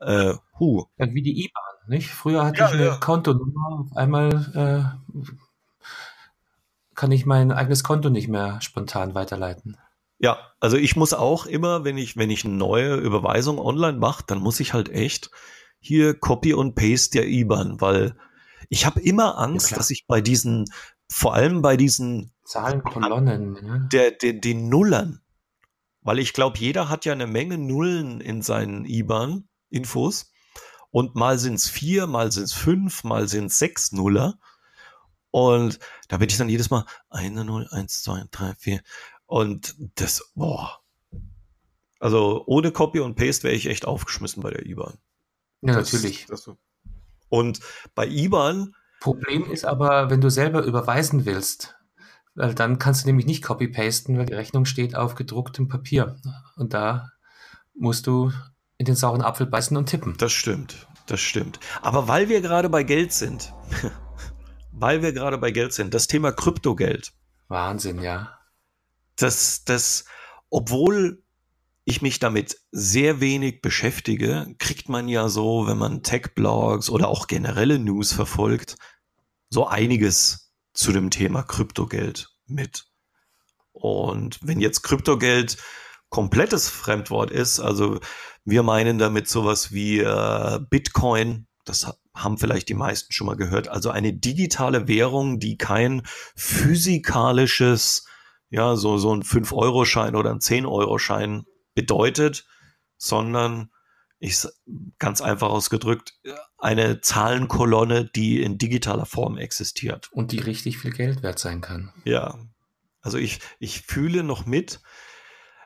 Äh, 0.00 0.34
hu. 0.58 0.86
Ja, 0.98 1.14
wie 1.14 1.22
die 1.22 1.44
IBAN, 1.44 1.62
nicht? 1.86 2.10
Früher 2.10 2.44
hatte 2.44 2.58
ja, 2.58 2.66
ich 2.66 2.74
eine 2.74 2.86
ja. 2.86 2.96
Kontonummer, 2.96 3.86
auf 3.88 3.96
einmal 3.96 4.96
äh, 5.14 5.20
kann 6.96 7.12
ich 7.12 7.24
mein 7.24 7.52
eigenes 7.52 7.84
Konto 7.84 8.10
nicht 8.10 8.26
mehr 8.26 8.60
spontan 8.60 9.14
weiterleiten. 9.14 9.76
Ja, 10.18 10.38
also 10.60 10.76
ich 10.76 10.96
muss 10.96 11.12
auch 11.12 11.46
immer, 11.46 11.84
wenn 11.84 11.98
ich, 11.98 12.16
wenn 12.16 12.30
ich 12.30 12.44
eine 12.44 12.54
neue 12.54 12.96
Überweisung 12.96 13.58
online 13.58 13.98
mache, 13.98 14.24
dann 14.26 14.38
muss 14.38 14.60
ich 14.60 14.72
halt 14.72 14.88
echt 14.88 15.30
hier 15.78 16.18
Copy 16.18 16.54
und 16.54 16.74
Paste 16.74 17.18
der 17.18 17.28
IBAN, 17.28 17.80
weil 17.80 18.16
ich 18.68 18.86
habe 18.86 19.00
immer 19.00 19.38
Angst, 19.38 19.70
ja, 19.70 19.76
dass 19.76 19.90
ich 19.90 20.06
bei 20.06 20.20
diesen, 20.20 20.64
vor 21.08 21.34
allem 21.34 21.62
bei 21.62 21.76
diesen 21.76 22.32
Zahlenkolonnen, 22.44 23.52
ne? 23.52 23.88
der, 23.92 24.10
der, 24.12 24.32
den 24.32 24.68
Nullern, 24.68 25.20
weil 26.00 26.18
ich 26.18 26.32
glaube, 26.32 26.58
jeder 26.58 26.88
hat 26.88 27.04
ja 27.04 27.12
eine 27.12 27.26
Menge 27.26 27.58
Nullen 27.58 28.20
in 28.20 28.40
seinen 28.40 28.84
IBAN-Infos 28.84 30.32
und 30.90 31.14
mal 31.14 31.38
sind 31.38 31.54
es 31.54 31.68
vier, 31.68 32.06
mal 32.06 32.32
sind 32.32 32.44
es 32.44 32.52
fünf, 32.54 33.04
mal 33.04 33.28
sind 33.28 33.46
es 33.46 33.58
sechs 33.58 33.92
Nuller. 33.92 34.38
Und 35.30 35.78
da 36.08 36.16
bin 36.16 36.30
ich 36.30 36.38
dann 36.38 36.48
jedes 36.48 36.70
Mal 36.70 36.86
eine 37.10 37.44
Null, 37.44 37.68
eins, 37.70 38.02
zwei, 38.02 38.22
drei, 38.30 38.54
vier. 38.54 38.80
Und 39.26 39.74
das, 39.96 40.32
boah. 40.34 40.80
Also 41.98 42.44
ohne 42.46 42.72
Copy 42.72 43.00
und 43.00 43.16
Paste 43.16 43.44
wäre 43.44 43.54
ich 43.54 43.66
echt 43.66 43.86
aufgeschmissen 43.86 44.42
bei 44.42 44.50
der 44.50 44.66
IBAN. 44.66 44.98
Ja, 45.62 45.74
das, 45.74 45.92
natürlich. 45.92 46.26
Das, 46.26 46.48
und 47.28 47.60
bei 47.94 48.06
IBAN. 48.06 48.74
Problem 49.00 49.50
ist 49.50 49.64
aber, 49.64 50.10
wenn 50.10 50.20
du 50.20 50.30
selber 50.30 50.62
überweisen 50.62 51.26
willst, 51.26 51.76
weil 52.34 52.54
dann 52.54 52.78
kannst 52.78 53.02
du 53.02 53.08
nämlich 53.08 53.26
nicht 53.26 53.42
copy-pasten, 53.42 54.18
weil 54.18 54.26
die 54.26 54.34
Rechnung 54.34 54.64
steht 54.64 54.94
auf 54.94 55.14
gedrucktem 55.14 55.68
Papier. 55.68 56.16
Und 56.56 56.74
da 56.74 57.10
musst 57.74 58.06
du 58.06 58.32
in 58.78 58.86
den 58.86 58.94
sauren 58.94 59.22
Apfel 59.22 59.46
beißen 59.46 59.76
und 59.76 59.86
tippen. 59.86 60.16
Das 60.18 60.32
stimmt, 60.32 60.86
das 61.06 61.20
stimmt. 61.20 61.58
Aber 61.82 62.08
weil 62.08 62.28
wir 62.28 62.42
gerade 62.42 62.68
bei 62.68 62.82
Geld 62.82 63.12
sind, 63.12 63.52
weil 64.72 65.02
wir 65.02 65.12
gerade 65.12 65.38
bei 65.38 65.50
Geld 65.50 65.72
sind, 65.72 65.94
das 65.94 66.06
Thema 66.06 66.32
Kryptogeld. 66.32 67.12
Wahnsinn, 67.48 68.02
ja 68.02 68.35
dass 69.16 69.64
das, 69.64 70.04
obwohl 70.50 71.22
ich 71.84 72.02
mich 72.02 72.18
damit 72.18 72.58
sehr 72.72 73.20
wenig 73.20 73.62
beschäftige, 73.62 74.54
kriegt 74.58 74.88
man 74.88 75.08
ja 75.08 75.28
so, 75.28 75.66
wenn 75.66 75.78
man 75.78 76.02
Tech-Blogs 76.02 76.90
oder 76.90 77.08
auch 77.08 77.28
generelle 77.28 77.78
News 77.78 78.12
verfolgt, 78.12 78.76
so 79.50 79.66
einiges 79.66 80.52
zu 80.74 80.92
dem 80.92 81.10
Thema 81.10 81.42
Kryptogeld 81.42 82.28
mit. 82.46 82.86
Und 83.72 84.38
wenn 84.42 84.60
jetzt 84.60 84.82
Kryptogeld 84.82 85.58
komplettes 86.08 86.68
Fremdwort 86.68 87.30
ist, 87.30 87.60
also 87.60 88.00
wir 88.44 88.62
meinen 88.62 88.98
damit 88.98 89.28
sowas 89.28 89.72
wie 89.72 90.00
äh, 90.00 90.58
Bitcoin, 90.70 91.46
das 91.64 91.92
haben 92.14 92.38
vielleicht 92.38 92.68
die 92.68 92.74
meisten 92.74 93.12
schon 93.12 93.26
mal 93.26 93.36
gehört, 93.36 93.68
also 93.68 93.90
eine 93.90 94.12
digitale 94.12 94.88
Währung, 94.88 95.38
die 95.38 95.56
kein 95.56 96.02
physikalisches 96.34 98.06
ja, 98.48 98.76
so, 98.76 98.98
so 98.98 99.14
ein 99.14 99.22
5-Euro-Schein 99.22 100.14
oder 100.14 100.30
ein 100.30 100.38
10-Euro-Schein 100.38 101.44
bedeutet, 101.74 102.46
sondern 102.96 103.70
ich 104.18 104.46
ganz 104.98 105.20
einfach 105.20 105.48
ausgedrückt, 105.48 106.14
eine 106.58 107.00
Zahlenkolonne, 107.00 108.06
die 108.06 108.42
in 108.42 108.58
digitaler 108.58 109.06
Form 109.06 109.36
existiert. 109.36 110.10
Und 110.12 110.32
die 110.32 110.38
richtig 110.38 110.78
viel 110.78 110.92
Geld 110.92 111.22
wert 111.22 111.38
sein 111.38 111.60
kann. 111.60 111.92
Ja. 112.04 112.38
Also 113.02 113.18
ich, 113.18 113.40
ich 113.58 113.82
fühle 113.82 114.22
noch 114.22 114.46
mit, 114.46 114.80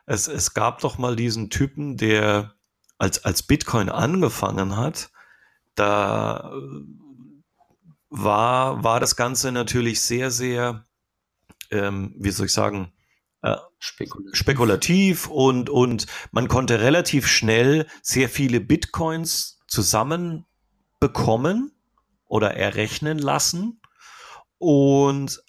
es, 0.05 0.27
es 0.27 0.53
gab 0.53 0.79
doch 0.81 0.97
mal 0.97 1.15
diesen 1.15 1.49
Typen, 1.49 1.97
der 1.97 2.55
als, 2.97 3.23
als 3.23 3.43
Bitcoin 3.43 3.89
angefangen 3.89 4.75
hat, 4.75 5.11
da 5.75 6.51
war, 8.09 8.83
war 8.83 8.99
das 8.99 9.15
Ganze 9.15 9.51
natürlich 9.51 10.01
sehr, 10.01 10.29
sehr 10.29 10.85
ähm, 11.71 12.13
wie 12.17 12.31
soll 12.31 12.47
ich 12.47 12.53
sagen, 12.53 12.91
äh, 13.41 13.55
spekulativ. 13.79 14.37
spekulativ 14.37 15.27
und, 15.27 15.69
und 15.69 16.07
man 16.31 16.47
konnte 16.47 16.79
relativ 16.79 17.27
schnell 17.27 17.87
sehr 18.01 18.29
viele 18.29 18.59
Bitcoins 18.59 19.59
zusammenbekommen 19.67 21.71
oder 22.27 22.55
errechnen 22.55 23.17
lassen. 23.17 23.81
Und 24.57 25.43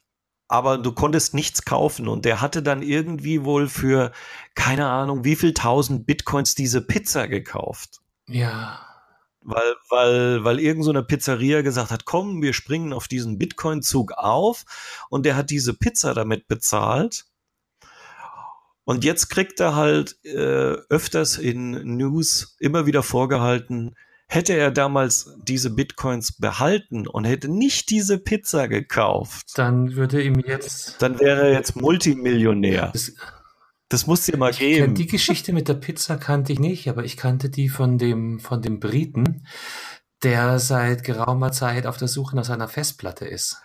aber 0.49 0.77
du 0.77 0.93
konntest 0.93 1.33
nichts 1.33 1.65
kaufen 1.65 2.09
und 2.09 2.27
der 2.27 2.43
hatte 2.43 2.63
dann 2.63 2.83
irgendwie 2.83 3.43
wohl 3.43 3.69
für 3.69 4.13
keine 4.55 4.87
Ahnung 4.87 5.25
wie 5.25 5.35
viel 5.35 5.55
tausend 5.55 6.07
Bitcoins 6.07 6.55
diese 6.55 6.83
Pizza 6.83 7.27
gekauft. 7.27 8.01
Ja. 8.29 8.92
Weil, 9.45 9.75
weil, 9.89 10.45
weil 10.45 10.61
irgend 10.61 10.85
so 10.85 10.91
eine 10.91 11.03
Pizzeria 11.03 11.63
gesagt 11.63 11.91
hat, 11.91 12.05
komm, 12.05 12.43
wir 12.43 12.53
springen 12.53 12.93
auf 12.93 13.09
diesen 13.09 13.39
Bitcoin-Zug 13.39 14.13
auf 14.13 14.65
und 15.09 15.27
der 15.27 15.37
hat 15.37 15.51
diese 15.51 15.75
Pizza 15.75 16.15
damit 16.15 16.47
bezahlt. 16.49 17.25
Und 18.85 19.05
jetzt 19.05 19.29
kriegt 19.29 19.61
er 19.61 19.77
halt 19.77 20.17
äh, 20.25 20.77
öfters 20.89 21.39
in 21.39 21.97
News 21.97 22.57
immer 22.59 22.87
wieder 22.87 23.03
vorgehalten, 23.03 23.95
hätte 24.33 24.55
er 24.55 24.71
damals 24.71 25.31
diese 25.47 25.71
Bitcoins 25.71 26.33
behalten 26.33 27.07
und 27.07 27.25
hätte 27.25 27.49
nicht 27.49 27.91
diese 27.91 28.19
Pizza 28.19 28.67
gekauft, 28.67 29.47
dann 29.57 29.95
würde 29.95 30.23
ihm 30.23 30.41
jetzt. 30.41 31.01
Dann 31.03 31.21
wäre 31.21 31.49
er 31.49 31.53
jetzt 31.53 31.77
Multimillionär. 31.77 32.91
Das, 32.93 33.13
das 33.93 34.07
muss 34.07 34.25
dir 34.25 34.37
mal 34.37 34.51
ich 34.51 34.59
geben. 34.59 34.95
Die 34.95 35.07
Geschichte 35.07 35.53
mit 35.53 35.69
der 35.69 35.75
Pizza 35.75 36.17
kannte 36.17 36.53
ich 36.53 36.59
nicht, 36.59 36.89
aber 36.89 37.05
ich 37.05 37.17
kannte 37.17 37.51
die 37.51 37.69
von 37.69 37.99
dem, 37.99 38.41
von 38.41 38.63
dem 38.63 38.81
Briten, 38.81 39.47
der 40.23 40.59
seit 40.59 41.05
geraumer 41.05 41.53
Zeit 41.53 41.87
auf 41.87 41.99
der 41.99 42.09
Suche 42.09 42.37
nach 42.37 42.45
seiner 42.45 42.69
Festplatte 42.69 43.27
ist. 43.27 43.61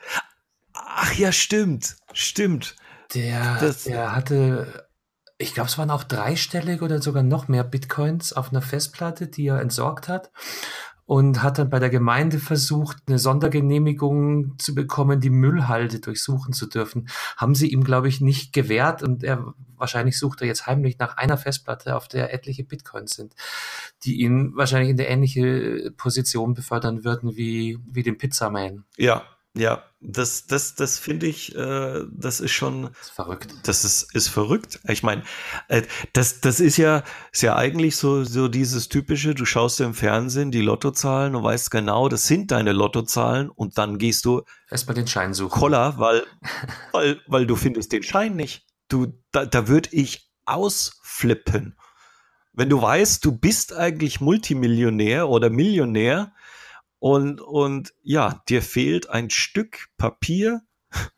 Ach 0.74 1.14
ja, 1.14 1.32
stimmt. 1.32 1.98
Stimmt. 2.14 2.76
Der, 3.14 3.58
das, 3.60 3.86
der 3.86 4.16
hatte, 4.16 4.90
ich 5.38 5.54
glaube, 5.54 5.70
es 5.70 5.78
waren 5.78 5.92
auch 5.92 6.04
dreistellig 6.04 6.82
oder 6.82 7.02
sogar 7.02 7.24
noch 7.24 7.48
mehr 7.48 7.64
Bitcoins 7.64 8.34
auf 8.34 8.50
einer 8.50 8.62
Festplatte, 8.62 9.28
die 9.28 9.48
er 9.48 9.62
entsorgt 9.62 10.10
hat 10.10 10.32
und 11.08 11.41
hat 11.41 11.58
dann 11.58 11.70
bei 11.70 11.80
der 11.80 11.89
Gemeinde 11.89 12.38
versucht, 12.38 12.97
eine 13.08 13.18
Sondergenehmigung 13.18 14.60
zu 14.60 14.76
bekommen, 14.76 15.22
die 15.22 15.30
Müllhalde 15.30 15.99
durchsuchen 16.01 16.51
zu 16.51 16.68
dürfen. 16.68 17.08
Haben 17.38 17.55
sie 17.55 17.72
ihm, 17.72 17.86
glaube 17.86 18.10
ich, 18.10 18.20
nicht 18.20 18.51
gewährt 18.51 19.01
und 19.01 19.24
er 19.24 19.53
wahrscheinlich 19.78 20.20
sucht 20.20 20.41
er 20.41 20.47
jetzt 20.47 20.68
heimlich 20.68 20.99
nach 20.99 21.16
einer 21.16 21.38
Festplatte, 21.38 21.95
auf 21.95 22.10
der 22.10 22.34
etliche 22.34 22.66
Bitcoins 22.66 23.14
sind, 23.14 23.36
die 24.03 24.20
ihn 24.20 24.51
wahrscheinlich 24.55 24.89
in 24.89 24.99
eine 24.99 25.08
ähnliche 25.08 25.93
Position 25.95 26.53
befördern 26.53 27.05
würden 27.05 27.38
wie, 27.38 27.80
wie 27.89 28.03
den 28.03 28.18
Pizzaman. 28.18 28.84
Ja, 28.97 29.24
Ja, 29.58 29.84
das, 29.99 30.45
das, 30.45 30.76
das 30.76 30.99
finde 30.99 31.26
ich, 31.26 31.55
äh, 31.55 32.03
das 32.12 32.39
ist 32.39 32.51
schon. 32.51 32.84
Das 32.84 33.01
ist 33.01 33.10
verrückt. 33.10 33.53
Das 33.64 33.84
ist, 33.84 34.14
ist 34.14 34.28
verrückt. 34.28 34.80
Ich 34.88 35.01
meine, 35.01 35.24
äh, 35.68 35.82
das, 36.14 36.39
das 36.41 36.60
ist 36.60 36.78
ja, 36.78 37.03
ist 37.32 37.41
ja 37.41 37.55
eigentlich 37.55 37.95
so, 37.95 38.24
so 38.24 38.47
dieses 38.47 38.89
typische, 38.89 39.34
du 39.34 39.45
schaust 39.45 39.82
im 39.82 39.95
Fernsehen 39.95 40.51
die 40.51 40.62
Lottozahlen 40.62 41.36
und 41.36 41.43
weißt 41.43 41.72
genau, 41.72 42.10
das 42.10 42.28
sind 42.28 42.51
deine 42.51 42.74
Lottozahlen 42.74 43.49
und 43.49 43.80
dann 43.80 43.97
gehst 43.97 44.26
du 44.26 44.43
erstmal 44.70 44.95
den 44.95 45.08
Schein 45.08 45.34
suchen. 45.34 45.60
Koller, 45.60 45.97
weil, 45.97 46.24
weil, 46.91 47.20
weil 47.28 47.47
du 47.47 47.55
findest 47.55 47.91
den 47.91 48.03
Schein 48.03 48.36
nicht. 48.36 48.68
Du, 48.89 49.08
da, 49.32 49.45
da 49.45 49.68
würde 49.68 49.89
ich 49.91 50.30
ausflippen. 50.45 51.76
Wenn 52.53 52.70
du 52.70 52.82
weißt, 52.82 53.26
du 53.26 53.32
bist 53.32 53.74
eigentlich 53.74 54.22
Multimillionär 54.22 55.30
oder 55.30 55.49
Millionär, 55.49 56.34
und, 57.00 57.41
und 57.41 57.93
ja, 58.04 58.41
dir 58.50 58.62
fehlt 58.62 59.10
ein 59.10 59.30
Stück 59.30 59.89
Papier 59.98 60.62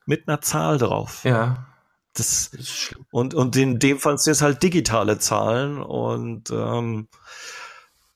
mit 0.06 0.28
einer 0.28 0.42
Zahl 0.42 0.78
drauf. 0.78 1.24
Ja. 1.24 1.68
Das, 2.14 2.52
und, 3.12 3.34
und 3.34 3.56
in 3.56 3.80
dem 3.80 4.00
Fall 4.00 4.18
sind 4.18 4.32
es 4.32 4.42
halt 4.42 4.62
digitale 4.64 5.20
Zahlen 5.20 5.82
und 5.82 6.50
ähm, 6.50 7.08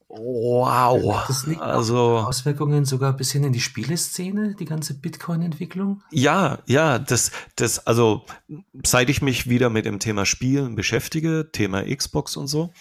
wow. 0.10 1.26
Das 1.28 1.46
liegt 1.46 1.62
also 1.62 2.18
Auswirkungen 2.18 2.86
sogar 2.86 3.14
bis 3.14 3.32
hin 3.32 3.44
in 3.44 3.54
die 3.54 3.62
Spieleszene, 3.62 4.56
die 4.56 4.66
ganze 4.66 5.00
Bitcoin-Entwicklung? 5.00 6.02
Ja, 6.12 6.60
ja, 6.66 7.00
das, 7.00 7.32
das, 7.56 7.86
also 7.86 8.26
seit 8.86 9.10
ich 9.10 9.22
mich 9.22 9.48
wieder 9.48 9.70
mit 9.70 9.86
dem 9.86 10.00
Thema 10.00 10.26
Spielen 10.26 10.76
beschäftige, 10.76 11.50
Thema 11.52 11.84
Xbox 11.84 12.36
und 12.36 12.48
so, 12.48 12.74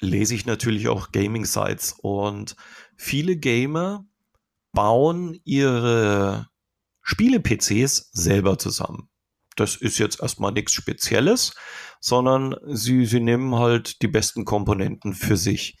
lese 0.00 0.34
ich 0.34 0.46
natürlich 0.46 0.88
auch 0.88 1.12
Gaming-Sites 1.12 1.96
und 2.00 2.56
viele 2.96 3.36
Gamer 3.36 4.04
bauen 4.72 5.40
ihre 5.44 6.48
Spiele-PCs 7.02 8.10
selber 8.12 8.58
zusammen. 8.58 9.08
Das 9.56 9.76
ist 9.76 9.98
jetzt 9.98 10.20
erstmal 10.20 10.52
nichts 10.52 10.72
Spezielles, 10.72 11.54
sondern 12.00 12.56
sie, 12.66 13.06
sie 13.06 13.20
nehmen 13.20 13.54
halt 13.54 14.02
die 14.02 14.08
besten 14.08 14.44
Komponenten 14.44 15.14
für 15.14 15.36
sich, 15.36 15.78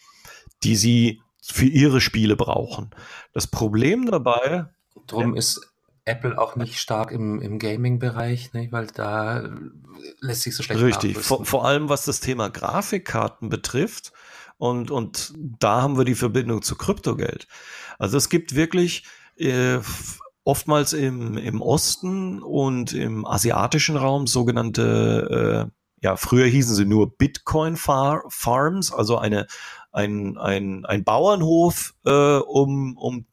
die 0.62 0.76
sie 0.76 1.20
für 1.42 1.66
ihre 1.66 2.00
Spiele 2.00 2.36
brauchen. 2.36 2.90
Das 3.32 3.48
Problem 3.48 4.06
dabei. 4.06 4.66
Drum 5.06 5.36
ist 5.36 5.73
Apple 6.04 6.38
auch 6.38 6.56
nicht 6.56 6.78
stark 6.78 7.10
im, 7.10 7.40
im 7.40 7.58
Gaming-Bereich, 7.58 8.52
ne, 8.52 8.68
weil 8.70 8.88
da 8.88 9.48
lässt 10.20 10.42
sich 10.42 10.54
so 10.54 10.62
schlecht 10.62 10.82
Richtig, 10.82 11.18
vor, 11.18 11.44
vor 11.44 11.64
allem 11.64 11.88
was 11.88 12.04
das 12.04 12.20
Thema 12.20 12.50
Grafikkarten 12.50 13.48
betrifft, 13.48 14.12
und, 14.56 14.90
und 14.90 15.34
da 15.36 15.82
haben 15.82 15.98
wir 15.98 16.04
die 16.04 16.14
Verbindung 16.14 16.62
zu 16.62 16.76
Kryptogeld. 16.76 17.48
Also 17.98 18.16
es 18.16 18.28
gibt 18.28 18.54
wirklich 18.54 19.04
äh, 19.36 19.78
oftmals 20.44 20.92
im, 20.92 21.36
im 21.36 21.60
Osten 21.60 22.42
und 22.42 22.92
im 22.92 23.26
asiatischen 23.26 23.96
Raum 23.96 24.26
sogenannte, 24.26 25.70
äh, 25.70 26.04
ja, 26.04 26.16
früher 26.16 26.46
hießen 26.46 26.74
sie 26.74 26.84
nur 26.84 27.16
Bitcoin 27.16 27.76
Far 27.76 28.22
Farms, 28.28 28.92
also 28.92 29.18
eine, 29.18 29.46
ein, 29.90 30.36
ein, 30.38 30.84
ein 30.84 31.02
Bauernhof, 31.02 31.94
äh, 32.04 32.36
um, 32.38 32.96
um, 32.96 33.26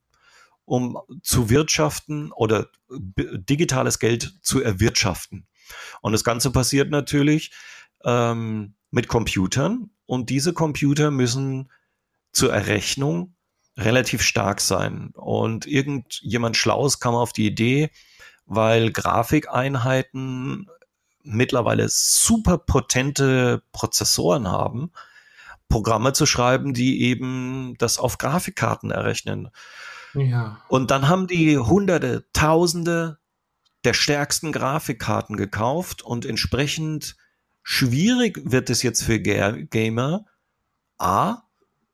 um 0.71 0.97
zu 1.21 1.49
wirtschaften 1.49 2.31
oder 2.31 2.69
digitales 2.89 3.99
Geld 3.99 4.37
zu 4.41 4.63
erwirtschaften. 4.63 5.45
Und 5.99 6.13
das 6.13 6.23
Ganze 6.23 6.49
passiert 6.49 6.91
natürlich 6.91 7.51
ähm, 8.05 8.75
mit 8.89 9.09
Computern 9.09 9.89
und 10.05 10.29
diese 10.29 10.53
Computer 10.53 11.11
müssen 11.11 11.69
zur 12.31 12.53
Errechnung 12.53 13.35
relativ 13.77 14.21
stark 14.21 14.61
sein. 14.61 15.11
Und 15.13 15.67
irgendjemand 15.67 16.55
Schlaues 16.55 17.01
kam 17.01 17.15
auf 17.15 17.33
die 17.33 17.47
Idee, 17.47 17.89
weil 18.45 18.93
Grafikeinheiten 18.93 20.69
mittlerweile 21.21 21.89
super 21.89 22.57
potente 22.57 23.61
Prozessoren 23.73 24.47
haben, 24.47 24.93
Programme 25.67 26.13
zu 26.13 26.25
schreiben, 26.25 26.73
die 26.73 27.01
eben 27.01 27.75
das 27.77 27.97
auf 27.97 28.17
Grafikkarten 28.17 28.89
errechnen. 28.89 29.49
Ja. 30.13 30.61
Und 30.67 30.91
dann 30.91 31.07
haben 31.07 31.27
die 31.27 31.57
Hunderte, 31.57 32.25
Tausende 32.33 33.19
der 33.83 33.93
stärksten 33.93 34.51
Grafikkarten 34.51 35.37
gekauft 35.37 36.01
und 36.01 36.25
entsprechend 36.25 37.15
Schwierig 37.63 38.41
wird 38.43 38.69
es 38.69 38.81
jetzt 38.81 39.03
für 39.03 39.19
Gamer, 39.19 40.25
A, 40.97 41.43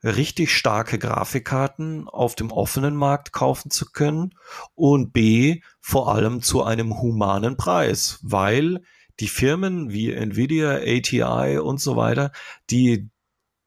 richtig 0.03 0.55
starke 0.55 0.97
Grafikkarten 0.97 2.07
auf 2.07 2.35
dem 2.35 2.51
offenen 2.51 2.95
Markt 2.95 3.33
kaufen 3.33 3.69
zu 3.69 3.91
können 3.91 4.33
und 4.75 5.11
B, 5.11 5.61
vor 5.81 6.13
allem 6.13 6.41
zu 6.41 6.63
einem 6.63 6.99
humanen 6.99 7.57
Preis, 7.57 8.19
weil 8.21 8.83
die 9.19 9.27
Firmen 9.27 9.91
wie 9.91 10.13
Nvidia, 10.13 10.77
ATI 10.77 11.57
und 11.57 11.81
so 11.81 11.95
weiter, 11.95 12.31
die, 12.69 13.09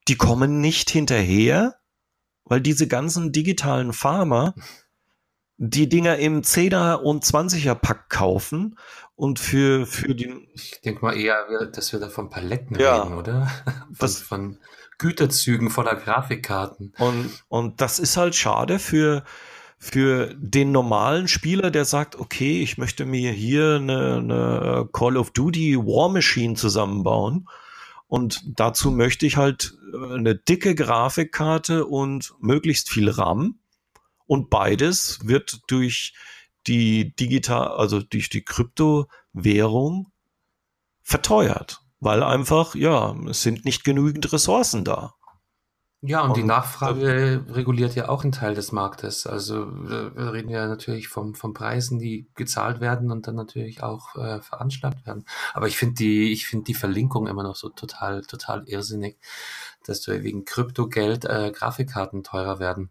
die 0.09 0.17
kommen 0.17 0.61
nicht 0.61 0.91
hinterher, 0.91 1.77
weil 2.45 2.61
diese 2.61 2.89
ganzen 2.89 3.33
digitalen 3.33 3.93
Farmer 3.93 4.55
die 5.63 5.91
Dinger 5.91 6.17
im 6.17 6.41
10er 6.41 6.95
und 6.95 7.23
20er 7.23 7.75
Pack 7.75 8.09
kaufen 8.09 8.79
und 9.15 9.39
für, 9.39 9.85
für 9.85 10.15
den. 10.15 10.47
Ich 10.55 10.81
denke 10.81 11.05
mal 11.05 11.15
eher, 11.15 11.67
dass 11.67 11.93
wir 11.93 12.01
da 12.01 12.09
von 12.09 12.31
Paletten 12.31 12.81
ja, 12.81 13.03
reden, 13.03 13.15
oder? 13.15 13.47
Von, 13.67 13.97
das, 13.99 14.19
von 14.19 14.59
Güterzügen 14.97 15.69
voller 15.69 15.97
Grafikkarten. 15.97 16.95
Und, 16.99 17.31
und 17.49 17.81
das 17.83 17.99
ist 17.99 18.17
halt 18.17 18.35
schade 18.35 18.79
für, 18.79 19.25
für 19.79 20.35
den 20.35 20.73
normalen 20.73 21.29
Spieler, 21.29 21.71
der 21.71 21.85
sagt, 21.85 22.17
okay, 22.17 22.63
ich 22.63 22.79
möchte 22.79 23.05
mir 23.05 23.33
hier 23.33 23.77
eine, 23.77 24.17
eine 24.17 24.89
Call 24.93 25.19
of 25.19 25.31
Duty 25.33 25.77
War 25.77 26.09
Machine 26.09 26.55
zusammenbauen. 26.55 27.47
Und 28.11 28.43
dazu 28.45 28.91
möchte 28.91 29.25
ich 29.25 29.37
halt 29.37 29.79
eine 29.95 30.35
dicke 30.35 30.75
Grafikkarte 30.75 31.87
und 31.87 32.35
möglichst 32.41 32.91
viel 32.91 33.09
RAM. 33.09 33.61
Und 34.27 34.51
beides 34.51 35.21
wird 35.23 35.61
durch 35.69 36.15
die 36.67 37.15
digital, 37.15 37.69
also 37.69 38.01
durch 38.03 38.29
die 38.29 38.43
Kryptowährung 38.43 40.11
verteuert, 41.03 41.83
weil 42.01 42.25
einfach, 42.25 42.75
ja, 42.75 43.15
es 43.29 43.43
sind 43.43 43.65
nicht 43.65 43.85
genügend 43.85 44.33
Ressourcen 44.33 44.85
da. 44.85 45.15
Ja, 46.03 46.23
und, 46.23 46.31
und 46.31 46.37
die 46.39 46.45
Nachfrage 46.45 47.45
äh, 47.47 47.53
reguliert 47.53 47.95
ja 47.95 48.09
auch 48.09 48.23
einen 48.23 48.33
Teil 48.33 48.55
des 48.55 48.73
Marktes. 48.73 49.27
Also 49.27 49.67
wir 49.71 50.33
reden 50.33 50.49
ja 50.49 50.67
natürlich 50.67 51.09
vom, 51.09 51.35
von 51.35 51.53
Preisen, 51.53 51.99
die 51.99 52.27
gezahlt 52.35 52.81
werden 52.81 53.11
und 53.11 53.27
dann 53.27 53.35
natürlich 53.35 53.83
auch 53.83 54.17
äh, 54.17 54.41
veranschlagt 54.41 55.07
werden. 55.07 55.27
Aber 55.53 55.69
ich 55.69 55.77
finde 55.77 55.97
die, 55.97 56.33
ich 56.33 56.47
finde 56.47 56.65
die 56.65 56.75
Verlinkung 56.75 57.27
immer 57.27 57.43
noch 57.43 57.57
so 57.57 57.69
total, 57.69 58.23
total 58.23 58.67
irrsinnig, 58.67 59.19
dass 59.85 60.01
du 60.01 60.23
wegen 60.23 60.47
Kryptogeld 60.47 61.27
äh, 61.27 61.53
Grafikkarten 61.55 62.25
teurer 62.25 62.59
werden. 62.61 62.91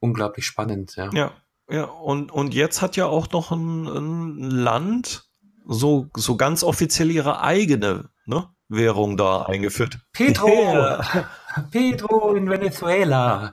Unglaublich 0.00 0.46
spannend, 0.46 0.96
ja. 0.96 1.10
Ja, 1.12 1.32
ja, 1.70 1.84
und, 1.84 2.32
und 2.32 2.54
jetzt 2.54 2.80
hat 2.80 2.96
ja 2.96 3.06
auch 3.06 3.30
noch 3.30 3.50
ein, 3.50 3.86
ein 3.86 4.38
Land 4.38 5.28
so, 5.66 6.08
so 6.16 6.36
ganz 6.38 6.62
offiziell 6.62 7.10
ihre 7.10 7.42
eigene 7.42 8.08
ne, 8.24 8.48
Währung 8.68 9.18
da 9.18 9.42
eingeführt. 9.42 9.98
Pedro! 10.12 10.48
Yeah. 10.48 11.28
Pedro 11.70 12.34
in 12.34 12.48
Venezuela. 12.48 13.52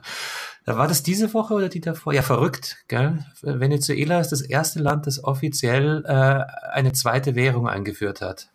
War 0.64 0.88
das 0.88 1.04
diese 1.04 1.32
Woche 1.32 1.54
oder 1.54 1.68
die 1.68 1.80
davor? 1.80 2.12
Ja, 2.12 2.22
verrückt, 2.22 2.78
gell? 2.88 3.24
Venezuela 3.40 4.20
ist 4.20 4.32
das 4.32 4.40
erste 4.40 4.80
Land, 4.80 5.06
das 5.06 5.22
offiziell 5.22 6.04
äh, 6.04 6.44
eine 6.72 6.92
zweite 6.92 7.36
Währung 7.36 7.68
eingeführt 7.68 8.20
hat. 8.20 8.50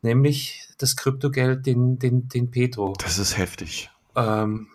Nämlich 0.00 0.68
das 0.78 0.94
Kryptogeld, 0.94 1.66
den, 1.66 1.98
den, 1.98 2.28
den 2.28 2.52
Petro. 2.52 2.94
Das 2.98 3.18
ist 3.18 3.36
heftig. 3.36 3.90
Ähm, 4.14 4.68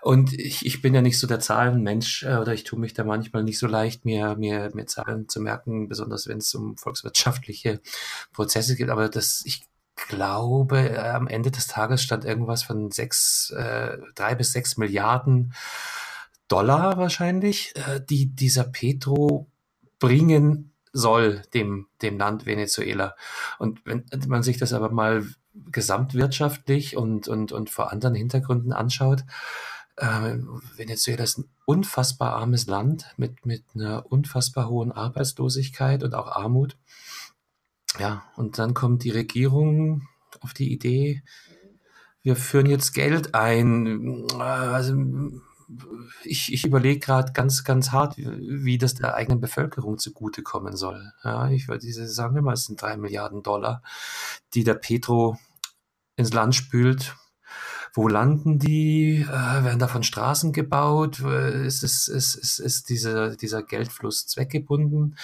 und 0.00 0.32
ich, 0.32 0.66
ich 0.66 0.82
bin 0.82 0.92
ja 0.92 1.02
nicht 1.02 1.20
so 1.20 1.28
der 1.28 1.38
Zahlenmensch 1.38 2.24
äh, 2.24 2.36
oder 2.36 2.52
ich 2.52 2.64
tue 2.64 2.80
mich 2.80 2.94
da 2.94 3.04
manchmal 3.04 3.44
nicht 3.44 3.58
so 3.58 3.68
leicht, 3.68 4.04
mir, 4.04 4.34
mir, 4.36 4.70
mir 4.74 4.86
Zahlen 4.86 5.28
zu 5.28 5.40
merken, 5.40 5.88
besonders 5.88 6.26
wenn 6.26 6.38
es 6.38 6.52
um 6.54 6.76
volkswirtschaftliche 6.76 7.80
Prozesse 8.32 8.74
geht. 8.74 8.88
Aber 8.88 9.08
das, 9.08 9.42
ich 9.44 9.62
glaube, 9.96 10.90
äh, 10.90 11.08
am 11.08 11.26
Ende 11.26 11.50
des 11.50 11.66
Tages 11.66 12.02
stand 12.02 12.24
irgendwas 12.24 12.62
von 12.62 12.90
sechs, 12.90 13.50
äh, 13.50 13.98
drei 14.14 14.34
bis 14.34 14.52
sechs 14.52 14.76
Milliarden 14.76 15.54
Dollar 16.48 16.96
wahrscheinlich, 16.96 17.74
äh, 17.76 18.00
die 18.00 18.34
dieser 18.34 18.64
Petro 18.64 19.50
bringen 19.98 20.72
soll 20.92 21.42
dem, 21.54 21.88
dem 22.02 22.18
Land 22.18 22.46
Venezuela. 22.46 23.16
Und 23.58 23.80
wenn 23.84 24.04
man 24.28 24.42
sich 24.42 24.56
das 24.58 24.72
aber 24.72 24.90
mal 24.90 25.26
gesamtwirtschaftlich 25.70 26.96
und, 26.96 27.28
und, 27.28 27.52
und 27.52 27.70
vor 27.70 27.92
anderen 27.92 28.14
Hintergründen 28.14 28.72
anschaut, 28.72 29.24
äh, 29.96 30.36
Venezuela 30.76 31.24
ist 31.24 31.38
ein 31.38 31.48
unfassbar 31.64 32.34
armes 32.34 32.66
Land 32.66 33.06
mit, 33.16 33.46
mit 33.46 33.64
einer 33.74 34.10
unfassbar 34.10 34.68
hohen 34.68 34.92
Arbeitslosigkeit 34.92 36.02
und 36.02 36.14
auch 36.14 36.28
Armut. 36.28 36.76
Ja, 37.98 38.24
und 38.36 38.58
dann 38.58 38.74
kommt 38.74 39.04
die 39.04 39.10
Regierung 39.10 40.06
auf 40.40 40.52
die 40.52 40.72
Idee, 40.72 41.22
wir 42.26 42.34
führen 42.34 42.66
jetzt 42.66 42.92
Geld 42.92 43.36
ein. 43.36 44.26
Also 44.36 44.96
ich, 46.24 46.52
ich 46.52 46.64
überlege 46.64 46.98
gerade 46.98 47.32
ganz, 47.32 47.62
ganz 47.62 47.92
hart, 47.92 48.16
wie, 48.16 48.78
das 48.78 48.94
der 48.94 49.14
eigenen 49.14 49.40
Bevölkerung 49.40 49.98
zugutekommen 49.98 50.76
soll. 50.76 51.12
Ja, 51.22 51.48
ich 51.50 51.68
würde 51.68 51.86
diese, 51.86 52.08
sagen 52.08 52.34
wir 52.34 52.42
mal, 52.42 52.54
es 52.54 52.64
sind 52.64 52.82
drei 52.82 52.96
Milliarden 52.96 53.44
Dollar, 53.44 53.80
die 54.54 54.64
der 54.64 54.74
Petro 54.74 55.38
ins 56.16 56.32
Land 56.32 56.56
spült. 56.56 57.14
Wo 57.94 58.08
landen 58.08 58.58
die? 58.58 59.22
Äh, 59.22 59.64
werden 59.64 59.78
davon 59.78 60.02
Straßen 60.02 60.52
gebaut? 60.52 61.20
Äh, 61.20 61.64
ist, 61.64 61.84
ist, 61.84 62.08
ist, 62.08 62.34
ist, 62.34 62.58
ist 62.58 62.88
diese, 62.88 63.36
dieser 63.36 63.62
Geldfluss 63.62 64.26
zweckgebunden? 64.26 65.16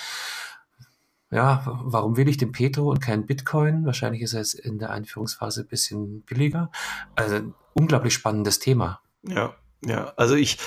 Ja, 1.33 1.63
warum 1.65 2.19
will 2.19 2.29
ich 2.29 2.37
den 2.37 2.53
Petro 2.53 2.91
und 2.91 3.01
keinen 3.01 3.27
Bitcoin? 3.27 3.87
Wahrscheinlich 3.87 4.21
ist 4.21 4.35
er 4.35 4.41
jetzt 4.41 4.53
in 4.53 4.79
der 4.79 4.91
Einführungsphase 4.91 5.63
ein 5.63 5.67
bisschen 5.67 6.23
billiger. 6.23 6.71
Also 7.17 7.37
ein 7.37 7.55
unglaublich 7.73 8.13
spannendes 8.13 8.59
Thema. 8.59 9.01
Ja, 9.23 9.57
ja, 9.83 10.13
also 10.17 10.35
ich 10.35 10.59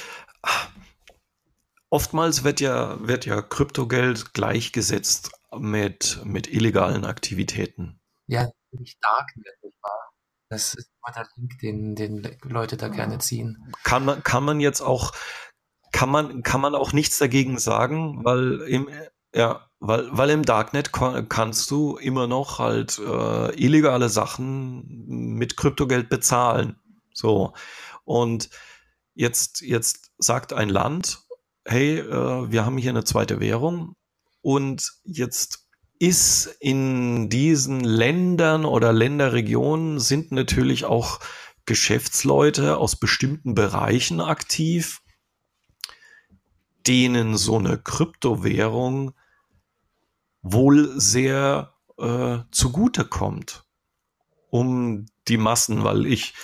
oftmals 1.90 2.44
wird 2.44 2.62
ja, 2.62 2.98
wird 3.08 3.26
ja 3.26 3.42
Kryptogeld 3.42 4.34
gleichgesetzt 4.34 5.32
mit, 5.56 6.20
mit 6.26 6.52
illegalen 6.52 7.06
Aktivitäten. 7.06 8.00
Ja, 8.28 8.50
nicht 8.72 8.98
Darknet, 9.02 9.56
nicht 9.62 9.78
wahr? 9.84 10.10
Das 10.50 10.74
ist 10.74 10.90
immer 11.00 11.14
der 11.14 11.28
Link, 11.36 11.60
den, 11.60 11.96
den 11.96 12.38
Leute 12.42 12.76
da 12.76 12.88
gerne 12.88 13.20
ziehen. 13.20 13.72
Kann 13.84 14.04
man, 14.04 14.24
kann 14.24 14.44
man 14.44 14.60
jetzt 14.60 14.82
auch, 14.82 15.14
kann 15.92 16.10
man, 16.10 16.42
kann 16.44 16.60
man 16.60 16.74
auch 16.74 16.92
nichts 16.92 17.20
dagegen 17.20 17.60
sagen, 17.60 18.26
weil 18.26 18.62
im, 18.62 18.90
ja, 19.34 19.70
weil, 19.88 20.08
weil 20.12 20.30
im 20.32 20.44
Darknet 20.44 20.92
kannst 20.92 21.70
du 21.72 21.98
immer 21.98 22.28
noch 22.28 22.60
halt 22.60 23.00
äh, 23.00 23.56
illegale 23.56 24.10
Sachen 24.10 25.06
mit 25.08 25.58
Kryptogeld 25.58 26.10
bezahlen. 26.10 26.78
So. 27.14 27.54
Und 28.04 28.50
jetzt, 29.14 29.62
jetzt 29.62 30.12
sagt 30.18 30.54
ein 30.54 30.70
Land, 30.70 31.22
hey, 31.66 32.00
äh, 32.00 32.52
wir 32.52 32.66
haben 32.66 32.78
hier 32.78 32.92
eine 32.92 33.04
zweite 33.04 33.40
Währung 33.40 33.96
und 34.42 34.94
jetzt 35.04 35.68
ist 35.98 36.48
in 36.60 37.30
diesen 37.30 37.80
Ländern 37.82 38.66
oder 38.66 38.92
Länderregionen 38.92 40.00
sind 40.00 40.32
natürlich 40.32 40.86
auch 40.86 41.20
Geschäftsleute 41.66 42.78
aus 42.78 42.98
bestimmten 42.98 43.56
Bereichen 43.56 44.22
aktiv, 44.22 45.02
denen 46.86 47.38
so 47.38 47.58
eine 47.58 47.78
Kryptowährung 47.78 49.14
wohl 50.46 51.00
sehr 51.00 51.74
äh, 51.98 52.38
zugute 52.52 53.04
kommt, 53.04 53.66
um 54.52 55.08
die 55.28 55.38
Massen, 55.38 55.84
weil 55.84 56.06
ich 56.06 56.36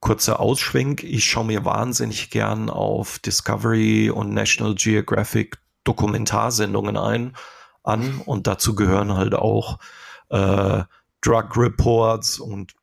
kurzer 0.00 0.40
Ausschwenk, 0.40 1.04
ich 1.04 1.24
schaue 1.24 1.44
mir 1.44 1.64
wahnsinnig 1.64 2.30
gern 2.30 2.68
auf 2.68 3.20
Discovery 3.20 4.10
und 4.10 4.34
National 4.34 4.74
Geographic 4.74 5.58
Dokumentarsendungen 5.84 6.96
ein 6.96 7.36
an 7.84 8.20
und 8.26 8.46
dazu 8.48 8.74
gehören 8.74 9.14
halt 9.14 9.34
auch 9.34 9.78
äh, 10.30 10.82
Drug 11.20 11.56
Reports 11.56 12.40
und 12.40 12.74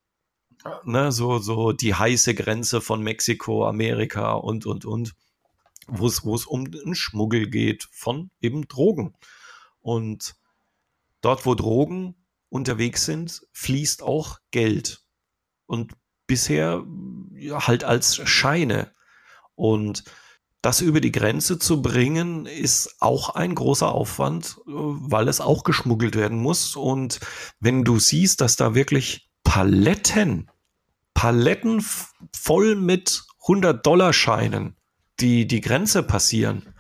ne, 0.86 1.12
so, 1.12 1.40
so 1.40 1.74
die 1.74 1.96
heiße 1.96 2.34
Grenze 2.34 2.80
von 2.80 3.02
Mexiko, 3.02 3.68
Amerika 3.68 4.34
und, 4.34 4.66
und, 4.66 4.86
und, 4.86 5.16
wo 5.88 6.08
es, 6.08 6.24
wo 6.24 6.34
es 6.34 6.46
um 6.46 6.72
den 6.72 6.96
Schmuggel 6.96 7.50
geht 7.50 7.90
von 7.92 8.30
eben 8.40 8.68
Drogen. 8.68 9.14
Und 9.88 10.36
dort, 11.22 11.46
wo 11.46 11.56
Drogen 11.56 12.16
unterwegs 12.50 13.06
sind, 13.06 13.48
fließt 13.54 14.04
auch 14.04 14.40
Geld. 14.52 15.06
Und 15.66 15.94
bisher 16.28 16.84
ja, 17.32 17.68
halt 17.68 17.86
als 17.86 18.18
Scheine. 18.28 18.92
Und 19.56 20.04
das 20.62 20.82
über 20.82 21.00
die 21.00 21.14
Grenze 21.14 21.58
zu 21.58 21.82
bringen, 21.82 22.48
ist 22.48 22.98
auch 23.00 23.30
ein 23.30 23.56
großer 23.56 23.90
Aufwand, 23.90 24.58
weil 24.66 25.30
es 25.30 25.40
auch 25.40 25.64
geschmuggelt 25.64 26.18
werden 26.18 26.38
muss. 26.38 26.76
Und 26.76 27.22
wenn 27.62 27.86
du 27.86 27.98
siehst, 27.98 28.42
dass 28.42 28.58
da 28.58 28.76
wirklich 28.76 29.30
Paletten, 29.46 30.52
Paletten 31.14 31.82
voll 32.34 32.76
mit 32.76 33.24
100-Dollar-Scheinen 33.46 34.76
die 35.20 35.48
die 35.48 35.62
Grenze 35.62 36.04
passieren, 36.04 36.74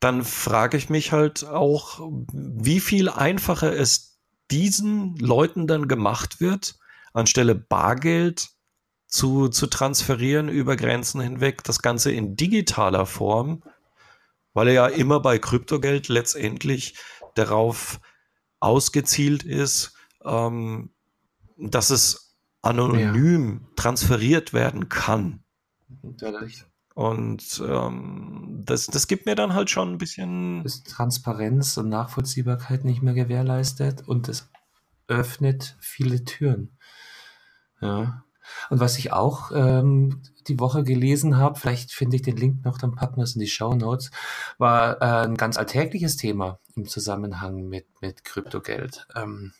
dann 0.00 0.24
frage 0.24 0.76
ich 0.76 0.88
mich 0.88 1.12
halt 1.12 1.44
auch, 1.44 2.00
wie 2.32 2.80
viel 2.80 3.08
einfacher 3.08 3.72
es 3.72 4.18
diesen 4.50 5.16
Leuten 5.16 5.66
dann 5.66 5.88
gemacht 5.88 6.40
wird, 6.40 6.78
anstelle 7.12 7.54
Bargeld 7.54 8.50
zu, 9.06 9.48
zu 9.48 9.66
transferieren 9.66 10.48
über 10.48 10.76
Grenzen 10.76 11.20
hinweg, 11.20 11.62
das 11.64 11.82
Ganze 11.82 12.12
in 12.12 12.36
digitaler 12.36 13.06
Form, 13.06 13.62
weil 14.54 14.68
er 14.68 14.74
ja 14.74 14.86
immer 14.86 15.20
bei 15.20 15.38
Kryptogeld 15.38 16.08
letztendlich 16.08 16.94
darauf 17.34 18.00
ausgezielt 18.58 19.42
ist, 19.42 19.94
ähm, 20.24 20.90
dass 21.56 21.90
es 21.90 22.36
anonym 22.62 23.60
ja. 23.62 23.68
transferiert 23.76 24.52
werden 24.52 24.88
kann. 24.88 25.44
Natürlich. 26.02 26.64
Und 26.94 27.62
ähm, 27.66 28.62
das, 28.64 28.86
das 28.86 29.06
gibt 29.06 29.26
mir 29.26 29.34
dann 29.34 29.54
halt 29.54 29.70
schon 29.70 29.92
ein 29.92 29.98
bisschen. 29.98 30.64
Ist 30.64 30.88
Transparenz 30.88 31.76
und 31.76 31.88
Nachvollziehbarkeit 31.88 32.84
nicht 32.84 33.02
mehr 33.02 33.14
gewährleistet 33.14 34.06
und 34.06 34.28
es 34.28 34.50
öffnet 35.06 35.76
viele 35.80 36.24
Türen. 36.24 36.76
Ja. 37.80 38.24
Und 38.68 38.80
was 38.80 38.98
ich 38.98 39.12
auch 39.12 39.52
ähm, 39.54 40.22
die 40.48 40.58
Woche 40.58 40.82
gelesen 40.82 41.36
habe, 41.36 41.58
vielleicht 41.58 41.92
finde 41.92 42.16
ich 42.16 42.22
den 42.22 42.36
Link 42.36 42.64
noch, 42.64 42.78
dann 42.78 42.94
packen 42.94 43.16
wir 43.16 43.24
es 43.24 43.34
in 43.34 43.40
die 43.40 43.46
Show 43.46 43.74
Notes, 43.74 44.10
war 44.58 45.00
äh, 45.00 45.26
ein 45.26 45.36
ganz 45.36 45.56
alltägliches 45.56 46.16
Thema 46.16 46.58
im 46.74 46.86
Zusammenhang 46.88 47.68
mit, 47.68 47.86
mit 48.00 48.24
Kryptogeld. 48.24 49.06
Ähm, 49.14 49.52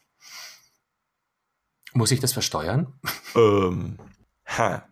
muss 1.93 2.11
ich 2.11 2.21
das 2.21 2.33
versteuern? 2.33 2.93
Ähm, 3.35 3.99
ha. 4.47 4.85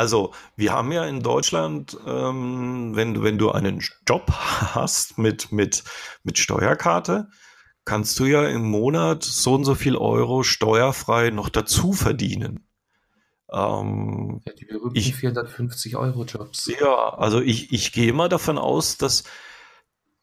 Also, 0.00 0.32
wir 0.56 0.72
haben 0.72 0.92
ja 0.92 1.04
in 1.04 1.22
Deutschland, 1.22 1.94
ähm, 2.06 2.96
wenn, 2.96 3.22
wenn 3.22 3.36
du 3.36 3.50
einen 3.50 3.82
Job 4.08 4.30
hast 4.30 5.18
mit, 5.18 5.52
mit, 5.52 5.84
mit 6.22 6.38
Steuerkarte, 6.38 7.28
kannst 7.84 8.18
du 8.18 8.24
ja 8.24 8.48
im 8.48 8.62
Monat 8.62 9.22
so 9.22 9.52
und 9.52 9.66
so 9.66 9.74
viel 9.74 9.96
Euro 9.96 10.42
steuerfrei 10.42 11.28
noch 11.28 11.50
dazu 11.50 11.92
verdienen. 11.92 12.66
Ähm, 13.52 14.40
ja, 14.46 14.54
die 14.54 14.64
berühmten 14.64 14.96
ich, 14.96 15.14
450 15.14 15.96
Euro 15.96 16.24
Jobs. 16.24 16.70
Ja, 16.80 17.10
also 17.10 17.42
ich, 17.42 17.70
ich 17.70 17.92
gehe 17.92 18.14
mal 18.14 18.30
davon 18.30 18.56
aus, 18.56 18.96
dass, 18.96 19.24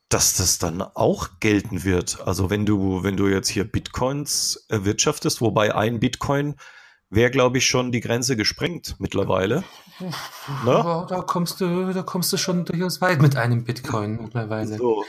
dass 0.10 0.38
das 0.38 0.58
dann 0.58 0.82
auch 0.82 1.40
gelten 1.40 1.84
wird. 1.84 2.20
Also 2.26 2.50
wenn 2.50 2.66
du, 2.66 3.04
wenn 3.04 3.16
du 3.16 3.28
jetzt 3.28 3.50
hier 3.50 3.72
Bitcoins 3.72 4.66
erwirtschaftest, 4.70 5.40
wobei 5.40 5.76
ein 5.76 6.00
Bitcoin 6.00 6.56
wäre, 7.10 7.32
glaube 7.32 7.58
ich, 7.60 7.68
schon 7.68 7.92
die 7.92 8.02
Grenze 8.02 8.36
gesprengt 8.36 8.96
mittlerweile. 9.00 9.64
Ne? 10.00 11.06
Da 11.10 11.24
kommst 11.26 11.62
du, 11.62 11.94
da 11.94 12.04
kommst 12.04 12.32
du 12.34 12.38
schon 12.38 12.66
durchaus 12.66 13.02
weit 13.02 13.22
mit 13.22 13.36
einem 13.36 13.64
Bitcoin 13.64 14.22
mittlerweile. 14.22 14.78
So, 14.78 15.04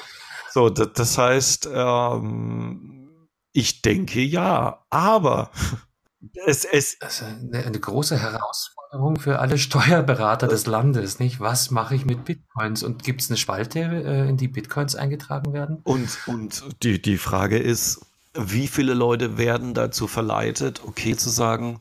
so, 0.50 0.70
das 0.70 1.18
heißt, 1.18 1.68
ähm, 1.72 3.28
ich 3.52 3.82
denke 3.82 4.20
ja, 4.20 4.84
aber 4.90 5.50
es, 6.46 6.64
ist 6.64 7.22
eine, 7.22 7.64
eine, 7.64 7.78
große 7.78 8.18
Herausforderung 8.18 9.18
für 9.18 9.40
alle 9.40 9.58
Steuerberater 9.58 10.48
des 10.48 10.66
Landes, 10.66 11.18
nicht? 11.18 11.40
Was 11.40 11.70
mache 11.70 11.94
ich 11.94 12.06
mit 12.06 12.24
Bitcoins? 12.24 12.82
Und 12.82 13.04
gibt 13.04 13.20
es 13.20 13.30
eine 13.30 13.36
Spalte, 13.36 13.80
äh, 13.80 14.28
in 14.28 14.36
die 14.36 14.48
Bitcoins 14.48 14.94
eingetragen 14.94 15.52
werden? 15.52 15.80
Und, 15.84 16.18
und 16.26 16.64
die, 16.82 17.02
die 17.02 17.18
Frage 17.18 17.58
ist, 17.58 18.00
wie 18.38 18.68
viele 18.68 18.94
Leute 18.94 19.36
werden 19.36 19.74
dazu 19.74 20.06
verleitet, 20.06 20.82
okay 20.84 21.16
zu 21.16 21.28
sagen, 21.28 21.80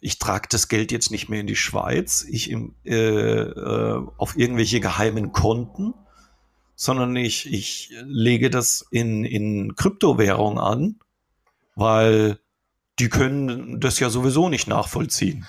ich 0.00 0.18
trage 0.18 0.48
das 0.50 0.68
Geld 0.68 0.92
jetzt 0.92 1.10
nicht 1.10 1.30
mehr 1.30 1.40
in 1.40 1.46
die 1.46 1.56
Schweiz, 1.56 2.26
ich 2.28 2.50
im, 2.50 2.74
äh, 2.84 2.94
äh, 2.94 4.06
auf 4.18 4.36
irgendwelche 4.36 4.80
geheimen 4.80 5.32
Konten, 5.32 5.94
sondern 6.76 7.16
ich, 7.16 7.50
ich 7.50 7.90
lege 8.04 8.50
das 8.50 8.84
in, 8.90 9.24
in 9.24 9.76
Kryptowährung 9.76 10.58
an, 10.58 11.00
weil 11.74 12.38
die 12.98 13.08
können 13.08 13.80
das 13.80 13.98
ja 13.98 14.10
sowieso 14.10 14.48
nicht 14.48 14.68
nachvollziehen. 14.68 15.46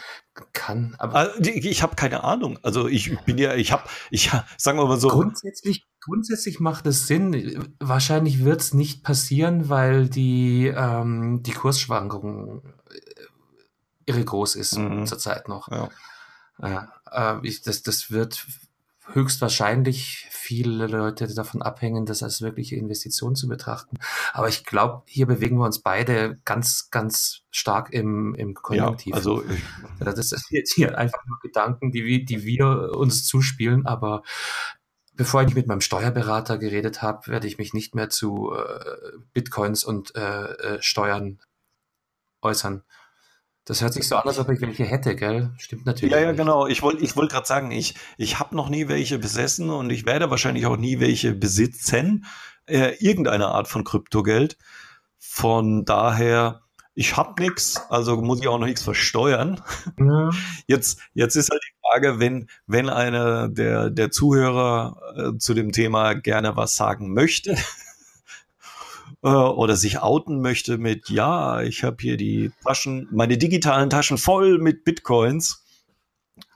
Kann, 0.54 0.96
aber 1.00 1.16
also, 1.16 1.42
ich 1.42 1.82
habe 1.82 1.96
keine 1.96 2.24
Ahnung. 2.24 2.60
Also 2.62 2.88
ich 2.88 3.18
bin 3.26 3.38
ja, 3.38 3.56
ich 3.56 3.72
habe, 3.72 3.84
ich 4.10 4.32
sagen 4.58 4.78
wir 4.78 4.86
mal 4.86 5.00
so. 5.00 5.10
Grundsätzlich, 5.10 5.86
grundsätzlich 6.06 6.60
macht 6.60 6.86
es 6.86 7.08
Sinn. 7.08 7.76
Wahrscheinlich 7.80 8.44
wird 8.46 8.62
es 8.62 8.74
nicht 8.74 9.04
passieren, 9.04 9.70
weil 9.70 10.08
die 10.08 10.68
ähm, 10.68 11.42
die 11.44 11.52
Kursschwankung 11.52 12.62
äh, 12.90 13.00
irre 14.06 14.24
groß 14.24 14.56
ist 14.56 14.78
mhm. 14.78 15.06
zurzeit 15.06 15.48
noch. 15.48 15.70
Ja. 15.70 15.90
Ja, 16.62 16.94
äh, 17.12 17.46
ich, 17.48 17.62
das, 17.64 17.84
das 17.84 18.12
wird 18.12 18.46
höchstwahrscheinlich 19.14 20.28
viele 20.32 20.88
Leute 20.88 21.32
davon 21.34 21.62
abhängen, 21.62 22.06
das 22.06 22.24
als 22.24 22.42
wirkliche 22.42 22.76
Investition 22.76 23.36
zu 23.36 23.48
betrachten. 23.48 23.98
Aber 24.34 24.48
ich 24.48 24.66
glaube, 24.66 25.04
hier 25.08 25.28
bewegen 25.28 25.58
wir 25.58 25.66
uns 25.66 25.80
beide 25.80 26.40
ganz, 26.46 26.90
ganz 26.90 27.42
stark 27.52 27.92
im, 27.94 28.34
im 28.36 28.56
Konjunktiv. 28.56 29.12
Ja, 29.12 29.18
also 29.18 29.44
das 30.00 30.32
ist 30.32 30.50
jetzt 30.50 30.74
hier 30.74 30.98
einfach 30.98 31.24
nur 31.28 31.38
Gedanken, 31.42 31.92
die, 31.92 32.26
die 32.26 32.44
wir 32.46 32.96
uns 32.96 33.26
zuspielen, 33.26 33.86
aber 33.86 34.24
Bevor 35.16 35.44
ich 35.44 35.56
mit 35.56 35.68
meinem 35.68 35.82
Steuerberater 35.82 36.58
geredet 36.58 37.02
habe, 37.02 37.28
werde 37.28 37.48
ich 37.48 37.58
mich 37.58 37.74
nicht 37.74 37.96
mehr 37.96 38.10
zu 38.10 38.54
äh, 38.54 39.18
Bitcoins 39.34 39.84
und 39.84 40.16
äh, 40.16 40.44
äh, 40.44 40.82
Steuern 40.82 41.40
äußern. 42.42 42.84
Das 43.66 43.82
hört 43.82 43.94
sich 43.94 44.08
so 44.08 44.16
an, 44.16 44.28
als 44.28 44.38
ob 44.38 44.50
ich 44.50 44.62
welche 44.62 44.84
hätte, 44.84 45.16
gell? 45.16 45.52
Stimmt 45.58 45.88
natürlich. 45.88 46.12
Ja, 46.14 46.20
ja, 46.20 46.28
nicht. 46.28 46.38
genau. 46.38 46.68
Ich 46.68 46.84
wollte 46.84 47.04
ich 47.04 47.16
wollt 47.16 47.32
gerade 47.32 47.48
sagen, 47.48 47.72
ich, 47.72 47.96
ich 48.18 48.40
habe 48.40 48.56
noch 48.56 48.70
nie 48.70 48.88
welche 48.88 49.18
besessen 49.18 49.72
und 49.72 49.90
ich 49.90 50.06
werde 50.06 50.30
wahrscheinlich 50.30 50.68
auch 50.68 50.78
nie 50.78 51.00
welche 51.00 51.34
besitzen. 51.34 52.26
Äh, 52.68 52.96
irgendeine 53.00 53.48
Art 53.48 53.68
von 53.68 53.84
Kryptogeld. 53.84 54.58
Von 55.18 55.84
daher, 55.86 56.62
ich 56.96 57.18
habe 57.18 57.42
nichts, 57.44 57.82
also 57.90 58.16
muss 58.22 58.40
ich 58.40 58.48
auch 58.48 58.58
noch 58.58 58.66
nichts 58.66 58.82
versteuern. 58.82 59.62
Ja. 60.00 60.32
Jetzt, 60.68 61.00
jetzt 61.14 61.36
ist 61.36 61.52
halt 61.52 61.62
die 61.62 61.76
Frage, 61.82 62.20
wenn, 62.20 62.48
wenn 62.66 62.90
einer 62.90 63.50
der, 63.50 63.90
der 63.90 64.10
Zuhörer 64.12 64.98
äh, 65.16 65.38
zu 65.38 65.54
dem 65.54 65.72
Thema 65.72 66.14
gerne 66.14 66.56
was 66.56 66.76
sagen 66.76 67.14
möchte, 67.14 67.56
äh, 69.24 69.28
oder 69.28 69.76
sich 69.76 70.00
outen 70.00 70.42
möchte 70.42 70.78
mit, 70.78 71.10
ja, 71.10 71.62
ich 71.62 71.84
habe 71.84 71.98
hier 72.00 72.18
die 72.18 72.52
Taschen, 72.64 73.08
meine 73.12 73.38
digitalen 73.38 73.90
Taschen 73.90 74.18
voll 74.18 74.58
mit 74.58 74.86
Bitcoins 74.86 75.66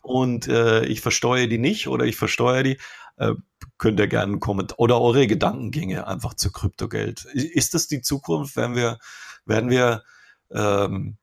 und 0.02 0.48
äh, 0.48 0.86
ich 0.86 1.02
versteuere 1.02 1.48
die 1.48 1.60
nicht 1.60 1.90
oder 1.90 2.06
ich 2.06 2.16
versteuere 2.16 2.64
die, 2.64 2.78
äh, 3.18 3.34
könnt 3.78 4.00
ihr 4.00 4.08
gerne 4.08 4.32
einen 4.32 4.40
Kommentar 4.40 4.80
oder 4.80 5.02
eure 5.02 5.28
Gedankengänge 5.28 6.08
einfach 6.08 6.34
zu 6.34 6.50
Kryptogeld. 6.52 7.26
Ist 7.34 7.74
das 7.74 7.88
die 7.88 8.02
Zukunft? 8.02 8.56
Werden 8.56 8.76
wir, 8.76 9.00
werden 9.46 9.70
wir, 9.70 10.04
ähm, 10.52 11.18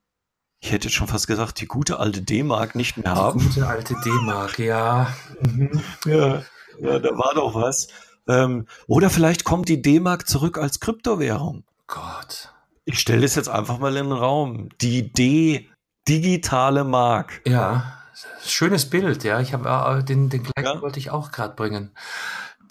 ich 0.61 0.73
hätte 0.73 0.91
schon 0.91 1.07
fast 1.07 1.27
gesagt, 1.27 1.61
die 1.61 1.67
gute 1.67 1.99
alte 1.99 2.23
D-Mark 2.23 2.75
nicht 2.75 2.97
mehr 2.97 3.15
haben? 3.15 3.41
Die 3.41 3.47
gute 3.47 3.67
alte 3.67 3.95
D-Mark, 4.05 4.59
ja. 4.59 5.15
Mhm. 5.41 5.83
ja. 6.07 6.43
Ja, 6.79 6.99
da 6.99 7.11
war 7.11 7.35
doch 7.35 7.55
was. 7.55 7.89
Ähm, 8.29 8.67
oder 8.87 9.11
vielleicht 9.11 9.45
kommt 9.45 9.69
die 9.69 9.81
D-Mark 9.81 10.29
zurück 10.29 10.59
als 10.59 10.81
Kryptowährung. 10.81 11.65
Gott. 11.87 12.53
Ich 12.85 12.99
stelle 12.99 13.23
das 13.23 13.35
jetzt 13.35 13.49
einfach 13.49 13.79
mal 13.79 13.97
in 13.97 14.05
den 14.05 14.13
Raum. 14.13 14.69
Die 14.81 15.13
D 15.13 15.69
digitale 16.09 16.85
Mark. 16.85 17.41
Ja, 17.47 17.99
schönes 18.45 18.89
Bild, 18.89 19.25
ja. 19.25 19.41
Ich 19.41 19.53
habe 19.53 19.69
äh, 19.69 20.05
den, 20.05 20.29
den 20.29 20.45
gleichen 20.45 20.77
ja. 20.77 20.83
wollte 20.83 20.99
ich 20.99 21.11
auch 21.11 21.33
gerade 21.33 21.55
bringen. 21.55 21.91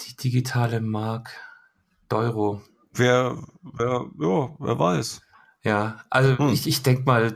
Die 0.02 0.16
digitale 0.16 0.82
Mark 0.82 1.32
Euro. 2.12 2.62
Wer, 2.94 3.38
wer, 3.62 4.06
ja, 4.20 4.50
wer 4.58 4.80
weiß. 4.80 5.22
Ja, 5.66 5.98
also 6.12 6.38
hm. 6.38 6.50
ich, 6.50 6.68
ich 6.68 6.84
denke 6.84 7.04
mal, 7.06 7.36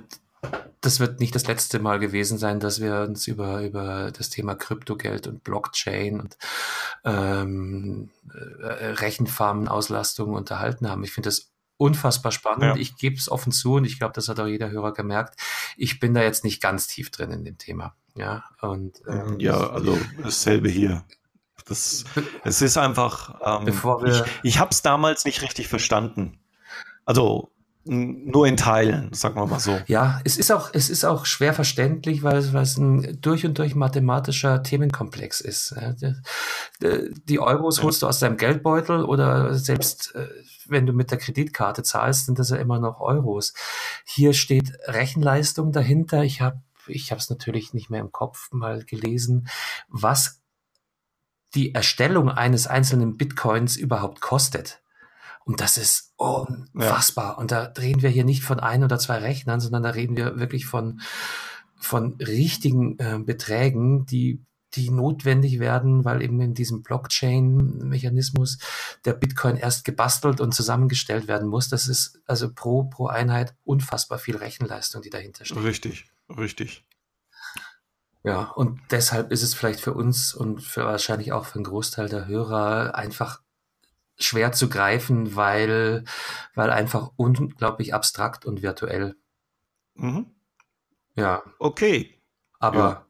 das 0.82 1.00
wird 1.00 1.20
nicht 1.20 1.36
das 1.36 1.48
letzte 1.48 1.80
Mal 1.80 2.00
gewesen 2.00 2.38
sein, 2.38 2.60
dass 2.60 2.80
wir 2.80 3.02
uns 3.02 3.28
über, 3.28 3.64
über 3.64 4.12
das 4.12 4.30
Thema 4.30 4.56
Kryptogeld 4.56 5.28
und 5.28 5.44
Blockchain 5.44 6.22
und 6.22 6.38
ähm, 7.04 8.12
äh, 8.32 8.86
Rechenfarmenauslastung 8.86 10.34
unterhalten 10.34 10.88
haben. 10.88 11.04
Ich 11.04 11.12
finde 11.12 11.28
das 11.28 11.52
unfassbar 11.78 12.32
spannend. 12.32 12.64
Ja. 12.64 12.76
Ich 12.76 12.98
gebe 12.98 13.16
es 13.16 13.32
offen 13.32 13.52
zu 13.52 13.74
und 13.74 13.86
ich 13.86 13.98
glaube, 13.98 14.14
das 14.14 14.30
hat 14.30 14.40
auch 14.40 14.46
jeder 14.46 14.70
Hörer 14.70 14.94
gemerkt. 14.94 15.40
Ich 15.76 16.00
bin 16.00 16.14
da 16.14 16.22
jetzt 16.22 16.44
nicht 16.44 16.62
ganz 16.62 16.88
tief 16.88 17.10
drin 17.10 17.32
in 17.32 17.44
dem 17.44 17.58
Thema. 17.58 17.96
Ja, 18.16 18.44
und, 18.62 19.02
ähm, 19.08 19.40
ja 19.40 19.72
also 19.72 19.98
dasselbe 20.22 20.70
hier. 20.70 21.04
Das, 21.66 22.06
es 22.44 22.62
ist 22.62 22.78
einfach, 22.78 23.40
ähm, 23.44 23.66
Bevor 23.66 24.04
wir, 24.04 24.14
ich, 24.14 24.24
ich 24.44 24.60
habe 24.60 24.70
es 24.72 24.82
damals 24.82 25.26
nicht 25.26 25.42
richtig 25.42 25.68
verstanden. 25.68 26.40
Also 27.06 27.52
nur 27.86 28.46
in 28.46 28.58
Teilen, 28.58 29.12
sagen 29.14 29.36
wir 29.36 29.46
mal 29.48 29.60
so. 29.60 29.80
Ja, 29.88 30.22
es 30.24 30.38
ist 30.38 30.52
auch, 30.52 30.70
es 30.74 30.90
ist 30.90 31.06
auch 31.06 31.26
schwer 31.26 31.54
verständlich, 31.54 32.24
weil 32.24 32.38
es, 32.38 32.54
weil 32.54 32.64
es 32.64 32.78
ein 32.78 33.20
durch 33.22 33.46
und 33.46 33.58
durch 33.58 33.74
mathematischer 33.74 34.62
Themenkomplex 34.64 35.42
ist. 35.42 35.76
Die 36.82 37.40
Euros 37.40 37.82
holst 37.82 38.02
du 38.02 38.08
aus 38.08 38.20
deinem 38.20 38.38
Geldbeutel 38.38 39.04
oder 39.04 39.56
selbst 39.56 40.14
äh, 40.16 40.28
wenn 40.68 40.86
du 40.86 40.94
mit 40.94 41.10
der 41.10 41.18
Kreditkarte 41.18 41.82
zahlst, 41.84 42.26
sind 42.26 42.38
das 42.38 42.50
ja 42.50 42.58
immer 42.58 42.80
noch 42.80 43.00
Euros. 43.00 43.54
Hier 44.06 44.34
steht 44.34 44.74
Rechenleistung 44.86 45.72
dahinter. 45.72 46.24
Ich 46.24 46.42
habe 46.42 46.62
ich 46.88 47.12
habe 47.12 47.20
es 47.20 47.30
natürlich 47.30 47.74
nicht 47.74 47.90
mehr 47.90 48.02
im 48.02 48.12
Kopf 48.12 48.52
mal 48.52 48.84
gelesen, 48.84 49.48
was 49.88 50.42
die 51.56 51.74
Erstellung 51.74 52.30
eines 52.30 52.68
einzelnen 52.68 53.18
Bitcoins 53.18 53.78
überhaupt 53.78 54.22
kostet. 54.22 54.82
Und 55.50 55.62
das 55.62 55.80
ist 55.80 56.14
unfassbar. 56.16 57.32
Ja. 57.32 57.38
Und 57.40 57.52
da 57.52 57.74
reden 57.76 58.04
wir 58.04 58.12
hier 58.12 58.24
nicht 58.24 58.44
von 58.44 58.60
ein 58.60 58.84
oder 58.84 59.00
zwei 59.00 59.18
Rechnern, 59.18 59.60
sondern 59.60 59.82
da 59.82 59.90
reden 59.90 60.16
wir 60.16 60.38
wirklich 60.40 60.68
von, 60.68 61.02
von 61.76 62.18
richtigen 62.22 63.00
äh, 63.00 63.18
Beträgen, 63.18 64.06
die 64.06 64.46
die 64.76 64.92
notwendig 64.92 65.60
werden, 65.60 66.06
weil 66.06 66.22
eben 66.22 66.40
in 66.40 66.54
diesem 66.54 66.84
Blockchain-Mechanismus 66.84 68.60
der 69.04 69.14
Bitcoin 69.14 69.56
erst 69.56 69.86
gebastelt 69.86 70.40
und 70.40 70.54
zusammengestellt 70.54 71.28
werden 71.28 71.48
muss. 71.50 71.68
Das 71.68 71.88
ist 71.88 72.22
also 72.28 72.54
pro, 72.54 72.84
pro 72.84 73.08
Einheit 73.08 73.56
unfassbar 73.64 74.20
viel 74.20 74.38
Rechenleistung, 74.38 75.02
die 75.02 75.10
dahinter 75.10 75.46
steht. 75.46 75.64
Richtig, 75.64 76.06
richtig. 76.38 76.86
Ja, 78.24 78.44
und 78.44 78.80
deshalb 78.92 79.32
ist 79.32 79.42
es 79.42 79.56
vielleicht 79.56 79.80
für 79.80 79.96
uns 79.96 80.36
und 80.36 80.62
für 80.62 80.86
wahrscheinlich 80.86 81.32
auch 81.32 81.46
für 81.46 81.56
einen 81.56 81.64
Großteil 81.64 82.08
der 82.08 82.28
Hörer 82.28 82.94
einfach 82.94 83.42
schwer 84.20 84.52
zu 84.52 84.70
greifen, 84.70 85.36
weil, 85.36 86.04
weil 86.56 86.70
einfach 86.70 87.12
unglaublich 87.16 87.94
abstrakt 87.94 88.46
und 88.46 88.62
virtuell. 88.62 89.16
Mhm. 89.96 90.28
Ja. 91.16 91.44
Okay. 91.58 92.22
Aber 92.60 93.06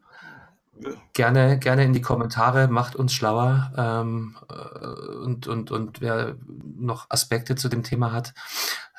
ja. 0.80 0.92
gerne, 1.14 1.60
gerne 1.60 1.84
in 1.84 1.94
die 1.94 2.02
Kommentare, 2.02 2.68
macht 2.68 2.96
uns 2.96 3.14
schlauer. 3.14 3.74
Ähm, 3.78 4.38
äh, 4.50 5.16
und, 5.24 5.48
und, 5.48 5.72
und 5.72 6.02
wer 6.02 6.38
noch 6.48 7.10
Aspekte 7.10 7.56
zu 7.56 7.70
dem 7.70 7.84
Thema 7.84 8.12
hat, 8.12 8.34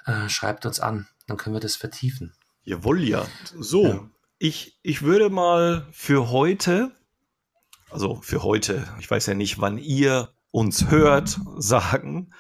äh, 0.07 0.29
schreibt 0.29 0.67
uns 0.67 0.81
an. 0.81 1.07
Dann 1.27 1.37
können 1.37 1.55
wir 1.55 1.61
das 1.61 1.77
vertiefen. 1.77 2.35
Jawohl, 2.65 3.03
ja. 3.03 3.27
So, 3.59 3.87
ja. 3.87 4.11
Ich, 4.39 4.79
ich 4.83 5.03
würde 5.03 5.31
mal 5.31 5.87
für 5.93 6.31
heute, 6.31 6.93
also 7.91 8.21
für 8.23 8.43
heute, 8.43 8.89
ich 8.99 9.11
weiß 9.11 9.27
ja 9.27 9.35
nicht, 9.35 9.61
wann 9.61 9.79
ihr 9.79 10.33
uns 10.51 10.91
hört, 10.91 11.39
sagen, 11.59 12.31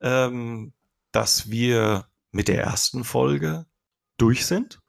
ähm, 0.00 0.72
dass 1.12 1.50
wir 1.50 2.06
mit 2.30 2.48
der 2.48 2.62
ersten 2.62 3.04
Folge 3.04 3.66
durch 4.16 4.46
sind. 4.46 4.80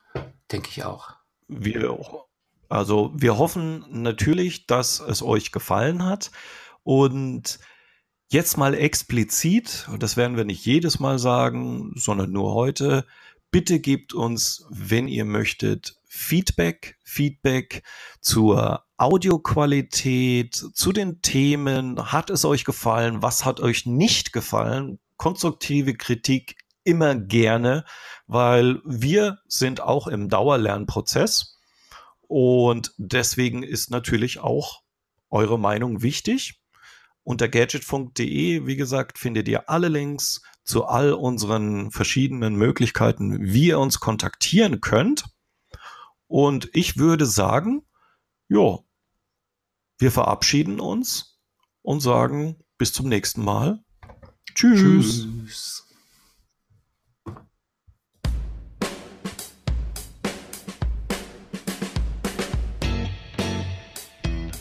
Denke 0.52 0.70
ich 0.70 0.84
auch. 0.84 1.16
Wir, 1.48 1.98
also 2.70 3.12
wir 3.16 3.38
hoffen 3.38 3.86
natürlich, 3.90 4.68
dass 4.68 5.00
es 5.00 5.22
euch 5.22 5.52
gefallen 5.52 6.06
hat 6.06 6.32
und 6.84 7.60
jetzt 8.30 8.58
mal 8.58 8.74
explizit, 8.74 9.88
und 9.92 10.04
das 10.04 10.18
werden 10.18 10.38
wir 10.38 10.46
nicht 10.46 10.66
jedes 10.66 11.00
Mal 11.00 11.20
sagen, 11.20 11.92
sondern 11.96 12.32
nur 12.32 12.54
heute, 12.54 13.06
bitte 13.52 13.80
gebt 13.80 14.14
uns, 14.14 14.66
wenn 14.70 15.08
ihr 15.08 15.26
möchtet, 15.26 16.01
Feedback, 16.14 16.98
Feedback 17.06 17.84
zur 18.20 18.84
Audioqualität, 18.98 20.54
zu 20.54 20.92
den 20.92 21.22
Themen. 21.22 22.12
Hat 22.12 22.30
es 22.30 22.44
euch 22.44 22.66
gefallen? 22.66 23.22
Was 23.22 23.46
hat 23.46 23.62
euch 23.62 23.86
nicht 23.86 24.34
gefallen? 24.34 25.00
Konstruktive 25.16 25.94
Kritik 25.94 26.58
immer 26.84 27.16
gerne, 27.16 27.86
weil 28.28 28.82
wir 28.84 29.40
sind 29.48 29.80
auch 29.80 30.08
im 30.08 30.28
Dauerlernprozess 30.28 31.58
und 32.28 32.92
deswegen 32.98 33.64
ist 33.64 33.90
natürlich 33.90 34.40
auch 34.40 34.82
eure 35.30 35.58
Meinung 35.58 36.02
wichtig. 36.02 36.62
Unter 37.24 37.48
gadgetfunk.de, 37.48 38.68
wie 38.68 38.76
gesagt, 38.76 39.18
findet 39.18 39.48
ihr 39.48 39.70
alle 39.70 39.88
Links 39.88 40.42
zu 40.66 40.84
all 40.84 41.14
unseren 41.14 41.90
verschiedenen 41.90 42.56
Möglichkeiten, 42.56 43.38
wie 43.54 43.68
ihr 43.68 43.80
uns 43.80 44.02
kontaktieren 44.02 44.82
könnt. 44.82 45.24
Und 46.32 46.70
ich 46.72 46.96
würde 46.96 47.26
sagen, 47.26 47.86
ja, 48.48 48.80
wir 50.00 50.12
verabschieden 50.14 50.80
uns 50.80 51.38
und 51.82 52.00
sagen 52.00 52.64
bis 52.78 52.94
zum 52.94 53.10
nächsten 53.10 53.44
Mal. 53.44 53.84
Tschüss. 54.56 55.28
Tschüss. 55.28 55.88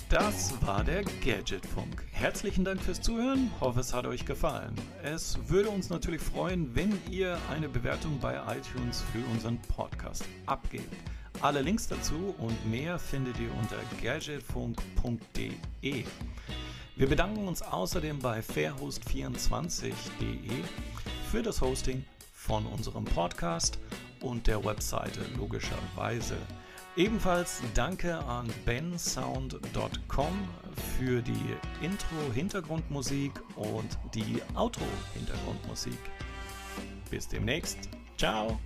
Das 0.08 0.60
war 0.66 0.82
der 0.82 1.04
Gadgetfunk. 1.24 2.04
Herzlichen 2.10 2.64
Dank 2.64 2.82
fürs 2.82 3.00
Zuhören. 3.00 3.52
Hoffe, 3.60 3.78
es 3.78 3.94
hat 3.94 4.08
euch 4.08 4.26
gefallen. 4.26 4.74
Es 5.04 5.38
würde 5.48 5.68
uns 5.70 5.88
natürlich 5.88 6.20
freuen, 6.20 6.74
wenn 6.74 6.98
ihr 7.08 7.38
eine 7.48 7.68
Bewertung 7.68 8.18
bei 8.18 8.34
iTunes 8.56 9.04
für 9.12 9.24
unseren 9.32 9.62
Podcast 9.62 10.24
abgebt. 10.46 10.92
Alle 11.42 11.62
Links 11.62 11.88
dazu 11.88 12.34
und 12.38 12.70
mehr 12.70 12.98
findet 12.98 13.38
ihr 13.38 13.50
unter 13.54 13.78
gadgetfunk.de. 14.02 16.04
Wir 16.96 17.08
bedanken 17.08 17.48
uns 17.48 17.62
außerdem 17.62 18.18
bei 18.18 18.40
fairhost24.de 18.40 20.50
für 21.30 21.42
das 21.42 21.62
Hosting 21.62 22.04
von 22.34 22.66
unserem 22.66 23.06
Podcast 23.06 23.78
und 24.20 24.46
der 24.46 24.62
Webseite 24.62 25.22
logischerweise. 25.38 26.36
Ebenfalls 26.96 27.62
danke 27.72 28.18
an 28.18 28.52
bensound.com 28.66 30.48
für 30.98 31.22
die 31.22 31.56
Intro-Hintergrundmusik 31.80 33.32
und 33.56 33.98
die 34.14 34.42
Outro-Hintergrundmusik. 34.54 35.98
Bis 37.10 37.28
demnächst. 37.28 37.88
Ciao! 38.18 38.60